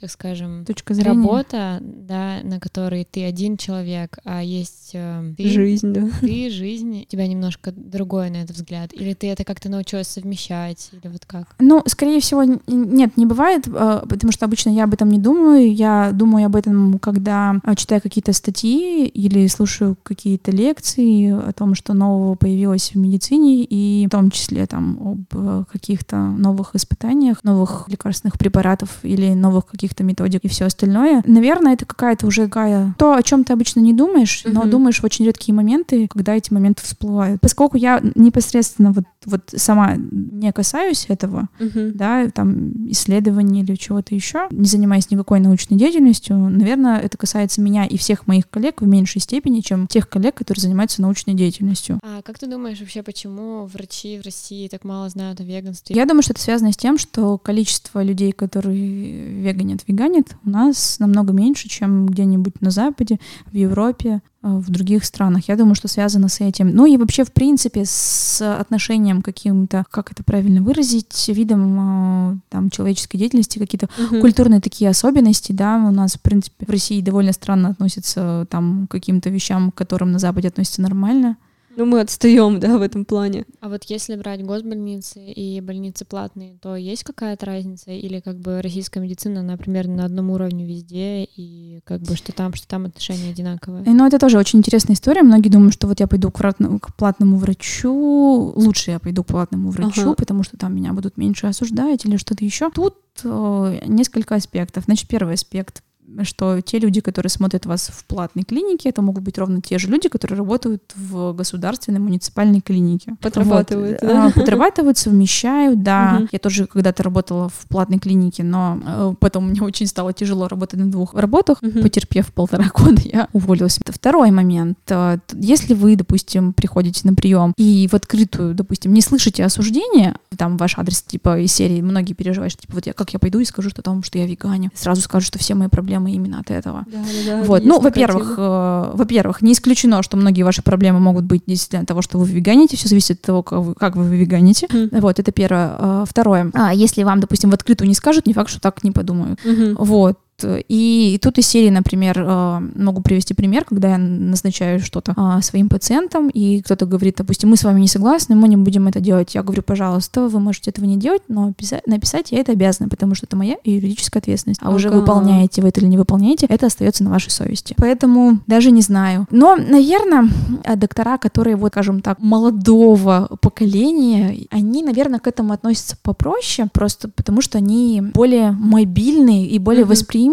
так 0.00 0.10
скажем, 0.10 0.64
Точка 0.64 0.94
зрения. 0.94 1.10
работа, 1.10 1.78
да, 1.82 2.38
на 2.42 2.58
которой 2.58 3.06
ты 3.08 3.24
один 3.24 3.58
человек, 3.58 4.18
а 4.24 4.42
есть 4.42 4.92
э, 4.94 5.34
ты, 5.36 5.48
жизнь, 5.48 5.92
да. 5.92 6.08
Ты, 6.20 6.48
жизнь, 6.50 7.02
у 7.02 7.04
тебя 7.04 7.26
немножко 7.26 7.70
другой 7.72 8.30
на 8.30 8.36
этот 8.38 8.56
взгляд. 8.56 8.92
Или 8.94 9.12
ты 9.12 9.28
это 9.28 9.44
как-то 9.44 9.68
научилась 9.68 10.08
совмещать, 10.08 10.90
или 10.92 11.12
вот 11.12 11.26
как? 11.26 11.54
Ну, 11.58 11.82
скорее 11.86 12.20
всего, 12.20 12.44
нет, 12.66 13.16
не 13.18 13.26
бывает, 13.26 13.68
э, 13.68 14.02
потому 14.08 14.32
что 14.32 14.46
обычно 14.46 14.70
я 14.70 14.84
об 14.84 14.94
этом 14.94 15.10
не 15.10 15.18
думаю. 15.18 15.72
Я 15.72 16.12
думаю 16.12 16.46
об 16.46 16.56
этом, 16.56 16.98
когда 16.98 17.60
э, 17.62 17.74
читаю 17.74 18.00
какие-то 18.00 18.32
статьи 18.32 19.06
или 19.06 19.46
слушаю 19.48 19.96
какие-то 20.02 20.50
лекции 20.50 21.30
о 21.30 21.52
том, 21.52 21.74
что 21.74 21.92
нового 21.92 22.36
появилось 22.36 22.92
в 22.92 22.96
медицине, 22.96 23.64
и 23.64 24.06
в 24.06 24.10
том 24.10 24.30
числе 24.30 24.66
там 24.66 24.98
об 25.00 25.38
э, 25.38 25.64
каких-то 25.70 26.16
новых 26.16 26.74
испытаниях, 26.74 27.44
новых 27.44 27.84
лекарственных 27.88 28.38
препаратов 28.38 29.00
или 29.02 29.34
новых 29.34 29.66
каких 29.66 29.89
каких-то 29.90 30.04
методик 30.04 30.44
и 30.44 30.48
все 30.48 30.66
остальное. 30.66 31.22
Наверное, 31.26 31.74
это 31.74 31.84
какая-то 31.84 32.26
уже 32.26 32.44
такая 32.44 32.94
то, 32.98 33.14
о 33.14 33.22
чем 33.22 33.44
ты 33.44 33.52
обычно 33.52 33.80
не 33.80 33.92
думаешь, 33.92 34.42
но 34.44 34.62
mm-hmm. 34.62 34.68
думаешь 34.68 35.00
в 35.00 35.04
очень 35.04 35.24
редкие 35.24 35.54
моменты, 35.54 36.06
когда 36.08 36.34
эти 36.34 36.52
моменты 36.52 36.82
всплывают. 36.82 37.40
Поскольку 37.40 37.76
я 37.76 38.00
непосредственно 38.14 38.92
вот, 38.92 39.04
вот 39.24 39.42
сама 39.56 39.96
не 39.96 40.52
касаюсь 40.52 41.06
этого, 41.08 41.48
mm-hmm. 41.58 41.92
да, 41.92 42.30
там 42.30 42.90
исследований 42.90 43.62
или 43.62 43.74
чего-то 43.74 44.14
еще, 44.14 44.46
не 44.50 44.66
занимаясь 44.66 45.10
никакой 45.10 45.40
научной 45.40 45.76
деятельностью, 45.76 46.36
наверное, 46.36 47.00
это 47.00 47.18
касается 47.18 47.60
меня 47.60 47.84
и 47.84 47.96
всех 47.96 48.26
моих 48.26 48.48
коллег 48.48 48.80
в 48.80 48.86
меньшей 48.86 49.20
степени, 49.20 49.60
чем 49.60 49.86
тех 49.86 50.08
коллег, 50.08 50.36
которые 50.36 50.62
занимаются 50.62 51.02
научной 51.02 51.34
деятельностью. 51.34 51.98
А 52.02 52.22
как 52.22 52.38
ты 52.38 52.46
думаешь 52.46 52.80
вообще, 52.80 53.02
почему 53.02 53.66
врачи 53.66 54.18
в 54.18 54.24
России 54.24 54.68
так 54.68 54.84
мало 54.84 55.08
знают 55.08 55.40
о 55.40 55.44
веганстве? 55.44 55.96
Я 55.96 56.06
думаю, 56.06 56.22
что 56.22 56.32
это 56.32 56.42
связано 56.42 56.72
с 56.72 56.76
тем, 56.76 56.98
что 56.98 57.38
количество 57.38 58.02
людей, 58.02 58.32
которые 58.32 59.40
веганят, 59.40 59.79
нет, 59.88 60.00
веганит 60.00 60.36
у 60.44 60.50
нас 60.50 60.98
намного 60.98 61.32
меньше, 61.32 61.68
чем 61.68 62.06
где-нибудь 62.06 62.60
на 62.60 62.70
Западе, 62.70 63.18
в 63.46 63.54
Европе, 63.54 64.22
э, 64.42 64.48
в 64.48 64.70
других 64.70 65.04
странах. 65.04 65.48
Я 65.48 65.56
думаю, 65.56 65.74
что 65.74 65.88
связано 65.88 66.28
с 66.28 66.40
этим. 66.40 66.70
Ну 66.74 66.86
и 66.86 66.96
вообще, 66.96 67.24
в 67.24 67.32
принципе, 67.32 67.84
с 67.84 68.40
отношением 68.58 69.22
каким-то, 69.22 69.84
как 69.90 70.12
это 70.12 70.24
правильно 70.24 70.62
выразить, 70.62 71.28
видом 71.28 72.32
э, 72.32 72.36
там 72.48 72.70
человеческой 72.70 73.18
деятельности, 73.18 73.58
какие-то 73.58 73.88
угу. 73.98 74.20
культурные 74.20 74.60
такие 74.60 74.90
особенности, 74.90 75.52
да, 75.52 75.76
у 75.76 75.90
нас, 75.90 76.14
в 76.14 76.20
принципе, 76.20 76.66
в 76.66 76.70
России 76.70 77.00
довольно 77.00 77.32
странно 77.32 77.70
относятся 77.70 78.46
там 78.50 78.86
к 78.86 78.90
каким-то 78.90 79.30
вещам, 79.30 79.70
к 79.70 79.74
которым 79.74 80.12
на 80.12 80.18
Западе 80.18 80.48
относятся 80.48 80.82
нормально. 80.82 81.36
Ну, 81.76 81.86
мы 81.86 82.00
отстаем, 82.00 82.58
да, 82.60 82.78
в 82.78 82.82
этом 82.82 83.04
плане. 83.04 83.44
А 83.60 83.68
вот 83.68 83.84
если 83.84 84.16
брать 84.16 84.44
госбольницы 84.44 85.20
и 85.24 85.60
больницы 85.60 86.04
платные, 86.04 86.58
то 86.60 86.76
есть 86.76 87.04
какая-то 87.04 87.46
разница? 87.46 87.90
Или 87.92 88.20
как 88.20 88.38
бы 88.38 88.60
российская 88.60 89.00
медицина, 89.00 89.40
она 89.40 89.56
примерно 89.56 89.96
на 89.96 90.04
одном 90.04 90.30
уровне 90.30 90.66
везде, 90.66 91.24
и 91.24 91.80
как 91.84 92.02
бы 92.02 92.16
что 92.16 92.32
там, 92.32 92.54
что 92.54 92.66
там 92.66 92.86
отношения 92.86 93.30
одинаковые? 93.30 93.84
Ну, 93.86 94.06
это 94.06 94.18
тоже 94.18 94.38
очень 94.38 94.58
интересная 94.58 94.94
история. 94.94 95.22
Многие 95.22 95.48
думают, 95.48 95.74
что 95.74 95.86
вот 95.86 96.00
я 96.00 96.06
пойду 96.06 96.30
к, 96.30 96.38
платному, 96.38 96.78
к 96.80 96.94
платному 96.94 97.36
врачу, 97.36 98.52
лучше 98.56 98.90
я 98.90 98.98
пойду 98.98 99.22
к 99.22 99.28
платному 99.28 99.70
врачу, 99.70 100.02
ага. 100.02 100.14
потому 100.14 100.42
что 100.42 100.56
там 100.56 100.74
меня 100.74 100.92
будут 100.92 101.16
меньше 101.16 101.46
осуждать 101.46 102.04
или 102.04 102.16
что-то 102.16 102.44
еще. 102.44 102.70
Тут 102.70 102.96
э, 103.24 103.80
несколько 103.86 104.34
аспектов. 104.34 104.84
Значит, 104.84 105.08
первый 105.08 105.34
аспект 105.34 105.82
что 106.22 106.60
те 106.60 106.78
люди, 106.78 107.00
которые 107.00 107.30
смотрят 107.30 107.66
вас 107.66 107.88
в 107.88 108.04
платной 108.04 108.44
клинике, 108.44 108.88
это 108.88 109.02
могут 109.02 109.22
быть 109.22 109.38
ровно 109.38 109.60
те 109.60 109.78
же 109.78 109.88
люди, 109.88 110.08
которые 110.08 110.38
работают 110.38 110.82
в 110.94 111.32
государственной 111.32 112.00
муниципальной 112.00 112.60
клинике. 112.60 113.16
Подрабатывают, 113.20 114.02
вот. 114.02 114.10
да? 114.10 114.26
А, 114.26 114.30
подрабатывают, 114.30 114.98
совмещают, 114.98 115.82
да. 115.82 116.18
Угу. 116.20 116.28
Я 116.32 116.38
тоже 116.38 116.66
когда-то 116.66 117.02
работала 117.02 117.48
в 117.48 117.66
платной 117.68 117.98
клинике, 117.98 118.42
но 118.42 118.78
э, 118.84 119.14
потом 119.18 119.48
мне 119.48 119.62
очень 119.62 119.86
стало 119.86 120.12
тяжело 120.12 120.48
работать 120.48 120.78
на 120.78 120.90
двух 120.90 121.14
работах. 121.14 121.62
Угу. 121.62 121.80
Потерпев 121.80 122.32
полтора 122.32 122.70
года, 122.74 123.00
я 123.04 123.28
уволилась. 123.32 123.78
Это 123.78 123.92
второй 123.92 124.30
момент. 124.30 124.78
Э, 124.88 125.18
если 125.32 125.74
вы, 125.74 125.96
допустим, 125.96 126.52
приходите 126.52 127.00
на 127.04 127.14
прием 127.14 127.54
и 127.56 127.88
в 127.90 127.94
открытую, 127.94 128.54
допустим, 128.54 128.92
не 128.92 129.00
слышите 129.00 129.44
осуждения, 129.44 130.16
там 130.36 130.56
ваш 130.56 130.78
адрес, 130.78 131.02
типа, 131.02 131.40
из 131.40 131.52
серии, 131.52 131.80
многие 131.80 132.14
переживают, 132.14 132.52
что, 132.52 132.62
типа, 132.62 132.74
вот 132.74 132.86
я, 132.86 132.92
как 132.92 133.12
я 133.12 133.18
пойду 133.18 133.38
и 133.40 133.44
скажу 133.44 133.70
что 133.70 133.82
там, 133.82 134.02
что 134.02 134.18
я 134.18 134.26
веганю. 134.26 134.70
Сразу 134.74 135.00
скажу, 135.00 135.26
что 135.26 135.38
все 135.38 135.54
мои 135.54 135.68
проблемы 135.68 135.99
проблемы 136.00 136.12
именно 136.12 136.40
от 136.40 136.50
этого. 136.50 136.84
Да, 136.86 136.98
да, 136.98 137.36
да, 137.36 137.42
вот. 137.44 137.64
Ну, 137.64 137.80
во-первых, 137.80 138.34
э, 138.36 138.90
во-первых, 138.94 139.42
не 139.42 139.52
исключено, 139.52 140.02
что 140.02 140.16
многие 140.16 140.42
ваши 140.42 140.62
проблемы 140.62 141.00
могут 141.00 141.24
быть 141.24 141.42
действительно 141.46 141.82
от 141.82 141.88
того, 141.88 142.02
что 142.02 142.18
вы 142.18 142.28
веганите, 142.28 142.76
все 142.76 142.88
зависит 142.88 143.18
от 143.18 143.22
того, 143.22 143.42
как 143.42 143.60
вы, 143.60 143.74
как 143.74 143.96
вы 143.96 144.16
веганите. 144.16 144.66
Mm. 144.66 145.00
Вот, 145.00 145.18
это 145.18 145.32
первое. 145.32 145.76
Э, 145.78 146.04
второе, 146.08 146.50
а, 146.54 146.74
если 146.74 147.04
вам, 147.04 147.20
допустим, 147.20 147.50
в 147.50 147.54
открытую 147.54 147.88
не 147.88 147.94
скажут, 147.94 148.26
не 148.26 148.32
факт, 148.32 148.50
что 148.50 148.60
так 148.60 148.82
не 148.84 148.90
подумают. 148.90 149.40
Mm-hmm. 149.44 149.76
Вот 149.78 150.18
И, 150.44 151.14
и 151.14 151.18
тут 151.18 151.38
из 151.38 151.46
серии, 151.46 151.70
например, 151.70 152.18
э, 152.18 152.60
могу 152.74 153.00
привести 153.02 153.34
пример, 153.34 153.64
когда 153.64 153.90
я 153.90 153.98
назначаю 153.98 154.80
что-то 154.80 155.14
а, 155.16 155.40
своим 155.42 155.68
пациентам, 155.68 156.28
и 156.28 156.62
кто-то 156.62 156.86
говорит, 156.86 157.16
допустим, 157.18 157.50
мы 157.50 157.56
с 157.56 157.64
вами 157.64 157.80
не 157.80 157.88
согласны, 157.88 158.34
мы 158.34 158.48
не 158.48 158.56
будем 158.56 158.88
это 158.88 159.00
делать. 159.00 159.34
Я 159.34 159.42
говорю, 159.42 159.62
пожалуйста, 159.62 160.28
вы 160.28 160.40
можете 160.40 160.70
этого 160.70 160.84
не 160.84 160.96
делать, 160.96 161.22
но 161.28 161.52
написать 161.86 162.32
я 162.32 162.38
это 162.38 162.52
обязана, 162.52 162.88
потому 162.88 163.14
что 163.14 163.26
это 163.26 163.36
моя 163.36 163.56
юридическая 163.64 164.20
ответственность. 164.20 164.60
А 164.62 164.68
ага. 164.68 164.76
уже 164.76 164.90
выполняете 164.90 165.62
вы 165.62 165.68
это 165.68 165.80
или 165.80 165.88
не 165.88 165.98
выполняете, 165.98 166.46
это 166.46 166.66
остается 166.66 167.04
на 167.04 167.10
вашей 167.10 167.30
совести. 167.30 167.74
Поэтому 167.76 168.40
даже 168.46 168.70
не 168.70 168.82
знаю. 168.82 169.26
Но, 169.30 169.56
наверное, 169.56 170.28
доктора, 170.76 171.18
которые, 171.18 171.56
вот, 171.56 171.72
скажем 171.72 172.02
так, 172.02 172.18
молодого 172.20 173.28
поколения, 173.40 174.46
они, 174.50 174.82
наверное, 174.82 175.18
к 175.18 175.26
этому 175.26 175.52
относятся 175.52 175.96
попроще, 176.02 176.68
просто 176.72 177.08
потому 177.08 177.40
что 177.40 177.58
они 177.58 178.02
более 178.14 178.50
мобильные 178.52 179.46
и 179.46 179.58
более 179.58 179.84
mm-hmm. 179.84 179.88
восприимчивы 179.88 180.29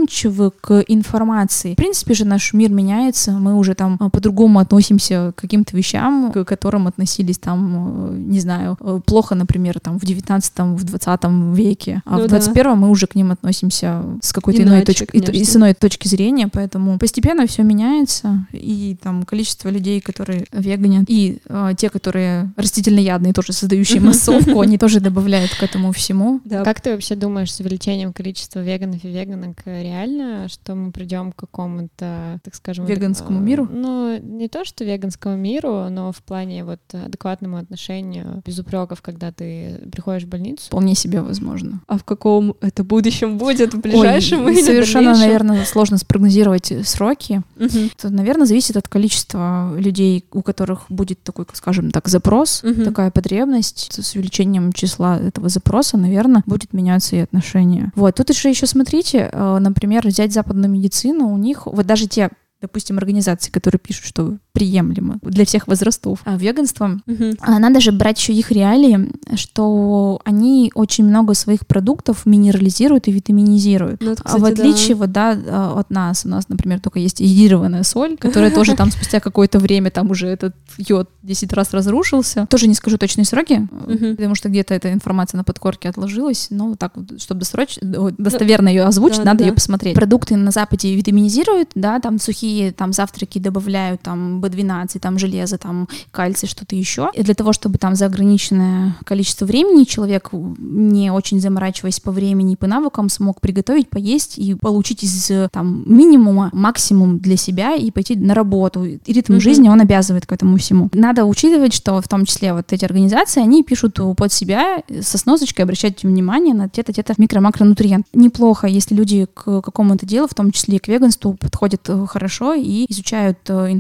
к 0.62 0.84
информации. 0.88 1.74
В 1.74 1.78
принципе 1.78 2.14
же 2.14 2.26
наш 2.26 2.54
мир 2.54 2.72
меняется, 2.72 3.32
мы 3.32 3.56
уже 3.56 3.74
там 3.74 3.98
а, 4.00 4.10
по-другому 4.10 4.60
относимся 4.60 5.34
к 5.36 5.42
каким-то 5.42 5.76
вещам, 5.76 6.32
к 6.32 6.44
которым 6.46 6.88
относились 6.88 7.38
там, 7.38 8.12
э, 8.12 8.18
не 8.18 8.40
знаю, 8.40 8.78
э, 8.80 9.00
плохо, 9.06 9.36
например, 9.36 9.80
там 9.80 10.00
в 10.00 10.06
19 10.06 10.54
в 10.60 10.84
20 10.84 11.24
веке, 11.56 12.02
а 12.06 12.18
ну, 12.18 12.26
в 12.26 12.28
21 12.28 12.64
да. 12.64 12.76
мы 12.76 12.90
уже 12.90 13.08
к 13.08 13.16
ним 13.16 13.32
относимся 13.32 14.04
с 14.22 14.34
какой-то 14.34 14.64
иной 14.64 14.82
точки, 14.84 15.08
и, 15.16 15.44
с 15.44 15.56
иной 15.56 15.74
точки 15.74 16.08
зрения, 16.08 16.50
поэтому 16.52 16.98
постепенно 17.00 17.48
все 17.48 17.64
меняется, 17.64 18.48
и 18.52 18.98
там 19.02 19.24
количество 19.24 19.70
людей, 19.70 20.02
которые 20.02 20.46
веганят, 20.52 21.06
и 21.08 21.40
э, 21.48 21.72
те, 21.78 21.90
которые 21.90 22.52
растительноядные, 22.56 23.34
тоже 23.34 23.54
создающие 23.54 24.02
массовку, 24.02 24.60
они 24.60 24.78
тоже 24.78 25.00
добавляют 25.00 25.54
к 25.56 25.64
этому 25.64 25.92
всему. 25.92 26.42
Как 26.50 26.82
ты 26.82 26.92
вообще 26.92 27.16
думаешь, 27.16 27.54
с 27.54 27.60
увеличением 27.60 28.14
количества 28.14 28.60
веганов 28.60 29.04
и 29.04 29.08
веганок 29.08 29.58
реально, 29.88 30.48
что 30.48 30.76
мы 30.76 30.92
придем 30.92 31.32
к 31.32 31.36
какому-то, 31.36 32.40
так 32.44 32.56
скажем, 32.56 32.86
веганскому 32.86 33.40
миру? 33.40 33.68
Ну, 33.72 34.20
не 34.22 34.48
то, 34.48 34.66
что 34.66 34.84
веганскому 34.84 35.36
миру, 35.36 35.90
но 35.90 36.12
в 36.12 36.22
плане 36.24 36.64
вот 36.64 36.80
адекватному 36.92 37.58
отношению, 37.58 38.42
без 38.46 38.60
упреков, 38.60 39.02
когда 39.02 39.32
ты 39.32 39.82
приходишь 39.92 40.24
в 40.24 40.28
больницу. 40.28 40.66
Вполне 40.68 40.96
себе 40.96 41.22
возможно. 41.22 41.82
А 41.88 41.98
в 41.98 42.04
каком 42.04 42.56
это 42.62 42.84
будущем 42.84 43.38
будет? 43.38 43.74
В 43.74 43.80
ближайшем 43.80 44.46
Ой, 44.46 44.54
или 44.54 44.62
Совершенно, 44.62 45.18
наверное, 45.18 45.66
сложно 45.66 45.98
спрогнозировать 45.98 46.72
сроки. 46.84 47.42
Угу. 47.58 47.90
Это, 47.98 48.10
наверное, 48.10 48.46
зависит 48.46 48.78
от 48.78 48.88
количества 48.88 49.74
людей, 49.78 50.26
у 50.32 50.42
которых 50.42 50.86
будет 50.90 51.22
такой, 51.24 51.46
скажем 51.54 51.92
так, 51.92 52.08
запрос, 52.08 52.64
угу. 52.64 52.84
такая 52.84 53.12
потребность. 53.12 53.94
С 53.94 54.16
увеличением 54.16 54.74
числа 54.74 55.20
этого 55.20 55.50
запроса, 55.50 55.98
наверное, 55.98 56.44
будет 56.46 56.74
меняться 56.74 57.16
и 57.16 57.20
отношения. 57.20 57.92
Вот. 57.96 58.16
Тут 58.16 58.30
еще 58.30 58.50
еще 58.50 58.68
смотрите, 58.68 59.30
э, 59.32 59.58
например, 59.78 60.08
взять 60.08 60.34
западную 60.34 60.72
медицину, 60.72 61.28
у 61.28 61.38
них 61.38 61.68
вот 61.68 61.86
даже 61.86 62.08
те 62.08 62.30
допустим, 62.62 62.98
организации, 62.98 63.52
которые 63.52 63.80
пишут, 63.80 64.06
что 64.06 64.38
приемлемо 64.58 65.20
для 65.22 65.46
всех 65.46 65.68
возрастов. 65.68 66.20
А 66.26 66.36
веганство, 66.36 67.00
угу. 67.06 67.36
надо 67.48 67.80
же 67.80 67.92
брать 67.92 68.20
еще 68.20 68.34
их 68.34 68.52
реалии, 68.52 69.12
что 69.36 70.20
они 70.26 70.72
очень 70.74 71.06
много 71.06 71.36
своих 71.36 71.68
продуктов 71.68 72.26
минерализируют 72.26 73.08
и 73.08 73.12
витаминизируют. 73.12 74.02
Ну, 74.02 74.16
кстати, 74.16 74.36
а 74.36 74.40
в 74.40 74.46
отличие 74.46 74.96
да. 74.96 75.00
вот, 75.00 75.12
да, 75.12 75.38
а, 75.48 75.80
от 75.80 75.92
нас, 75.92 76.26
у 76.26 76.30
нас, 76.30 76.50
например, 76.50 76.80
только 76.80 76.98
есть 76.98 77.20
йодированная 77.20 77.84
соль, 77.84 78.18
которая 78.18 78.50
тоже 78.50 78.76
там 78.76 78.90
спустя 78.90 79.20
какое-то 79.20 79.60
время 79.60 79.92
там 79.92 80.10
уже 80.10 80.28
этот 80.28 80.56
йод 80.80 81.12
10 81.22 81.54
раз 81.54 81.72
разрушился. 81.74 82.48
Тоже 82.50 82.68
не 82.68 82.74
скажу 82.74 82.98
точные 82.98 83.26
сроки, 83.26 83.68
потому 83.86 84.34
что 84.34 84.50
где-то 84.50 84.74
эта 84.74 84.92
информация 84.92 85.38
на 85.38 85.44
подкорке 85.44 85.90
отложилась, 85.90 86.48
но 86.50 86.76
так 86.76 86.94
вот, 86.96 87.22
чтобы 87.22 87.42
досрочно, 87.42 88.12
достоверно 88.18 88.70
ее 88.70 88.86
озвучить, 88.86 89.24
надо 89.24 89.44
ее 89.44 89.54
посмотреть. 89.54 89.94
Продукты 89.94 90.36
на 90.36 90.50
Западе 90.50 90.96
витаминизируют, 90.96 91.70
да, 91.76 92.00
там 92.00 92.20
сухие 92.20 92.72
там 92.72 92.92
завтраки 92.92 93.38
добавляют 93.38 94.02
там 94.02 94.42
B12, 94.50 95.00
там 95.00 95.20
железо, 95.20 95.58
там 95.58 95.88
кальций, 96.12 96.48
что-то 96.48 96.76
еще. 96.76 97.10
И 97.14 97.24
для 97.24 97.34
того, 97.34 97.54
чтобы 97.54 97.78
там 97.78 97.96
за 97.96 98.06
ограниченное 98.06 98.96
количество 99.06 99.46
времени 99.46 99.84
человек, 99.84 100.30
не 100.32 101.12
очень 101.12 101.40
заморачиваясь 101.40 102.00
по 102.00 102.12
времени 102.12 102.54
и 102.54 102.56
по 102.56 102.68
навыкам, 102.68 103.10
смог 103.10 103.42
приготовить, 103.42 103.90
поесть 103.90 104.38
и 104.38 104.54
получить 104.56 105.04
из 105.04 105.32
там 105.52 105.84
минимума 105.86 106.50
максимум 106.54 107.20
для 107.20 107.38
себя 107.38 107.76
и 107.76 107.92
пойти 107.92 108.16
на 108.16 108.34
работу. 108.34 108.86
И 108.86 109.00
ритм 109.08 109.34
mm-hmm. 109.34 109.40
жизни, 109.40 109.70
он 109.70 109.82
обязывает 109.82 110.26
к 110.26 110.32
этому 110.32 110.58
всему. 110.58 110.90
Надо 110.94 111.26
учитывать, 111.26 111.74
что 111.74 112.02
в 112.02 112.08
том 112.08 112.26
числе 112.26 112.54
вот 112.54 112.72
эти 112.74 112.86
организации, 112.86 113.42
они 113.42 113.64
пишут 113.64 114.00
под 114.16 114.32
себя 114.32 114.84
со 115.02 115.18
сносочкой, 115.18 115.64
обращайте 115.64 116.08
внимание 116.08 116.54
на 116.54 116.70
те-то, 116.70 116.94
те-то 116.94 117.14
микро-макронутриент. 117.18 118.06
Неплохо, 118.14 118.68
если 118.68 118.96
люди 118.96 119.28
к 119.34 119.62
какому-то 119.62 120.06
делу, 120.06 120.28
в 120.28 120.34
том 120.34 120.52
числе 120.52 120.78
и 120.78 120.80
к 120.80 120.88
веганству, 120.88 121.34
подходят 121.34 121.82
э, 121.90 122.06
хорошо 122.08 122.54
и 122.54 122.86
изучают 122.90 123.40
э, 123.48 123.72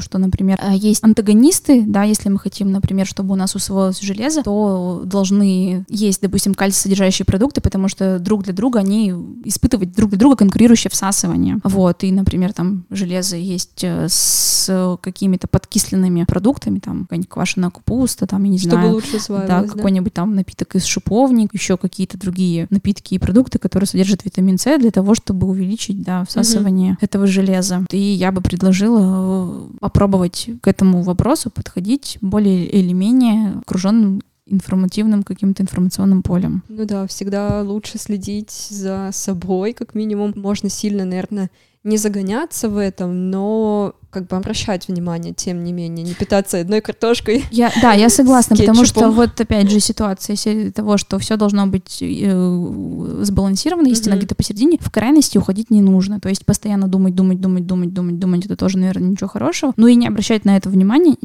что, 0.00 0.18
например, 0.18 0.58
э, 0.62 0.74
есть 0.74 1.02
антагонисты, 1.04 1.84
да, 1.86 2.04
если 2.04 2.28
мы 2.28 2.38
хотим, 2.38 2.70
например, 2.70 3.06
чтобы 3.06 3.32
у 3.32 3.36
нас 3.36 3.54
усвоилось 3.54 4.00
железо, 4.00 4.42
то 4.42 5.02
должны 5.04 5.84
есть, 5.88 6.20
допустим, 6.20 6.54
кальций-содержащие 6.54 7.26
продукты, 7.26 7.60
потому 7.60 7.88
что 7.88 8.18
друг 8.18 8.44
для 8.44 8.52
друга 8.52 8.80
они 8.80 9.14
испытывают 9.44 9.92
друг 9.92 10.10
для 10.10 10.18
друга 10.18 10.36
конкурирующее 10.36 10.90
всасывание. 10.90 11.58
Вот, 11.64 12.04
и, 12.04 12.12
например, 12.12 12.52
там 12.52 12.84
железо 12.90 13.36
есть 13.36 13.82
э, 13.82 14.06
с 14.08 14.98
какими-то 15.00 15.48
подкисленными 15.48 16.24
продуктами, 16.24 16.78
там 16.78 17.02
какая-нибудь 17.02 17.28
квашеная 17.28 17.70
капуста, 17.70 18.26
там, 18.26 18.44
я 18.44 18.50
не 18.50 18.58
чтобы 18.58 18.74
знаю. 18.74 18.94
лучше 18.94 19.18
да, 19.28 19.62
какой-нибудь 19.64 20.12
там 20.12 20.34
напиток 20.34 20.76
из 20.76 20.84
шиповник, 20.84 21.54
еще 21.54 21.76
какие-то 21.76 22.18
другие 22.18 22.66
напитки 22.70 23.14
и 23.14 23.18
продукты, 23.18 23.58
которые 23.58 23.86
содержат 23.86 24.24
витамин 24.24 24.58
С 24.58 24.78
для 24.78 24.90
того, 24.90 25.14
чтобы 25.14 25.46
увеличить, 25.46 26.02
да, 26.02 26.24
всасывание 26.24 26.92
угу. 26.92 26.98
этого 27.00 27.26
железа. 27.26 27.84
И 27.90 27.98
я 27.98 28.32
бы 28.32 28.40
предложила 28.40 29.68
э, 29.80 29.86
попробовать 29.90 30.48
к 30.62 30.68
этому 30.68 31.02
вопросу 31.02 31.50
подходить 31.50 32.18
более 32.20 32.64
или 32.66 32.92
менее 32.92 33.58
окруженным 33.62 34.22
информативным 34.46 35.22
каким-то 35.22 35.62
информационным 35.62 36.22
полем. 36.22 36.62
Ну 36.68 36.84
да, 36.84 37.06
всегда 37.06 37.62
лучше 37.62 37.98
следить 37.98 38.50
за 38.50 39.10
собой, 39.12 39.72
как 39.72 39.94
минимум. 39.94 40.32
Можно 40.36 40.68
сильно, 40.68 41.04
наверное, 41.04 41.50
не 41.82 41.96
загоняться 41.96 42.68
в 42.68 42.76
этом, 42.76 43.30
но 43.30 43.94
как 44.10 44.26
бы 44.26 44.36
обращать 44.36 44.88
внимание, 44.88 45.32
тем 45.32 45.62
не 45.62 45.72
менее, 45.72 46.04
не 46.04 46.14
питаться 46.14 46.58
одной 46.58 46.80
картошкой. 46.80 47.44
Я, 47.50 47.72
да, 47.80 47.92
я 47.92 48.08
согласна, 48.10 48.56
потому 48.56 48.84
что 48.84 49.10
вот 49.10 49.40
опять 49.40 49.70
же 49.70 49.80
ситуация 49.80 50.70
того, 50.72 50.96
что 50.96 51.18
все 51.18 51.36
должно 51.36 51.66
быть 51.66 51.98
э, 52.02 53.22
сбалансировано, 53.22 53.88
истина 53.88 54.14
mm-hmm. 54.14 54.18
где-то 54.18 54.34
посередине, 54.34 54.78
в 54.80 54.90
крайности 54.90 55.38
уходить 55.38 55.70
не 55.70 55.80
нужно. 55.80 56.20
То 56.20 56.28
есть 56.28 56.44
постоянно 56.44 56.88
думать, 56.88 57.14
думать, 57.14 57.40
думать, 57.40 57.66
думать, 57.66 57.94
думать, 57.94 58.18
думать, 58.18 58.46
это 58.46 58.56
тоже, 58.56 58.78
наверное, 58.78 59.10
ничего 59.10 59.28
хорошего. 59.28 59.72
Но 59.76 59.86
и 59.86 59.94
не 59.94 60.06
обращать 60.06 60.44
на 60.44 60.56
это 60.56 60.68
внимание 60.68 61.16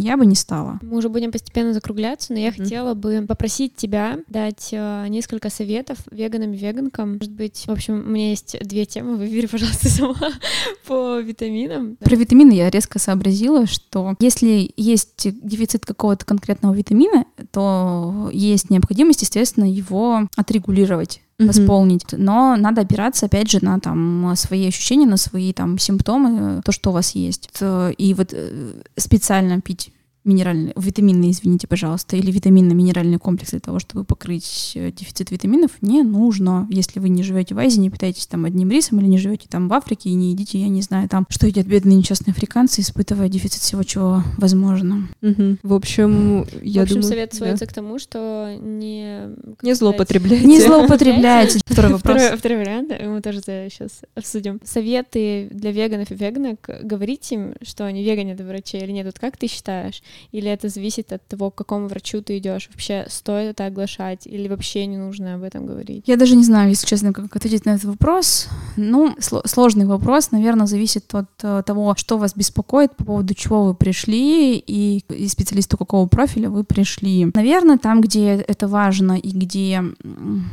я 0.00 0.16
бы 0.16 0.26
не 0.26 0.34
стала. 0.34 0.78
Мы 0.82 0.98
уже 0.98 1.08
будем 1.08 1.32
постепенно 1.32 1.72
закругляться, 1.72 2.32
но 2.32 2.38
я 2.38 2.48
mm-hmm. 2.48 2.62
хотела 2.62 2.94
бы 2.94 3.24
попросить 3.28 3.74
тебя 3.76 4.18
дать 4.28 4.68
э, 4.72 5.06
несколько 5.08 5.50
советов 5.50 5.98
веганам 6.10 6.52
и 6.52 6.56
веганкам. 6.56 7.14
Может 7.14 7.32
быть, 7.32 7.64
в 7.66 7.70
общем, 7.70 7.94
у 8.06 8.10
меня 8.10 8.30
есть 8.30 8.56
две 8.62 8.84
темы, 8.84 9.16
выбери, 9.16 9.46
пожалуйста, 9.46 9.88
сама 9.98 10.14
по 10.86 11.20
витаминам. 11.20 11.96
Про 11.96 12.16
витамины 12.16 12.52
я 12.52 12.70
резко 12.70 12.98
сообразила, 12.98 13.66
что 13.66 14.14
если 14.20 14.72
есть 14.76 15.28
дефицит 15.42 15.86
какого-то 15.86 16.24
конкретного 16.24 16.74
витамина, 16.74 17.24
то 17.50 18.30
есть 18.32 18.70
необходимость, 18.70 19.22
естественно, 19.22 19.70
его 19.70 20.28
отрегулировать 20.36 21.22
восполнить. 21.38 22.02
Mm-hmm. 22.02 22.18
Но 22.18 22.56
надо 22.56 22.80
опираться, 22.80 23.26
опять 23.26 23.48
же, 23.48 23.64
на 23.64 23.78
там 23.78 24.32
свои 24.34 24.66
ощущения, 24.66 25.06
на 25.06 25.16
свои 25.16 25.52
там 25.52 25.78
симптомы, 25.78 26.62
то, 26.64 26.72
что 26.72 26.90
у 26.90 26.92
вас 26.92 27.14
есть. 27.14 27.50
И 27.96 28.14
вот 28.14 28.30
э, 28.32 28.82
специально 28.96 29.60
пить 29.60 29.92
минеральный, 30.28 30.72
витаминный, 30.76 31.30
извините, 31.30 31.66
пожалуйста, 31.66 32.16
или 32.16 32.30
витаминно-минеральный 32.30 33.18
комплекс 33.18 33.50
для 33.50 33.60
того, 33.60 33.78
чтобы 33.78 34.04
покрыть 34.04 34.72
э, 34.74 34.92
дефицит 34.92 35.30
витаминов, 35.30 35.72
не 35.80 36.02
нужно. 36.02 36.68
Если 36.70 37.00
вы 37.00 37.08
не 37.08 37.22
живете 37.22 37.54
в 37.54 37.58
Азии, 37.58 37.80
не 37.80 37.90
питаетесь 37.90 38.26
там 38.26 38.44
одним 38.44 38.70
рисом, 38.70 39.00
или 39.00 39.06
не 39.06 39.18
живете 39.18 39.46
там 39.48 39.68
в 39.68 39.72
Африке 39.72 40.10
и 40.10 40.14
не 40.14 40.32
едите, 40.32 40.58
я 40.58 40.68
не 40.68 40.82
знаю, 40.82 41.08
там, 41.08 41.26
что 41.30 41.46
едят 41.46 41.66
бедные 41.66 41.96
несчастные 41.96 42.32
африканцы, 42.32 42.82
испытывая 42.82 43.28
дефицит 43.28 43.62
всего, 43.62 43.82
чего 43.82 44.22
возможно. 44.36 45.08
Угу. 45.22 45.58
В 45.62 45.74
общем, 45.74 46.46
я 46.62 46.82
в 46.82 46.84
общем, 46.84 46.96
думаю... 46.96 47.02
совет 47.02 47.34
сводится 47.34 47.64
да. 47.64 47.70
к 47.70 47.74
тому, 47.74 47.98
что 47.98 48.54
не... 48.60 49.34
Не 49.62 49.74
злоупотребляйте. 49.74 50.46
Не 50.46 50.60
злоупотребляйте. 50.60 51.60
Второй 51.66 51.92
вопрос. 51.92 52.22
Второй 52.36 52.58
вариант, 52.58 52.92
мы 53.00 53.22
тоже 53.22 53.40
сейчас 53.40 54.02
обсудим. 54.14 54.60
Советы 54.62 55.48
для 55.50 55.72
веганов 55.72 56.10
и 56.10 56.14
веганок. 56.14 56.68
Говорить 56.82 57.32
им, 57.32 57.54
что 57.62 57.86
они 57.86 58.04
веганят 58.04 58.40
врачи 58.40 58.76
или 58.76 58.92
нет. 58.92 59.06
Вот 59.06 59.18
как 59.18 59.36
ты 59.36 59.46
считаешь? 59.46 60.02
Или 60.32 60.50
это 60.50 60.68
зависит 60.68 61.12
от 61.12 61.26
того, 61.26 61.50
к 61.50 61.54
какому 61.54 61.88
врачу 61.88 62.22
ты 62.22 62.38
идешь? 62.38 62.68
Вообще 62.72 63.06
стоит 63.08 63.50
это 63.50 63.66
оглашать 63.66 64.26
или 64.26 64.48
вообще 64.48 64.86
не 64.86 64.96
нужно 64.96 65.34
об 65.34 65.42
этом 65.42 65.66
говорить? 65.66 66.04
Я 66.06 66.16
даже 66.16 66.36
не 66.36 66.44
знаю, 66.44 66.70
если 66.70 66.86
честно, 66.86 67.12
как 67.12 67.34
ответить 67.34 67.64
на 67.66 67.70
этот 67.70 67.84
вопрос. 67.84 68.48
Ну, 68.76 69.16
сложный 69.18 69.86
вопрос, 69.86 70.30
наверное, 70.30 70.66
зависит 70.66 71.14
от 71.14 71.28
э, 71.42 71.62
того, 71.64 71.94
что 71.96 72.18
вас 72.18 72.34
беспокоит, 72.34 72.96
по 72.96 73.04
поводу 73.04 73.34
чего 73.34 73.64
вы 73.64 73.74
пришли 73.74 74.56
и, 74.58 75.04
и 75.08 75.28
специалисту 75.28 75.76
какого 75.76 76.06
профиля 76.06 76.50
вы 76.50 76.64
пришли. 76.64 77.30
Наверное, 77.34 77.78
там, 77.78 78.00
где 78.00 78.34
это 78.34 78.68
важно 78.68 79.12
и 79.18 79.30
где 79.30 79.82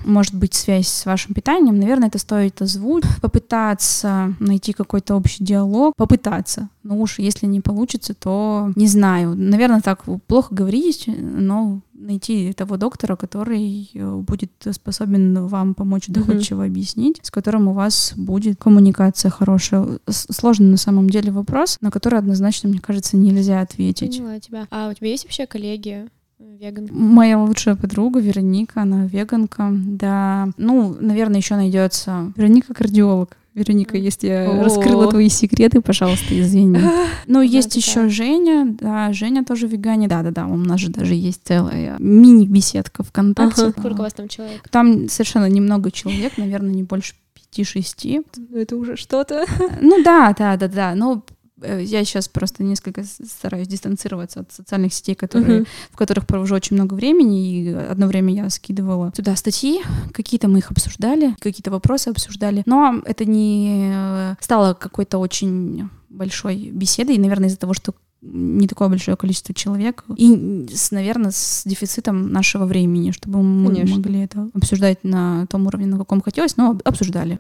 может 0.05 0.34
быть 0.36 0.53
связь 0.53 0.88
с 0.88 1.05
вашим 1.05 1.34
питанием, 1.34 1.80
наверное, 1.80 2.07
это 2.07 2.20
стоит 2.20 2.61
озвучить, 2.61 3.09
попытаться 3.22 4.34
найти 4.39 4.74
какой-то 4.74 5.16
общий 5.16 5.43
диалог, 5.43 5.93
попытаться. 5.95 6.70
Ну 6.84 7.01
уж 7.01 7.20
если 7.20 7.47
не 7.47 7.61
получится, 7.61 8.13
то 8.13 8.72
не 8.76 8.88
знаю. 8.88 9.36
Наверное, 9.50 9.82
так 9.82 10.04
плохо 10.28 10.54
говорить, 10.54 11.08
но 11.08 11.82
найти 11.93 12.54
того 12.54 12.78
доктора, 12.78 13.16
который 13.16 13.89
э, 13.93 14.16
будет 14.18 14.52
способен 14.72 15.48
вам 15.48 15.74
помочь 15.74 16.08
доходчиво 16.08 16.64
mm-hmm. 16.64 16.68
объяснить, 16.68 17.20
с 17.24 17.32
которым 17.32 17.68
у 17.68 17.74
вас 17.74 18.14
будет 18.16 18.60
коммуникация 18.60 19.32
хорошая. 19.32 20.00
Сложный 20.08 20.68
на 20.68 20.78
самом 20.78 21.10
деле 21.10 21.32
вопрос, 21.32 21.78
на 21.82 21.91
который 21.91 22.20
однозначно, 22.20 22.70
мне 22.70 22.80
кажется, 22.80 23.18
нельзя 23.18 23.62
ответить. 23.62 24.18
Поняла 24.18 24.39
тебя. 24.39 24.68
А 24.72 24.89
у 24.89 24.93
тебя 24.93 25.10
есть 25.10 25.26
вообще 25.26 25.46
коллеги, 25.46 26.08
веганка? 26.39 26.93
Моя 26.93 27.39
лучшая 27.39 27.76
подруга 27.76 28.20
Вероника, 28.20 28.82
она 28.82 29.06
веганка, 29.06 29.72
да. 29.72 30.50
Ну, 30.58 30.96
наверное, 31.00 31.38
еще 31.38 31.56
найдется 31.56 32.34
Вероника 32.36 32.74
кардиолог. 32.74 33.38
Вероника, 33.56 33.97
если 33.97 34.28
я 34.28 34.49
О-о-о. 34.49 34.64
раскрыла 34.64 35.10
твои 35.10 35.30
секреты, 35.30 35.82
пожалуйста, 35.82 36.39
извини. 36.39 36.78
Ну, 37.28 37.41
есть 37.41 37.76
еще 37.76 38.08
Женя, 38.10 38.68
да, 38.80 39.12
Женя 39.12 39.43
тоже 39.43 39.66
веганит. 39.66 40.10
Да-да-да, 40.10 40.45
у 40.45 40.58
нас 40.58 40.80
же 40.80 40.89
даже 40.89 41.16
есть 41.16 41.41
целая 41.43 41.95
мини-беседка 41.97 43.03
ВКонтакте. 43.03 43.72
Сколько 43.72 43.93
у 43.93 43.95
вас 43.95 44.14
там 44.14 44.28
человек? 44.28 44.68
Там 44.70 45.10
совершенно 45.10 45.49
немного 45.49 45.89
человек, 45.89 46.38
наверное, 46.38 46.72
не 46.72 46.84
больше 46.84 47.16
пяти-шести. 47.34 48.22
Ну, 48.38 48.58
это 48.60 48.76
уже 48.76 48.95
что-то. 48.95 49.45
Ну 49.82 50.03
да, 50.03 50.36
да, 50.38 50.56
да, 50.58 50.68
да. 50.68 50.93
Но 50.93 51.24
я 51.62 52.03
сейчас 52.03 52.28
просто 52.28 52.64
несколько 52.64 53.03
стараюсь 53.03 53.68
дистанцироваться 53.68 54.41
от 54.41 54.51
социальных 54.51 54.93
сетей, 54.93 55.16
которые, 55.16 55.62
uh-huh. 55.62 55.68
в 55.91 55.97
которых 55.97 56.28
провожу 56.28 56.56
очень 56.56 56.76
много 56.76 56.93
времени, 56.93 57.49
и 57.49 57.74
одно 57.74 58.08
время 58.08 58.34
я 58.34 58.49
скидывала 58.49 59.12
туда 59.12 59.36
статьи, 59.36 59.82
какие-то 60.14 60.47
мы 60.47 60.60
их 60.60 60.72
обсуждали, 60.72 61.36
какие-то 61.39 61.72
вопросы 61.72 62.10
обсуждали, 62.10 62.64
но 62.66 63.01
это 63.06 63.26
не 63.26 63.91
э, 63.93 64.36
стало 64.39 64.74
какой-то 64.74 65.18
очень 65.18 65.89
большой 66.10 66.72
беседой, 66.72 67.16
и, 67.16 67.20
наверное, 67.20 67.47
из-за 67.47 67.58
того, 67.58 67.74
что 67.74 67.93
не 68.22 68.68
такое 68.68 68.89
большое 68.89 69.18
количество 69.18 69.53
человек. 69.53 70.03
И, 70.18 70.66
с, 70.70 70.91
наверное, 70.91 71.32
с 71.32 71.63
дефицитом 71.66 72.32
нашего 72.32 72.66
времени, 72.66 73.11
чтобы 73.11 73.41
мы 73.41 73.74
Конечно. 73.74 73.97
могли 73.97 74.22
это 74.22 74.49
обсуждать 74.53 75.03
на 75.03 75.45
том 75.47 75.68
уровне, 75.68 75.88
на 75.88 75.97
каком 75.97 76.22
хотелось, 76.22 76.57
но 76.57 76.78
обсуждали. 76.84 77.39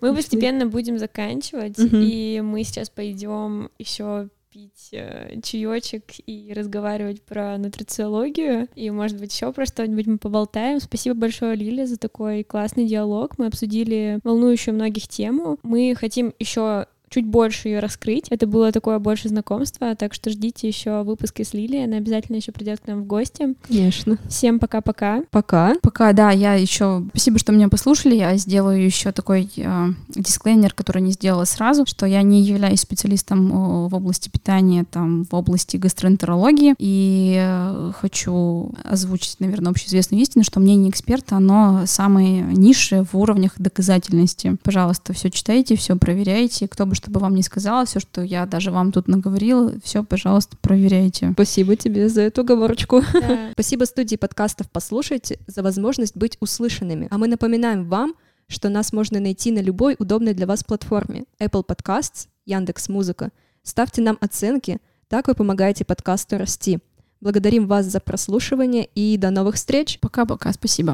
Мы 0.00 0.14
постепенно 0.14 0.66
будем 0.66 0.98
заканчивать, 0.98 1.78
угу. 1.78 1.96
и 1.96 2.40
мы 2.40 2.64
сейчас 2.64 2.90
пойдем 2.90 3.70
еще 3.78 4.28
пить 4.52 4.90
э, 4.92 5.40
чаечек 5.42 6.04
и 6.26 6.52
разговаривать 6.54 7.22
про 7.22 7.56
нутрициологию. 7.56 8.68
И, 8.74 8.90
может 8.90 9.18
быть, 9.18 9.34
еще 9.34 9.52
про 9.52 9.64
что-нибудь 9.64 10.06
мы 10.06 10.18
поболтаем. 10.18 10.78
Спасибо 10.80 11.14
большое, 11.14 11.56
Лилия, 11.56 11.86
за 11.86 11.96
такой 11.96 12.44
классный 12.44 12.86
диалог. 12.86 13.38
Мы 13.38 13.46
обсудили 13.46 14.20
волнующую 14.24 14.74
многих 14.74 15.08
тему. 15.08 15.58
Мы 15.62 15.94
хотим 15.98 16.34
еще 16.38 16.86
чуть 17.12 17.26
больше 17.26 17.68
ее 17.68 17.80
раскрыть. 17.80 18.26
Это 18.30 18.46
было 18.46 18.72
такое 18.72 18.98
больше 18.98 19.28
знакомство, 19.28 19.94
так 19.94 20.14
что 20.14 20.30
ждите 20.30 20.66
еще 20.66 21.02
выпуски 21.02 21.42
с 21.42 21.52
Лилией, 21.52 21.84
она 21.84 21.98
обязательно 21.98 22.36
еще 22.36 22.52
придет 22.52 22.80
к 22.80 22.86
нам 22.86 23.02
в 23.02 23.06
гости. 23.06 23.54
Конечно. 23.68 24.18
Всем 24.28 24.58
пока-пока. 24.58 25.22
Пока. 25.30 25.74
Пока, 25.82 26.12
да, 26.12 26.30
я 26.30 26.54
еще... 26.54 27.04
Спасибо, 27.10 27.38
что 27.38 27.52
меня 27.52 27.68
послушали. 27.68 28.16
Я 28.16 28.36
сделаю 28.36 28.82
еще 28.82 29.12
такой 29.12 29.50
э, 29.56 29.88
дисклеймер, 30.08 30.72
который 30.72 31.02
не 31.02 31.12
сделала 31.12 31.44
сразу, 31.44 31.84
что 31.86 32.06
я 32.06 32.22
не 32.22 32.42
являюсь 32.42 32.80
специалистом 32.80 33.52
э, 33.52 33.88
в 33.88 33.94
области 33.94 34.28
питания, 34.28 34.84
там, 34.90 35.24
в 35.24 35.34
области 35.34 35.76
гастроэнтерологии, 35.76 36.74
и 36.78 37.36
э, 37.38 37.92
хочу 38.00 38.72
озвучить, 38.84 39.40
наверное, 39.40 39.70
общеизвестную 39.70 40.22
истину, 40.22 40.44
что 40.44 40.60
мнение 40.60 40.90
эксперта, 40.90 41.36
оно 41.36 41.82
самое 41.86 42.42
низшее 42.42 43.04
в 43.04 43.14
уровнях 43.16 43.52
доказательности. 43.58 44.56
Пожалуйста, 44.62 45.12
все 45.12 45.30
читайте, 45.30 45.76
все 45.76 45.96
проверяйте. 45.96 46.68
Кто 46.68 46.86
бы 46.86 46.94
чтобы 47.02 47.18
вам 47.18 47.34
не 47.34 47.42
сказала, 47.42 47.84
все, 47.84 47.98
что 47.98 48.22
я 48.22 48.46
даже 48.46 48.70
вам 48.70 48.92
тут 48.92 49.08
наговорила, 49.08 49.72
все, 49.82 50.04
пожалуйста, 50.04 50.56
проверяйте. 50.60 51.32
Спасибо 51.32 51.74
тебе 51.74 52.08
за 52.08 52.22
эту 52.22 52.42
оговорочку. 52.42 53.02
Да. 53.12 53.50
Спасибо 53.52 53.84
студии 53.84 54.14
подкастов 54.14 54.70
«Послушайте» 54.70 55.40
за 55.48 55.64
возможность 55.64 56.16
быть 56.16 56.36
услышанными. 56.38 57.08
А 57.10 57.18
мы 57.18 57.26
напоминаем 57.26 57.88
вам, 57.88 58.14
что 58.46 58.68
нас 58.68 58.92
можно 58.92 59.18
найти 59.18 59.50
на 59.50 59.58
любой 59.58 59.96
удобной 59.98 60.32
для 60.32 60.46
вас 60.46 60.62
платформе. 60.62 61.24
Apple 61.40 61.66
Podcasts, 61.66 62.28
Яндекс 62.46 62.88
Музыка. 62.88 63.30
Ставьте 63.64 64.00
нам 64.00 64.16
оценки, 64.20 64.78
так 65.08 65.26
вы 65.26 65.34
помогаете 65.34 65.84
подкасту 65.84 66.38
расти. 66.38 66.78
Благодарим 67.20 67.66
вас 67.66 67.86
за 67.86 67.98
прослушивание 67.98 68.88
и 68.94 69.16
до 69.16 69.30
новых 69.30 69.56
встреч. 69.56 69.98
Пока-пока, 70.00 70.52
спасибо. 70.52 70.90